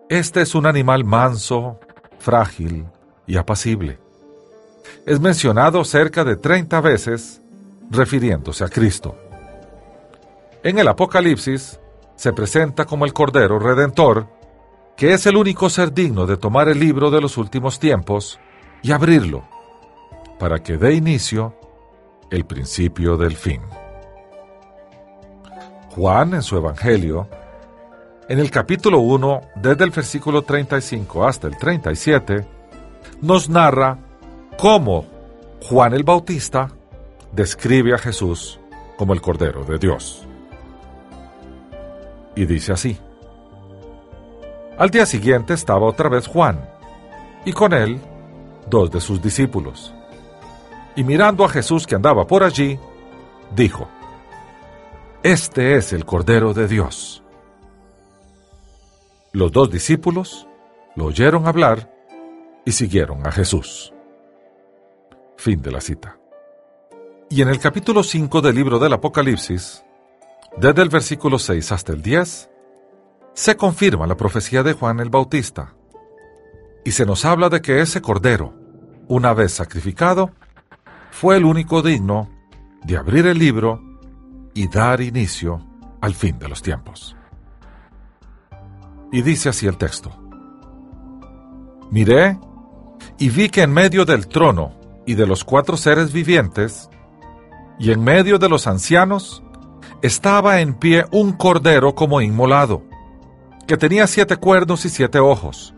Este 0.09 0.41
es 0.41 0.57
un 0.57 0.67
animal 0.67 1.05
manso, 1.05 1.79
frágil 2.19 2.87
y 3.29 3.37
apacible. 3.37 3.99
Es 5.07 5.20
mencionado 5.20 5.84
cerca 5.84 6.24
de 6.24 6.36
30 6.36 6.80
veces 6.80 7.41
refiriéndose 7.91 8.64
a 8.64 8.68
Cristo. 8.68 9.16
En 10.62 10.78
el 10.78 10.88
Apocalipsis 10.88 11.80
se 12.16 12.32
presenta 12.32 12.84
como 12.84 13.05
el 13.05 13.12
Cordero 13.12 13.59
Redentor, 13.59 14.26
que 14.97 15.14
es 15.14 15.24
el 15.26 15.36
único 15.36 15.70
ser 15.70 15.93
digno 15.93 16.26
de 16.26 16.36
tomar 16.36 16.68
el 16.68 16.78
libro 16.78 17.11
de 17.11 17.20
los 17.20 17.38
últimos 17.38 17.78
tiempos 17.78 18.38
y 18.82 18.93
abrirlo, 18.93 19.45
para 20.38 20.59
que 20.59 20.76
dé 20.76 20.95
inicio 20.95 21.55
el 22.30 22.45
principio 22.45 23.16
del 23.16 23.36
fin. 23.36 23.62
Juan 25.95 26.34
en 26.34 26.43
su 26.43 26.57
Evangelio, 26.57 27.28
en 28.28 28.38
el 28.38 28.51
capítulo 28.51 29.01
1, 29.01 29.41
desde 29.57 29.84
el 29.84 29.91
versículo 29.91 30.43
35 30.43 31.26
hasta 31.26 31.49
el 31.49 31.57
37, 31.57 32.47
nos 33.22 33.49
narra 33.49 33.99
cómo 34.61 35.07
Juan 35.63 35.95
el 35.95 36.05
Bautista 36.05 36.71
describe 37.33 37.95
a 37.95 37.99
Jesús 37.99 38.61
como 38.99 39.15
el 39.15 39.23
Cordero 39.23 39.65
de 39.65 39.79
Dios. 39.79 40.27
Y 42.37 42.45
dice 42.45 42.73
así. 42.73 42.99
Al 44.77 44.91
día 44.91 45.07
siguiente 45.07 45.55
estaba 45.55 45.87
otra 45.87 46.11
vez 46.11 46.27
Juan, 46.27 46.69
y 47.47 47.55
con 47.55 47.73
él 47.73 47.99
dos 48.69 48.91
de 48.91 49.01
sus 49.01 49.23
discípulos. 49.23 49.95
Y 50.95 51.05
mirando 51.05 51.43
a 51.47 51.49
Jesús 51.49 51.87
que 51.87 51.95
andaba 51.95 52.27
por 52.27 52.43
allí, 52.43 52.79
dijo, 53.57 53.89
este 55.23 55.77
es 55.77 55.95
el 55.95 56.05
Cordero 56.05 56.53
de 56.53 56.69
Dios. 56.69 57.23
Los 59.33 59.53
dos 59.53 59.71
discípulos 59.71 60.47
lo 60.97 61.07
oyeron 61.07 61.47
hablar 61.47 61.91
y 62.67 62.73
siguieron 62.73 63.27
a 63.27 63.33
Jesús. 63.33 63.95
Fin 65.41 65.62
de 65.62 65.72
la 65.72 65.80
cita. 65.80 66.18
Y 67.30 67.41
en 67.41 67.49
el 67.49 67.59
capítulo 67.59 68.03
5 68.03 68.43
del 68.43 68.55
libro 68.55 68.78
del 68.78 68.93
Apocalipsis, 68.93 69.82
desde 70.59 70.82
el 70.82 70.91
versículo 70.91 71.38
6 71.38 71.72
hasta 71.72 71.93
el 71.95 72.03
10, 72.03 72.51
se 73.32 73.57
confirma 73.57 74.07
la 74.07 74.18
profecía 74.18 74.62
de 74.62 74.74
Juan 74.74 75.01
el 75.01 75.09
Bautista, 75.09 75.74
y 76.84 76.91
se 76.91 77.07
nos 77.07 77.24
habla 77.24 77.49
de 77.49 77.62
que 77.62 77.80
ese 77.80 78.03
Cordero, 78.03 78.53
una 79.09 79.32
vez 79.32 79.55
sacrificado, 79.55 80.30
fue 81.11 81.38
el 81.38 81.47
único 81.47 81.80
digno 81.80 82.28
de 82.84 82.99
abrir 82.99 83.26
el 83.26 83.38
libro 83.38 83.80
y 84.53 84.68
dar 84.68 85.01
inicio 85.01 85.66
al 86.03 86.14
fin 86.14 86.38
de 86.38 86.51
los 86.51 86.61
tiempos. 86.61 87.16
Y 89.11 89.22
dice 89.22 89.49
así 89.49 89.66
el 89.66 89.78
texto. 89.78 90.11
Miré 91.91 92.38
Y 93.18 93.30
vi 93.30 93.49
que 93.49 93.62
en 93.62 93.72
medio 93.72 94.05
del 94.05 94.28
trono 94.28 94.80
y 95.11 95.15
de 95.15 95.27
los 95.27 95.43
cuatro 95.43 95.77
seres 95.77 96.13
vivientes, 96.13 96.89
y 97.81 97.91
en 97.91 98.05
medio 98.05 98.39
de 98.39 98.49
los 98.49 98.69
ancianos, 98.69 99.43
estaba 100.03 100.61
en 100.61 100.75
pie 100.75 101.05
un 101.11 101.33
cordero 101.33 101.97
como 101.97 102.21
inmolado, 102.21 102.85
que 103.67 103.77
tenía 103.77 104.07
siete 104.07 104.37
cuernos 104.37 104.85
y 104.85 104.89
siete 104.89 105.19
ojos, 105.19 105.75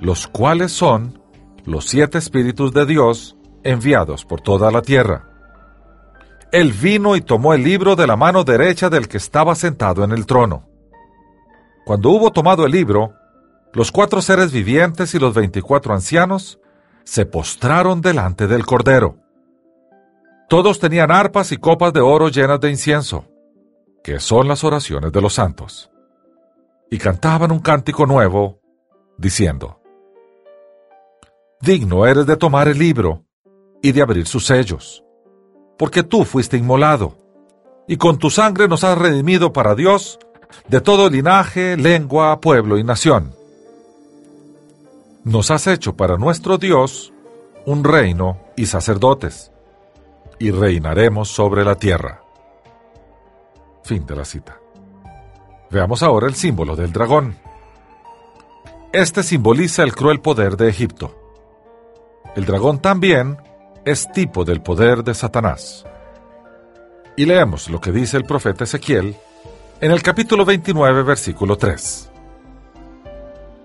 los 0.00 0.26
cuales 0.26 0.72
son 0.72 1.20
los 1.66 1.84
siete 1.84 2.16
espíritus 2.16 2.72
de 2.72 2.86
Dios 2.86 3.36
enviados 3.62 4.24
por 4.24 4.40
toda 4.40 4.70
la 4.70 4.80
tierra. 4.80 5.28
Él 6.50 6.72
vino 6.72 7.14
y 7.14 7.20
tomó 7.20 7.52
el 7.52 7.64
libro 7.64 7.94
de 7.94 8.06
la 8.06 8.16
mano 8.16 8.42
derecha 8.42 8.88
del 8.88 9.06
que 9.06 9.18
estaba 9.18 9.54
sentado 9.54 10.02
en 10.02 10.12
el 10.12 10.24
trono. 10.24 10.66
Cuando 11.84 12.08
hubo 12.08 12.32
tomado 12.32 12.64
el 12.64 12.72
libro, 12.72 13.12
los 13.74 13.92
cuatro 13.92 14.22
seres 14.22 14.50
vivientes 14.50 15.14
y 15.14 15.18
los 15.18 15.34
veinticuatro 15.34 15.92
ancianos 15.92 16.58
se 17.04 17.26
postraron 17.26 18.00
delante 18.00 18.46
del 18.46 18.64
Cordero. 18.64 19.16
Todos 20.48 20.78
tenían 20.78 21.10
arpas 21.10 21.52
y 21.52 21.56
copas 21.56 21.92
de 21.92 22.00
oro 22.00 22.28
llenas 22.28 22.60
de 22.60 22.70
incienso, 22.70 23.26
que 24.02 24.20
son 24.20 24.48
las 24.48 24.64
oraciones 24.64 25.12
de 25.12 25.20
los 25.20 25.34
santos, 25.34 25.90
y 26.90 26.98
cantaban 26.98 27.52
un 27.52 27.60
cántico 27.60 28.06
nuevo, 28.06 28.60
diciendo, 29.16 29.80
Digno 31.60 32.06
eres 32.06 32.26
de 32.26 32.36
tomar 32.36 32.68
el 32.68 32.78
libro 32.78 33.24
y 33.80 33.92
de 33.92 34.02
abrir 34.02 34.26
sus 34.26 34.46
sellos, 34.46 35.04
porque 35.78 36.02
tú 36.02 36.24
fuiste 36.24 36.56
inmolado, 36.56 37.18
y 37.86 37.96
con 37.96 38.18
tu 38.18 38.30
sangre 38.30 38.68
nos 38.68 38.84
has 38.84 38.98
redimido 38.98 39.52
para 39.52 39.74
Dios 39.74 40.18
de 40.68 40.80
todo 40.80 41.08
linaje, 41.08 41.76
lengua, 41.76 42.40
pueblo 42.40 42.78
y 42.78 42.84
nación. 42.84 43.34
Nos 45.24 45.52
has 45.52 45.68
hecho 45.68 45.96
para 45.96 46.16
nuestro 46.16 46.58
Dios 46.58 47.12
un 47.64 47.84
reino 47.84 48.40
y 48.56 48.66
sacerdotes, 48.66 49.52
y 50.40 50.50
reinaremos 50.50 51.28
sobre 51.28 51.64
la 51.64 51.76
tierra. 51.76 52.24
Fin 53.84 54.04
de 54.04 54.16
la 54.16 54.24
cita. 54.24 54.58
Veamos 55.70 56.02
ahora 56.02 56.26
el 56.26 56.34
símbolo 56.34 56.74
del 56.74 56.92
dragón. 56.92 57.36
Este 58.92 59.22
simboliza 59.22 59.84
el 59.84 59.94
cruel 59.94 60.20
poder 60.20 60.56
de 60.56 60.68
Egipto. 60.68 61.14
El 62.34 62.44
dragón 62.44 62.80
también 62.80 63.38
es 63.84 64.10
tipo 64.10 64.44
del 64.44 64.60
poder 64.60 65.04
de 65.04 65.14
Satanás. 65.14 65.86
Y 67.16 67.26
leemos 67.26 67.70
lo 67.70 67.80
que 67.80 67.92
dice 67.92 68.16
el 68.16 68.24
profeta 68.24 68.64
Ezequiel 68.64 69.16
en 69.80 69.90
el 69.92 70.02
capítulo 70.02 70.44
29, 70.44 71.04
versículo 71.04 71.56
3. 71.56 72.10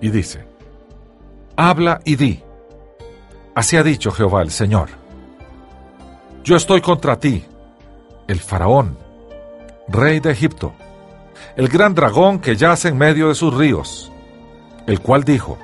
Y 0.02 0.10
dice, 0.10 0.57
Habla 1.58 2.00
y 2.06 2.16
di, 2.16 2.42
así 3.56 3.76
ha 3.76 3.84
dicho 3.84 4.12
Jehová 4.12 4.42
el 4.42 4.52
Señor. 4.52 4.90
Yo 6.44 6.56
estoy 6.56 6.80
contra 6.80 7.20
ti, 7.20 7.44
el 8.28 8.40
faraón, 8.40 8.98
rey 9.90 10.22
de 10.22 10.32
Egipto, 10.32 10.74
el 11.58 11.68
gran 11.68 11.94
dragón 11.94 12.40
que 12.40 12.56
yace 12.56 12.88
en 12.88 12.98
medio 12.98 13.28
de 13.28 13.36
sus 13.36 13.54
ríos, 13.54 14.12
el 14.86 15.02
cual 15.02 15.26
dijo, 15.26 15.58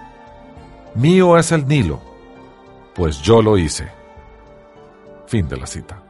Mío 0.95 1.37
es 1.37 1.51
el 1.51 1.65
Nilo 1.67 2.13
pues 2.93 3.21
yo 3.21 3.41
lo 3.41 3.57
hice. 3.57 3.89
Fin 5.27 5.47
de 5.47 5.57
la 5.57 5.65
cita. 5.65 6.01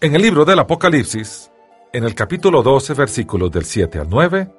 En 0.00 0.14
el 0.14 0.22
libro 0.22 0.44
del 0.44 0.58
Apocalipsis, 0.58 1.50
en 1.92 2.04
el 2.04 2.14
capítulo 2.14 2.62
12, 2.62 2.94
versículos 2.94 3.50
del 3.50 3.64
7 3.64 3.98
al 3.98 4.08
9, 4.08 4.52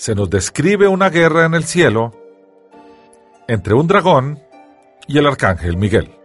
se 0.00 0.14
nos 0.14 0.30
describe 0.30 0.88
una 0.88 1.10
guerra 1.10 1.44
en 1.44 1.52
el 1.52 1.64
cielo 1.64 2.14
entre 3.46 3.74
un 3.74 3.86
dragón 3.86 4.38
y 5.06 5.18
el 5.18 5.26
arcángel 5.26 5.76
Miguel. 5.76 6.16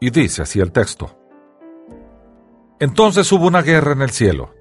Y 0.00 0.10
dice 0.10 0.42
así 0.42 0.58
el 0.58 0.72
texto. 0.72 1.16
Entonces 2.80 3.30
hubo 3.30 3.46
una 3.46 3.62
guerra 3.62 3.92
en 3.92 4.02
el 4.02 4.10
cielo. 4.10 4.52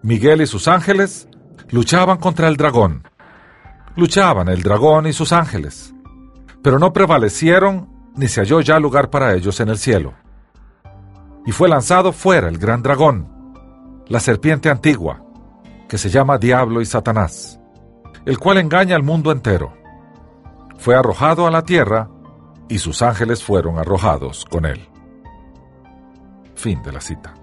Miguel 0.00 0.40
y 0.40 0.46
sus 0.46 0.68
ángeles 0.68 1.28
luchaban 1.68 2.16
contra 2.16 2.48
el 2.48 2.56
dragón. 2.56 3.06
Luchaban 3.94 4.48
el 4.48 4.62
dragón 4.62 5.06
y 5.06 5.12
sus 5.12 5.34
ángeles, 5.34 5.92
pero 6.62 6.78
no 6.78 6.94
prevalecieron 6.94 7.90
ni 8.16 8.26
se 8.26 8.40
halló 8.40 8.62
ya 8.62 8.78
lugar 8.78 9.10
para 9.10 9.34
ellos 9.34 9.60
en 9.60 9.68
el 9.68 9.76
cielo. 9.76 10.14
Y 11.44 11.52
fue 11.52 11.68
lanzado 11.68 12.12
fuera 12.12 12.48
el 12.48 12.56
gran 12.56 12.82
dragón, 12.82 13.28
la 14.08 14.18
serpiente 14.18 14.70
antigua, 14.70 15.22
que 15.92 15.98
se 15.98 16.08
llama 16.08 16.38
Diablo 16.38 16.80
y 16.80 16.86
Satanás, 16.86 17.60
el 18.24 18.38
cual 18.38 18.56
engaña 18.56 18.96
al 18.96 19.02
mundo 19.02 19.30
entero. 19.30 19.74
Fue 20.78 20.96
arrojado 20.96 21.46
a 21.46 21.50
la 21.50 21.64
tierra 21.64 22.08
y 22.66 22.78
sus 22.78 23.02
ángeles 23.02 23.44
fueron 23.44 23.78
arrojados 23.78 24.46
con 24.46 24.64
él. 24.64 24.88
Fin 26.54 26.82
de 26.82 26.92
la 26.92 27.00
cita. 27.02 27.34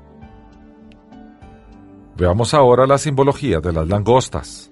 Veamos 2.18 2.56
ahora 2.56 2.88
la 2.88 2.98
simbología 2.98 3.60
de 3.60 3.72
las 3.72 3.88
langostas. 3.88 4.72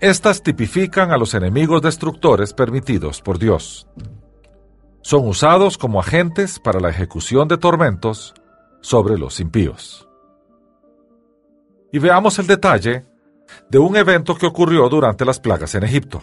Estas 0.00 0.42
tipifican 0.42 1.12
a 1.12 1.16
los 1.16 1.34
enemigos 1.34 1.80
destructores 1.80 2.54
permitidos 2.54 3.22
por 3.22 3.38
Dios. 3.38 3.86
Son 5.00 5.28
usados 5.28 5.78
como 5.78 6.00
agentes 6.00 6.58
para 6.58 6.80
la 6.80 6.88
ejecución 6.88 7.46
de 7.46 7.56
tormentos 7.56 8.34
sobre 8.80 9.16
los 9.16 9.38
impíos. 9.38 10.07
Y 11.92 11.98
veamos 11.98 12.38
el 12.38 12.46
detalle 12.46 13.06
de 13.68 13.78
un 13.78 13.96
evento 13.96 14.36
que 14.36 14.46
ocurrió 14.46 14.88
durante 14.88 15.24
las 15.24 15.40
plagas 15.40 15.74
en 15.74 15.84
Egipto. 15.84 16.22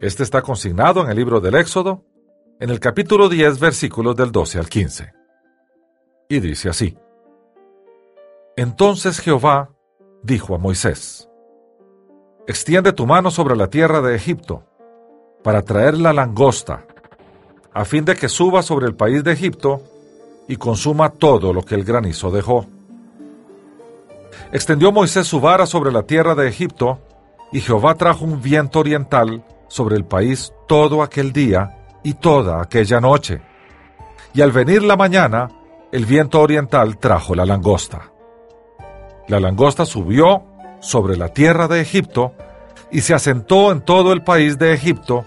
Este 0.00 0.22
está 0.22 0.42
consignado 0.42 1.02
en 1.02 1.10
el 1.10 1.16
libro 1.16 1.40
del 1.40 1.54
Éxodo, 1.54 2.04
en 2.60 2.70
el 2.70 2.80
capítulo 2.80 3.28
10, 3.28 3.58
versículos 3.58 4.16
del 4.16 4.30
12 4.30 4.58
al 4.58 4.68
15. 4.68 5.12
Y 6.28 6.40
dice 6.40 6.68
así. 6.68 6.96
Entonces 8.56 9.20
Jehová 9.20 9.70
dijo 10.22 10.54
a 10.54 10.58
Moisés, 10.58 11.28
Extiende 12.46 12.92
tu 12.92 13.06
mano 13.06 13.30
sobre 13.30 13.56
la 13.56 13.68
tierra 13.68 14.00
de 14.00 14.16
Egipto, 14.16 14.64
para 15.42 15.62
traer 15.62 15.96
la 15.96 16.12
langosta, 16.12 16.86
a 17.72 17.84
fin 17.84 18.04
de 18.04 18.16
que 18.16 18.28
suba 18.28 18.62
sobre 18.62 18.86
el 18.86 18.94
país 18.94 19.22
de 19.24 19.32
Egipto 19.32 19.82
y 20.48 20.56
consuma 20.56 21.10
todo 21.10 21.52
lo 21.52 21.62
que 21.62 21.74
el 21.74 21.84
granizo 21.84 22.30
dejó. 22.30 22.66
Extendió 24.52 24.92
Moisés 24.92 25.26
su 25.26 25.40
vara 25.40 25.64
sobre 25.64 25.90
la 25.90 26.02
tierra 26.02 26.34
de 26.34 26.46
Egipto, 26.46 27.00
y 27.52 27.60
Jehová 27.60 27.94
trajo 27.94 28.26
un 28.26 28.42
viento 28.42 28.80
oriental 28.80 29.42
sobre 29.66 29.96
el 29.96 30.04
país 30.04 30.52
todo 30.68 31.02
aquel 31.02 31.32
día 31.32 31.78
y 32.02 32.14
toda 32.14 32.60
aquella 32.60 33.00
noche. 33.00 33.40
Y 34.34 34.42
al 34.42 34.52
venir 34.52 34.82
la 34.82 34.96
mañana, 34.96 35.48
el 35.90 36.04
viento 36.04 36.40
oriental 36.40 36.98
trajo 36.98 37.34
la 37.34 37.46
langosta. 37.46 38.12
La 39.26 39.40
langosta 39.40 39.86
subió 39.86 40.42
sobre 40.80 41.16
la 41.16 41.28
tierra 41.28 41.66
de 41.66 41.80
Egipto 41.80 42.34
y 42.90 43.00
se 43.00 43.14
asentó 43.14 43.72
en 43.72 43.80
todo 43.80 44.12
el 44.12 44.22
país 44.22 44.58
de 44.58 44.74
Egipto 44.74 45.24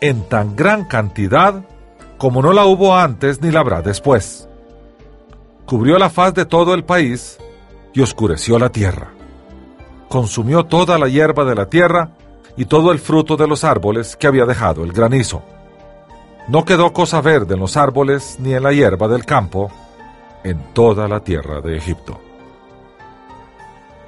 en 0.00 0.26
tan 0.28 0.56
gran 0.56 0.86
cantidad 0.86 1.62
como 2.16 2.40
no 2.40 2.52
la 2.52 2.64
hubo 2.64 2.94
antes 2.96 3.42
ni 3.42 3.50
la 3.50 3.60
habrá 3.60 3.82
después. 3.82 4.48
Cubrió 5.66 5.98
la 5.98 6.08
faz 6.08 6.32
de 6.34 6.46
todo 6.46 6.72
el 6.72 6.84
país 6.84 7.38
y 7.92 8.00
oscureció 8.00 8.58
la 8.58 8.70
tierra. 8.70 9.12
Consumió 10.08 10.64
toda 10.64 10.98
la 10.98 11.08
hierba 11.08 11.44
de 11.44 11.54
la 11.54 11.66
tierra 11.66 12.10
y 12.56 12.66
todo 12.66 12.92
el 12.92 12.98
fruto 12.98 13.36
de 13.36 13.46
los 13.46 13.64
árboles 13.64 14.16
que 14.16 14.26
había 14.26 14.44
dejado 14.44 14.84
el 14.84 14.92
granizo. 14.92 15.42
No 16.48 16.64
quedó 16.64 16.92
cosa 16.92 17.20
verde 17.20 17.54
en 17.54 17.60
los 17.60 17.76
árboles 17.76 18.36
ni 18.40 18.54
en 18.54 18.62
la 18.62 18.72
hierba 18.72 19.08
del 19.08 19.24
campo 19.24 19.70
en 20.44 20.72
toda 20.74 21.08
la 21.08 21.20
tierra 21.20 21.60
de 21.60 21.76
Egipto. 21.76 22.20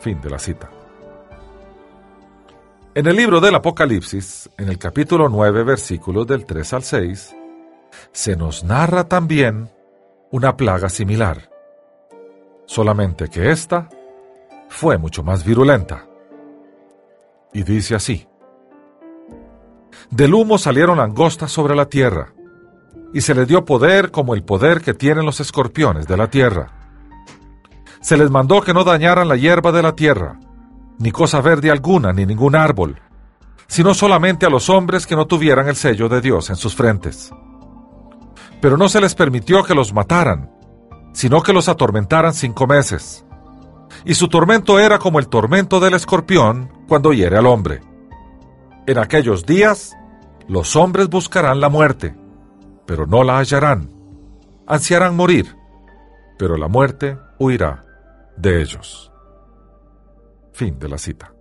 Fin 0.00 0.20
de 0.20 0.30
la 0.30 0.38
cita. 0.38 0.70
En 2.94 3.06
el 3.06 3.16
libro 3.16 3.40
del 3.40 3.54
Apocalipsis, 3.54 4.48
en 4.56 4.68
el 4.68 4.78
capítulo 4.78 5.28
9, 5.28 5.64
versículos 5.64 6.26
del 6.26 6.44
3 6.44 6.72
al 6.74 6.82
6, 6.82 7.36
se 8.12 8.36
nos 8.36 8.62
narra 8.62 9.08
también 9.08 9.70
una 10.30 10.56
plaga 10.56 10.88
similar, 10.88 11.50
solamente 12.66 13.28
que 13.28 13.50
esta 13.50 13.88
fue 14.68 14.98
mucho 14.98 15.22
más 15.22 15.44
virulenta. 15.44 16.06
Y 17.52 17.62
dice 17.62 17.94
así, 17.94 18.26
Del 20.10 20.34
humo 20.34 20.58
salieron 20.58 20.98
langostas 20.98 21.52
sobre 21.52 21.76
la 21.76 21.86
tierra, 21.86 22.32
y 23.12 23.20
se 23.20 23.34
les 23.34 23.46
dio 23.46 23.64
poder 23.64 24.10
como 24.10 24.34
el 24.34 24.42
poder 24.42 24.80
que 24.80 24.94
tienen 24.94 25.24
los 25.24 25.40
escorpiones 25.40 26.08
de 26.08 26.16
la 26.16 26.28
tierra. 26.28 26.72
Se 28.00 28.16
les 28.16 28.30
mandó 28.30 28.60
que 28.60 28.74
no 28.74 28.82
dañaran 28.84 29.28
la 29.28 29.36
hierba 29.36 29.70
de 29.70 29.82
la 29.82 29.94
tierra, 29.94 30.38
ni 30.98 31.10
cosa 31.10 31.40
verde 31.40 31.70
alguna, 31.70 32.12
ni 32.12 32.26
ningún 32.26 32.56
árbol, 32.56 33.00
sino 33.66 33.94
solamente 33.94 34.46
a 34.46 34.50
los 34.50 34.68
hombres 34.68 35.06
que 35.06 35.16
no 35.16 35.26
tuvieran 35.26 35.68
el 35.68 35.76
sello 35.76 36.08
de 36.08 36.20
Dios 36.20 36.50
en 36.50 36.56
sus 36.56 36.74
frentes. 36.74 37.32
Pero 38.60 38.76
no 38.76 38.88
se 38.88 39.00
les 39.00 39.14
permitió 39.14 39.62
que 39.62 39.74
los 39.74 39.92
mataran, 39.92 40.50
sino 41.14 41.42
que 41.42 41.54
los 41.54 41.68
atormentaran 41.70 42.34
cinco 42.34 42.66
meses. 42.66 43.24
Y 44.04 44.14
su 44.14 44.28
tormento 44.28 44.78
era 44.78 44.98
como 44.98 45.18
el 45.18 45.28
tormento 45.28 45.80
del 45.80 45.94
escorpión 45.94 46.70
cuando 46.86 47.14
hiere 47.14 47.38
al 47.38 47.46
hombre. 47.46 47.80
En 48.86 48.98
aquellos 48.98 49.46
días, 49.46 49.96
los 50.48 50.76
hombres 50.76 51.08
buscarán 51.08 51.60
la 51.60 51.70
muerte, 51.70 52.14
pero 52.84 53.06
no 53.06 53.22
la 53.22 53.38
hallarán. 53.38 53.88
Ansiarán 54.66 55.16
morir, 55.16 55.56
pero 56.38 56.56
la 56.58 56.68
muerte 56.68 57.16
huirá 57.38 57.84
de 58.36 58.60
ellos. 58.60 59.10
Fin 60.52 60.78
de 60.78 60.88
la 60.88 60.98
cita. 60.98 61.32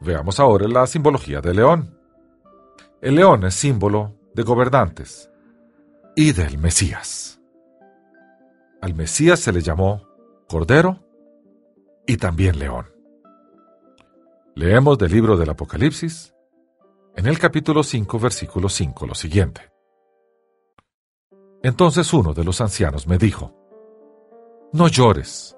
Veamos 0.00 0.38
ahora 0.40 0.68
la 0.68 0.86
simbología 0.86 1.40
del 1.40 1.56
león. 1.56 1.98
El 3.00 3.14
león 3.14 3.44
es 3.44 3.54
símbolo 3.54 4.14
de 4.34 4.42
gobernantes 4.42 5.30
y 6.14 6.32
del 6.32 6.58
Mesías. 6.58 7.35
Al 8.86 8.94
Mesías 8.94 9.40
se 9.40 9.52
le 9.52 9.62
llamó 9.62 10.02
Cordero 10.48 11.00
y 12.06 12.18
también 12.18 12.56
León. 12.60 12.86
Leemos 14.54 14.96
del 14.96 15.10
libro 15.10 15.36
del 15.36 15.50
Apocalipsis, 15.50 16.32
en 17.16 17.26
el 17.26 17.36
capítulo 17.36 17.82
5, 17.82 18.20
versículo 18.20 18.68
5, 18.68 19.06
lo 19.08 19.14
siguiente. 19.16 19.72
Entonces 21.64 22.12
uno 22.12 22.32
de 22.32 22.44
los 22.44 22.60
ancianos 22.60 23.08
me 23.08 23.18
dijo, 23.18 23.52
No 24.72 24.86
llores, 24.86 25.56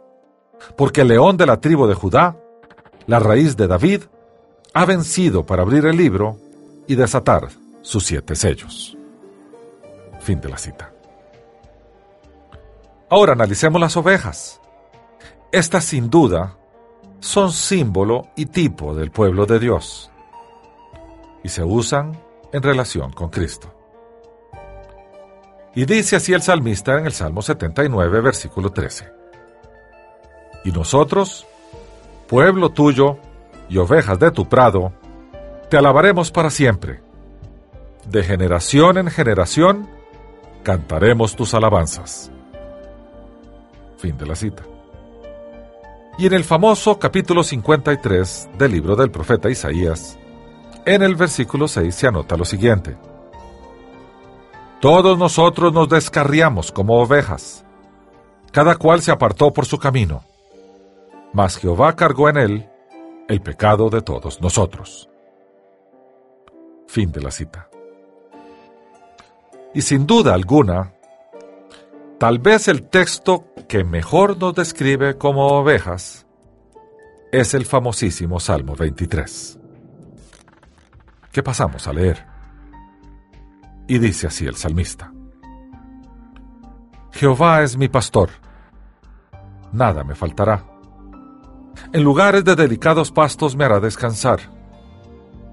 porque 0.75 1.03
el 1.03 1.09
león 1.09 1.37
de 1.37 1.45
la 1.45 1.61
tribu 1.61 1.87
de 1.87 1.93
Judá, 1.93 2.35
la 3.07 3.19
raíz 3.19 3.59
de 3.59 3.67
David, 3.67 4.05
ha 4.73 4.87
vencido 4.87 5.45
para 5.45 5.61
abrir 5.61 5.85
el 5.85 5.99
libro 5.99 6.39
y 6.87 6.95
desatar 6.95 7.51
sus 7.83 8.07
siete 8.07 8.35
sellos. 8.35 8.97
Fin 10.19 10.41
de 10.41 10.49
la 10.49 10.57
cita. 10.57 10.95
Ahora 13.11 13.33
analicemos 13.33 13.81
las 13.81 13.97
ovejas. 13.97 14.61
Estas 15.51 15.85
sin 15.85 16.11
duda 16.11 16.57
son 17.21 17.53
símbolo 17.53 18.29
y 18.37 18.47
tipo 18.47 18.95
del 18.95 19.11
pueblo 19.11 19.47
de 19.47 19.59
Dios 19.59 20.11
y 21.43 21.49
se 21.49 21.65
usan 21.65 22.19
en 22.53 22.63
relación 22.63 23.13
con 23.13 23.31
Cristo. 23.31 23.73
Y 25.75 25.85
dice 25.85 26.17
así 26.17 26.33
el 26.33 26.43
salmista 26.43 26.99
en 26.99 27.07
el 27.07 27.13
Salmo 27.13 27.41
79, 27.41 28.21
versículo 28.21 28.71
13. 28.71 29.11
Y 30.65 30.73
nosotros, 30.73 31.47
pueblo 32.27 32.71
tuyo 32.71 33.19
y 33.69 33.79
ovejas 33.79 34.19
de 34.19 34.31
tu 34.31 34.49
prado, 34.49 34.93
te 35.71 35.77
alabaremos 35.77 36.31
para 36.31 36.51
siempre. 36.51 37.01
De 38.07 38.23
generación 38.23 38.99
en 38.99 39.09
generación, 39.09 39.89
cantaremos 40.63 41.37
tus 41.37 41.55
alabanzas. 41.55 42.33
Fin 43.99 44.17
de 44.17 44.27
la 44.27 44.37
cita. 44.37 44.63
Y 46.19 46.27
en 46.27 46.33
el 46.33 46.45
famoso 46.45 46.99
capítulo 46.99 47.43
53 47.43 48.51
del 48.57 48.73
libro 48.73 48.97
del 48.97 49.11
profeta 49.11 49.51
Isaías, 49.51 50.17
en 50.85 51.03
el 51.03 51.17
versículo 51.17 51.69
6 51.69 51.95
se 51.95 52.07
anota 52.07 52.37
lo 52.37 52.45
siguiente. 52.45 52.97
Todos 54.81 55.19
nosotros 55.19 55.73
nos 55.73 55.89
descarriamos 55.89 56.71
como 56.71 57.01
ovejas, 57.01 57.65
cada 58.53 58.77
cual 58.77 59.03
se 59.03 59.11
apartó 59.11 59.53
por 59.53 59.67
su 59.67 59.79
camino, 59.79 60.23
mas 61.33 61.57
Jehová 61.57 61.95
cargó 61.97 62.29
en 62.29 62.37
él 62.37 62.69
el 63.29 63.43
pecado 63.43 63.91
de 63.91 64.01
todos 64.01 64.41
nosotros. 64.41 65.11
Fin 66.87 67.11
de 67.11 67.21
la 67.21 67.33
cita. 67.33 67.69
Y 69.75 69.83
sin 69.83 70.07
duda 70.07 70.35
alguna, 70.35 70.95
tal 72.19 72.39
vez 72.39 72.69
el 72.69 72.85
texto 72.85 73.45
que 73.69 73.85
mejor 73.85 74.39
nos 74.39 74.55
describe 74.55 75.19
como 75.19 75.47
ovejas 75.47 76.27
es 77.31 77.53
el 77.55 77.67
famosísimo 77.67 78.41
Salmo 78.41 78.75
23 78.75 79.59
que 81.31 81.43
pasamos 81.43 81.87
a 81.87 81.93
leer. 81.93 82.27
Y 83.87 83.99
dice 83.99 84.27
así 84.27 84.47
el 84.47 84.57
salmista. 84.57 85.13
Jehová 87.13 87.63
es 87.63 87.77
mi 87.77 87.89
pastor, 87.89 88.31
nada 89.73 90.05
me 90.05 90.15
faltará. 90.15 90.65
En 91.93 92.03
lugares 92.03 92.45
de 92.45 92.57
delicados 92.57 93.11
pastos 93.13 93.57
me 93.57 93.65
hará 93.65 93.81
descansar, 93.81 94.41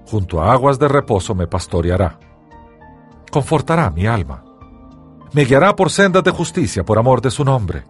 junto 0.06 0.42
a 0.42 0.52
aguas 0.52 0.78
de 0.78 0.88
reposo 0.88 1.34
me 1.34 1.46
pastoreará. 1.46 2.18
Confortará 3.30 3.90
mi 3.90 4.06
alma, 4.06 4.44
me 5.32 5.44
guiará 5.44 5.74
por 5.74 5.90
sendas 5.90 6.24
de 6.24 6.30
justicia 6.30 6.84
por 6.84 6.98
amor 6.98 7.20
de 7.20 7.30
su 7.30 7.44
nombre. 7.44 7.84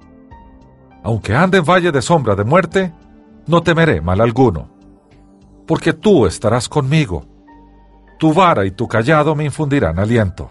Aunque 1.07 1.37
ande 1.37 1.59
en 1.59 1.65
valle 1.65 1.93
de 1.93 2.03
sombra 2.03 2.35
de 2.35 2.43
muerte, 2.43 2.93
no 3.47 3.63
temeré 3.63 4.01
mal 4.01 4.21
alguno, 4.21 4.69
porque 5.65 5.93
tú 5.93 6.27
estarás 6.27 6.69
conmigo 6.69 7.25
tu 8.19 8.35
vara 8.35 8.67
y 8.67 8.73
tu 8.73 8.89
callado 8.89 9.37
me 9.37 9.45
infundirán 9.45 10.01
aliento. 10.01 10.51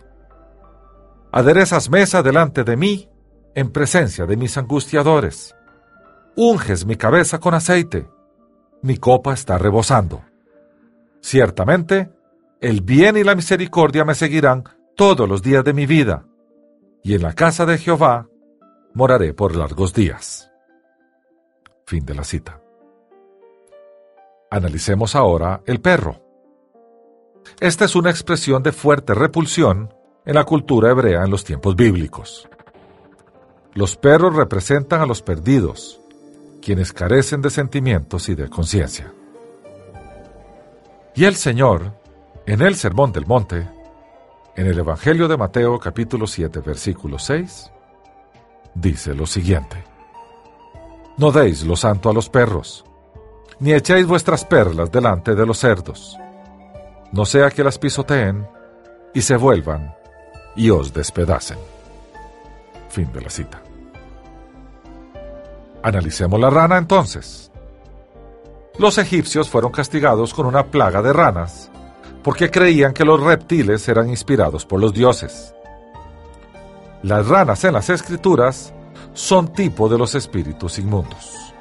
Aderezas 1.33 1.89
mesa 1.89 2.23
delante 2.23 2.63
de 2.63 2.77
mí, 2.77 3.09
en 3.53 3.69
presencia 3.69 4.25
de 4.25 4.37
mis 4.37 4.57
angustiadores. 4.57 5.53
Unges 6.37 6.85
mi 6.85 6.95
cabeza 6.95 7.37
con 7.39 7.53
aceite, 7.53 8.07
mi 8.81 8.95
copa 8.95 9.33
está 9.33 9.57
rebosando. 9.57 10.23
Ciertamente, 11.19 12.13
el 12.61 12.79
bien 12.79 13.17
y 13.17 13.25
la 13.25 13.35
misericordia 13.35 14.05
me 14.05 14.15
seguirán 14.15 14.63
todos 14.95 15.27
los 15.27 15.41
días 15.41 15.65
de 15.65 15.73
mi 15.73 15.85
vida, 15.85 16.23
y 17.03 17.13
en 17.13 17.23
la 17.23 17.33
casa 17.33 17.65
de 17.65 17.77
Jehová 17.77 18.29
moraré 18.95 19.33
por 19.33 19.55
largos 19.55 19.93
días. 19.93 20.49
Fin 21.85 22.05
de 22.05 22.15
la 22.15 22.23
cita. 22.23 22.59
Analicemos 24.49 25.15
ahora 25.15 25.61
el 25.65 25.81
perro. 25.81 26.21
Esta 27.59 27.85
es 27.85 27.95
una 27.95 28.09
expresión 28.09 28.63
de 28.63 28.71
fuerte 28.71 29.13
repulsión 29.13 29.93
en 30.25 30.35
la 30.35 30.45
cultura 30.45 30.89
hebrea 30.89 31.23
en 31.23 31.29
los 31.29 31.43
tiempos 31.43 31.75
bíblicos. 31.75 32.47
Los 33.73 33.97
perros 33.97 34.33
representan 34.33 35.01
a 35.01 35.05
los 35.05 35.21
perdidos, 35.21 35.99
quienes 36.61 36.93
carecen 36.93 37.41
de 37.41 37.49
sentimientos 37.49 38.29
y 38.29 38.35
de 38.35 38.49
conciencia. 38.49 39.13
Y 41.13 41.25
el 41.25 41.35
Señor, 41.35 41.99
en 42.45 42.61
el 42.61 42.75
Sermón 42.75 43.11
del 43.11 43.25
Monte, 43.25 43.67
en 44.55 44.67
el 44.67 44.79
Evangelio 44.79 45.27
de 45.27 45.35
Mateo 45.35 45.77
capítulo 45.79 46.27
7 46.27 46.61
versículo 46.61 47.19
6, 47.19 47.71
dice 48.75 49.15
lo 49.15 49.25
siguiente. 49.25 49.83
No 51.17 51.31
deis 51.31 51.63
lo 51.63 51.75
santo 51.75 52.09
a 52.09 52.13
los 52.13 52.29
perros, 52.29 52.85
ni 53.59 53.73
echéis 53.73 54.05
vuestras 54.05 54.45
perlas 54.45 54.91
delante 54.91 55.33
de 55.33 55.45
los 55.45 55.57
cerdos 55.57 56.17
no 57.15 57.25
sea 57.25 57.49
que 57.49 57.63
las 57.63 57.79
pisoteen 57.79 58.45
y 59.13 59.21
se 59.21 59.37
vuelvan 59.37 59.95
y 60.55 60.69
os 60.69 60.93
despedacen. 60.93 61.57
Fin 62.89 63.09
de 63.13 63.21
la 63.21 63.29
cita. 63.29 63.61
Analicemos 65.81 66.37
la 66.39 66.49
rana 66.49 66.77
entonces. 66.77 67.51
Los 68.77 68.97
egipcios 68.97 69.49
fueron 69.49 69.71
castigados 69.71 70.33
con 70.33 70.45
una 70.45 70.65
plaga 70.65 71.01
de 71.01 71.13
ranas 71.13 71.71
porque 72.21 72.51
creían 72.51 72.93
que 72.93 73.05
los 73.05 73.21
reptiles 73.21 73.87
eran 73.87 74.09
inspirados 74.09 74.65
por 74.65 74.81
los 74.81 74.93
dioses. 74.93 75.53
Las 77.05 77.27
ranas 77.27 77.63
en 77.63 77.73
las 77.73 77.91
escrituras 77.91 78.73
son 79.13 79.53
tipo 79.53 79.87
de 79.87 79.95
los 79.95 80.15
espíritus 80.15 80.79
inmundos. 80.79 81.53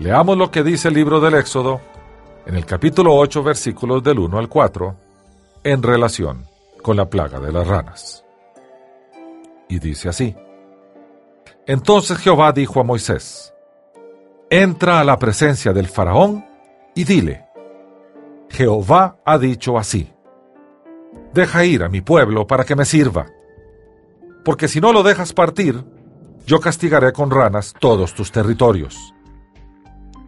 Leamos 0.00 0.36
lo 0.36 0.50
que 0.50 0.64
dice 0.64 0.88
el 0.88 0.94
libro 0.94 1.20
del 1.20 1.34
Éxodo 1.34 1.80
en 2.44 2.56
el 2.56 2.66
capítulo 2.66 3.14
8, 3.14 3.44
versículos 3.44 4.02
del 4.02 4.18
1 4.18 4.36
al 4.36 4.48
4, 4.48 4.96
en 5.62 5.80
relación 5.80 6.44
con 6.82 6.96
la 6.96 7.08
plaga 7.08 7.38
de 7.38 7.52
las 7.52 7.68
ranas. 7.68 8.24
Y 9.68 9.78
dice 9.78 10.08
así, 10.08 10.34
Entonces 11.68 12.18
Jehová 12.18 12.50
dijo 12.50 12.80
a 12.80 12.82
Moisés, 12.82 13.54
Entra 14.50 14.98
a 14.98 15.04
la 15.04 15.20
presencia 15.20 15.72
del 15.72 15.86
faraón 15.86 16.44
y 16.96 17.04
dile, 17.04 17.46
Jehová 18.48 19.18
ha 19.24 19.38
dicho 19.38 19.78
así, 19.78 20.12
Deja 21.32 21.64
ir 21.64 21.84
a 21.84 21.88
mi 21.88 22.00
pueblo 22.00 22.44
para 22.48 22.64
que 22.64 22.74
me 22.74 22.84
sirva, 22.84 23.26
porque 24.46 24.68
si 24.68 24.80
no 24.80 24.92
lo 24.92 25.02
dejas 25.02 25.32
partir, 25.32 25.84
yo 26.46 26.60
castigaré 26.60 27.12
con 27.12 27.32
ranas 27.32 27.74
todos 27.80 28.14
tus 28.14 28.30
territorios. 28.30 29.12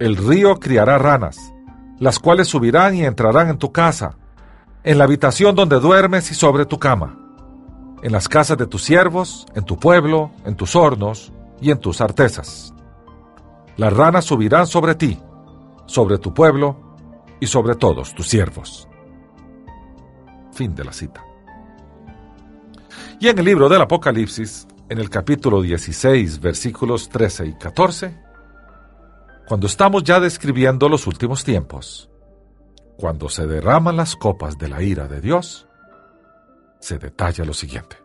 El 0.01 0.16
río 0.16 0.57
criará 0.57 0.99
ranas, 0.99 1.55
las 2.01 2.19
cuales 2.19 2.49
subirán 2.49 2.97
y 2.97 3.05
entrarán 3.05 3.49
en 3.49 3.59
tu 3.59 3.71
casa, 3.71 4.16
en 4.83 4.99
la 4.99 5.05
habitación 5.05 5.55
donde 5.55 5.79
duermes 5.79 6.33
y 6.33 6.35
sobre 6.35 6.66
tu 6.66 6.81
cama, 6.81 7.16
en 8.03 8.11
las 8.11 8.29
casas 8.29 8.59
de 8.59 8.66
tus 8.66 8.83
siervos, 8.83 9.47
en 9.55 9.62
tu 9.62 9.79
pueblo, 9.79 10.33
en 10.45 10.57
tus 10.57 10.75
hornos 10.75 11.33
y 11.61 11.71
en 11.71 11.79
tus 11.79 12.01
artesas. 12.01 12.75
Las 13.77 13.93
ranas 13.93 14.25
subirán 14.25 14.66
sobre 14.66 14.97
ti, 14.97 15.23
sobre 15.87 16.19
tu 16.19 16.35
pueblo 16.35 16.97
y 17.39 17.47
sobre 17.47 17.77
todos 17.77 18.16
tus 18.16 18.27
siervos. 18.27 18.89
Fin 20.55 20.75
de 20.75 20.85
la 20.85 20.93
cita. 20.93 21.28
Y 23.21 23.27
en 23.27 23.37
el 23.37 23.45
libro 23.45 23.69
del 23.69 23.83
Apocalipsis, 23.83 24.69
en 24.89 24.99
el 24.99 25.11
capítulo 25.11 25.61
16, 25.61 26.39
versículos 26.39 27.09
13 27.09 27.47
y 27.47 27.55
14, 27.55 28.16
cuando 29.49 29.66
estamos 29.66 30.05
ya 30.05 30.21
describiendo 30.21 30.89
los 30.89 31.05
últimos 31.09 31.43
tiempos, 31.43 32.09
cuando 32.97 33.29
se 33.29 33.49
derraman 33.49 33.97
las 33.97 34.14
copas 34.14 34.57
de 34.57 34.69
la 34.69 34.83
ira 34.83 35.09
de 35.09 35.21
Dios, 35.21 35.66
se 36.79 36.99
detalla 36.99 37.45
lo 37.45 37.55
siguiente. 37.55 37.97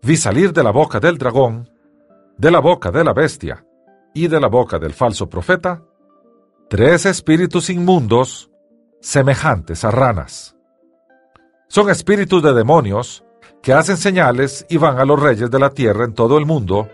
Vi 0.00 0.16
salir 0.16 0.54
de 0.54 0.62
la 0.62 0.70
boca 0.70 0.98
del 0.98 1.18
dragón, 1.18 1.70
de 2.38 2.50
la 2.50 2.60
boca 2.60 2.90
de 2.90 3.04
la 3.04 3.12
bestia 3.12 3.66
y 4.14 4.28
de 4.28 4.40
la 4.40 4.48
boca 4.48 4.78
del 4.78 4.94
falso 4.94 5.28
profeta, 5.28 5.82
tres 6.70 7.04
espíritus 7.04 7.68
inmundos 7.68 8.50
semejantes 9.02 9.84
a 9.84 9.90
ranas. 9.90 10.56
Son 11.68 11.90
espíritus 11.90 12.42
de 12.42 12.54
demonios 12.54 13.24
que 13.62 13.72
hacen 13.72 13.96
señales 13.96 14.64
y 14.68 14.76
van 14.76 14.98
a 14.98 15.04
los 15.04 15.20
reyes 15.20 15.50
de 15.50 15.58
la 15.58 15.70
tierra 15.70 16.04
en 16.04 16.14
todo 16.14 16.38
el 16.38 16.46
mundo 16.46 16.88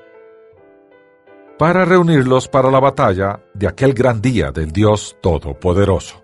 para 1.59 1.85
reunirlos 1.85 2.49
para 2.49 2.71
la 2.71 2.81
batalla 2.81 3.41
de 3.55 3.67
aquel 3.67 3.95
gran 3.95 4.21
día 4.21 4.51
del 4.51 4.73
Dios 4.73 5.17
Todopoderoso. 5.23 6.23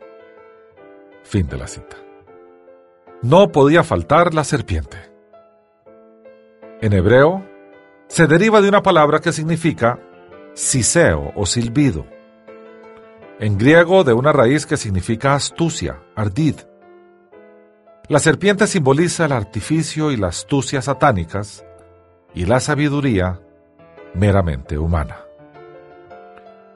Fin 1.23 1.47
de 1.49 1.57
la 1.57 1.67
cita. 1.67 1.97
No 3.23 3.51
podía 3.51 3.85
faltar 3.85 4.35
la 4.35 4.45
serpiente. 4.45 4.99
En 6.81 6.93
hebreo, 6.93 7.47
se 8.09 8.27
deriva 8.27 8.61
de 8.61 8.69
una 8.69 8.83
palabra 8.83 9.21
que 9.21 9.33
significa 9.33 10.01
siseo 10.55 11.33
o 11.35 11.47
silbido. 11.47 12.05
En 13.39 13.57
griego, 13.57 14.05
de 14.05 14.13
una 14.13 14.33
raíz 14.33 14.67
que 14.67 14.77
significa 14.77 15.35
astucia, 15.35 16.03
ardid. 16.15 16.57
La 18.09 18.19
serpiente 18.19 18.67
simboliza 18.67 19.27
el 19.27 19.33
artificio 19.33 20.11
y 20.11 20.17
la 20.17 20.29
astucia 20.29 20.83
satánicas 20.83 21.65
y 22.35 22.47
la 22.47 22.59
sabiduría 22.59 23.41
meramente 24.15 24.77
humana. 24.77 25.19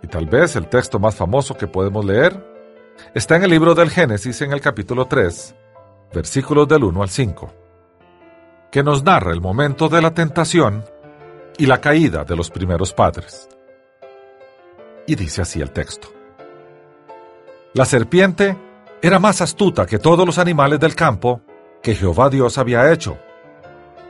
Y 0.03 0.07
tal 0.07 0.27
vez 0.27 0.55
el 0.55 0.69
texto 0.69 1.01
más 1.01 1.17
famoso 1.17 1.57
que 1.57 1.67
podemos 1.67 2.05
leer 2.05 2.41
está 3.13 3.37
en 3.37 3.43
el 3.43 3.51
libro 3.51 3.75
del 3.75 3.91
Génesis 3.91 4.41
en 4.43 4.53
el 4.53 4.61
capítulo 4.61 5.07
3, 5.07 5.55
versículos 6.15 6.69
del 6.69 6.85
1 6.85 7.03
al 7.03 7.11
5, 7.11 7.55
que 8.71 8.85
nos 8.85 9.03
narra 9.03 9.33
el 9.33 9.41
momento 9.41 9.89
de 9.89 10.03
la 10.03 10.15
tentación 10.15 10.85
y 11.59 11.67
la 11.67 11.81
caída 11.81 12.25
de 12.25 12.37
los 12.37 12.51
primeros 12.51 12.93
padres. 12.93 13.49
Y 15.09 15.17
dice 15.17 15.43
así 15.43 15.61
el 15.61 15.73
texto. 15.73 16.09
La 17.75 17.85
serpiente 17.85 18.57
era 19.07 19.19
más 19.19 19.41
astuta 19.41 19.87
que 19.87 19.99
todos 19.99 20.27
los 20.27 20.39
animales 20.39 20.81
del 20.81 20.95
campo 20.95 21.41
que 21.83 21.95
Jehová 21.95 22.29
Dios 22.31 22.59
había 22.59 22.93
hecho, 22.93 23.19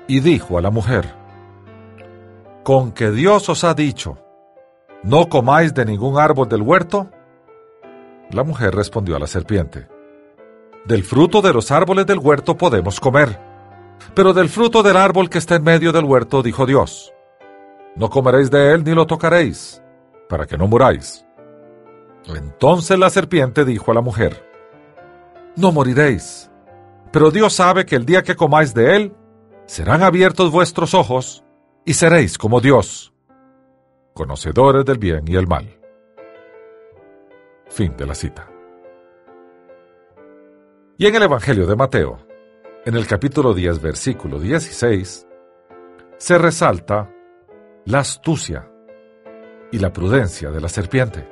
y 0.06 0.20
dijo 0.20 0.58
a 0.58 0.62
la 0.62 0.70
mujer, 0.70 1.12
con 2.62 2.92
que 2.92 3.10
Dios 3.10 3.48
os 3.48 3.64
ha 3.64 3.74
dicho, 3.74 4.18
no 5.02 5.28
comáis 5.28 5.74
de 5.74 5.84
ningún 5.84 6.18
árbol 6.18 6.48
del 6.48 6.62
huerto? 6.62 7.10
La 8.30 8.44
mujer 8.44 8.74
respondió 8.74 9.16
a 9.16 9.18
la 9.18 9.26
serpiente, 9.26 9.88
del 10.84 11.04
fruto 11.04 11.42
de 11.42 11.52
los 11.52 11.70
árboles 11.70 12.06
del 12.06 12.18
huerto 12.18 12.56
podemos 12.56 13.00
comer, 13.00 13.38
pero 14.14 14.32
del 14.32 14.48
fruto 14.48 14.82
del 14.82 14.96
árbol 14.96 15.28
que 15.28 15.38
está 15.38 15.56
en 15.56 15.64
medio 15.64 15.92
del 15.92 16.04
huerto 16.04 16.42
dijo 16.42 16.64
Dios, 16.64 17.12
no 17.96 18.08
comeréis 18.08 18.50
de 18.50 18.72
él 18.72 18.84
ni 18.84 18.94
lo 18.94 19.06
tocaréis, 19.06 19.82
para 20.28 20.46
que 20.46 20.56
no 20.56 20.66
muráis. 20.66 21.26
Entonces 22.26 22.98
la 22.98 23.10
serpiente 23.10 23.64
dijo 23.64 23.90
a 23.90 23.94
la 23.94 24.00
mujer, 24.00 24.55
no 25.56 25.72
moriréis, 25.72 26.50
pero 27.12 27.30
Dios 27.30 27.54
sabe 27.54 27.86
que 27.86 27.96
el 27.96 28.04
día 28.04 28.22
que 28.22 28.36
comáis 28.36 28.74
de 28.74 28.96
él, 28.96 29.16
serán 29.66 30.02
abiertos 30.02 30.50
vuestros 30.50 30.94
ojos, 30.94 31.44
y 31.84 31.94
seréis 31.94 32.38
como 32.38 32.60
Dios, 32.60 33.12
conocedores 34.12 34.84
del 34.84 34.98
bien 34.98 35.24
y 35.26 35.36
el 35.36 35.46
mal. 35.46 35.78
Fin 37.68 37.96
de 37.96 38.06
la 38.06 38.14
cita. 38.14 38.48
Y 40.98 41.06
en 41.06 41.14
el 41.14 41.22
Evangelio 41.24 41.66
de 41.66 41.76
Mateo, 41.76 42.18
en 42.84 42.94
el 42.94 43.06
capítulo 43.06 43.52
10, 43.52 43.80
versículo 43.82 44.38
16, 44.38 45.26
se 46.16 46.38
resalta 46.38 47.10
la 47.84 48.00
astucia 48.00 48.70
y 49.70 49.78
la 49.78 49.92
prudencia 49.92 50.50
de 50.50 50.60
la 50.60 50.68
serpiente. 50.68 51.28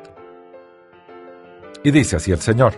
Y 1.83 1.91
dice 1.91 2.17
así 2.17 2.33
el 2.33 2.41
Señor, 2.41 2.75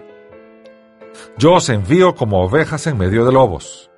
Yo 1.38 1.52
os 1.52 1.68
envío 1.68 2.14
como 2.14 2.42
ovejas 2.42 2.86
en 2.86 2.96
medio 2.96 3.26
de 3.26 3.32
lobos. 3.32 3.90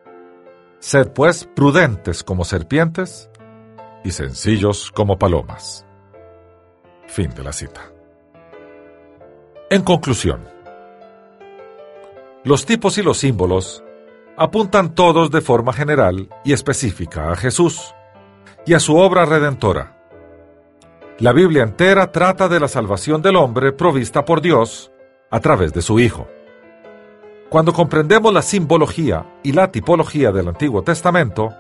Sed 0.80 1.12
pues 1.12 1.48
prudentes 1.54 2.24
como 2.24 2.44
serpientes 2.44 3.30
y 4.02 4.10
sencillos 4.10 4.90
como 4.90 5.20
palomas. 5.20 5.86
Fin 7.06 7.30
de 7.30 7.44
la 7.44 7.52
cita. 7.52 7.92
En 9.70 9.82
conclusión, 9.82 10.48
los 12.42 12.66
tipos 12.66 12.98
y 12.98 13.02
los 13.04 13.18
símbolos 13.18 13.84
apuntan 14.36 14.96
todos 14.96 15.30
de 15.30 15.40
forma 15.40 15.72
general 15.72 16.28
y 16.44 16.52
específica 16.52 17.30
a 17.30 17.36
Jesús 17.36 17.94
y 18.66 18.74
a 18.74 18.80
su 18.80 18.96
obra 18.96 19.26
redentora. 19.26 19.96
La 21.20 21.32
Biblia 21.32 21.62
entera 21.62 22.10
trata 22.10 22.48
de 22.48 22.58
la 22.58 22.66
salvación 22.66 23.22
del 23.22 23.36
hombre 23.36 23.72
provista 23.72 24.24
por 24.24 24.40
Dios 24.40 24.90
a 25.30 25.38
través 25.38 25.72
de 25.72 25.82
su 25.82 26.00
Hijo. 26.00 26.26
Cuando 27.50 27.72
comprendemos 27.72 28.32
la 28.34 28.42
simbología 28.42 29.24
y 29.42 29.52
la 29.52 29.72
tipología 29.72 30.32
del 30.32 30.48
Antiguo 30.48 30.82
Testamento, 30.82 31.54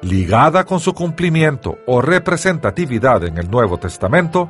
ligada 0.00 0.64
con 0.64 0.78
su 0.78 0.94
cumplimiento 0.94 1.78
o 1.86 2.00
representatividad 2.00 3.24
en 3.24 3.38
el 3.38 3.50
Nuevo 3.50 3.78
Testamento, 3.78 4.48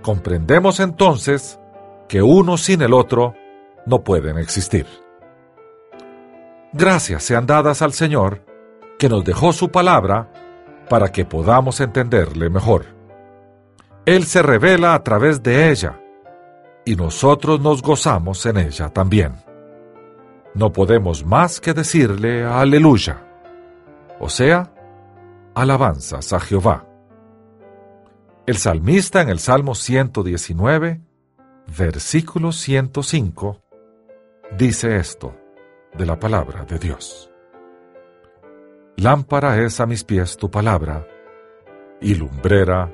comprendemos 0.00 0.80
entonces 0.80 1.60
que 2.08 2.22
uno 2.22 2.56
sin 2.56 2.80
el 2.80 2.94
otro 2.94 3.34
no 3.84 4.02
pueden 4.04 4.38
existir. 4.38 4.86
Gracias 6.72 7.22
sean 7.22 7.46
dadas 7.46 7.82
al 7.82 7.92
Señor, 7.92 8.42
que 8.98 9.10
nos 9.10 9.22
dejó 9.22 9.52
su 9.52 9.70
palabra 9.70 10.32
para 10.88 11.12
que 11.12 11.26
podamos 11.26 11.80
entenderle 11.80 12.48
mejor. 12.48 12.86
Él 14.06 14.24
se 14.24 14.40
revela 14.40 14.94
a 14.94 15.02
través 15.02 15.42
de 15.42 15.70
ella, 15.70 16.00
y 16.86 16.94
nosotros 16.96 17.60
nos 17.60 17.82
gozamos 17.82 18.46
en 18.46 18.56
ella 18.58 18.88
también. 18.88 19.45
No 20.56 20.72
podemos 20.72 21.22
más 21.22 21.60
que 21.60 21.74
decirle 21.74 22.42
aleluya, 22.42 23.22
o 24.18 24.30
sea, 24.30 24.72
alabanzas 25.54 26.32
a 26.32 26.40
Jehová. 26.40 26.86
El 28.46 28.56
salmista 28.56 29.20
en 29.20 29.28
el 29.28 29.38
Salmo 29.38 29.74
119, 29.74 31.02
versículo 31.76 32.52
105, 32.52 33.60
dice 34.56 34.96
esto 34.96 35.36
de 35.92 36.06
la 36.06 36.18
palabra 36.18 36.64
de 36.64 36.78
Dios. 36.78 37.30
Lámpara 38.96 39.62
es 39.62 39.78
a 39.80 39.84
mis 39.84 40.04
pies 40.04 40.38
tu 40.38 40.50
palabra 40.50 41.06
y 42.00 42.14
lumbrera 42.14 42.90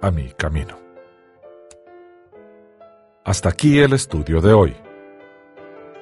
a 0.00 0.10
mi 0.10 0.32
camino. 0.32 0.76
Hasta 3.24 3.50
aquí 3.50 3.78
el 3.78 3.92
estudio 3.92 4.40
de 4.40 4.52
hoy. 4.52 4.76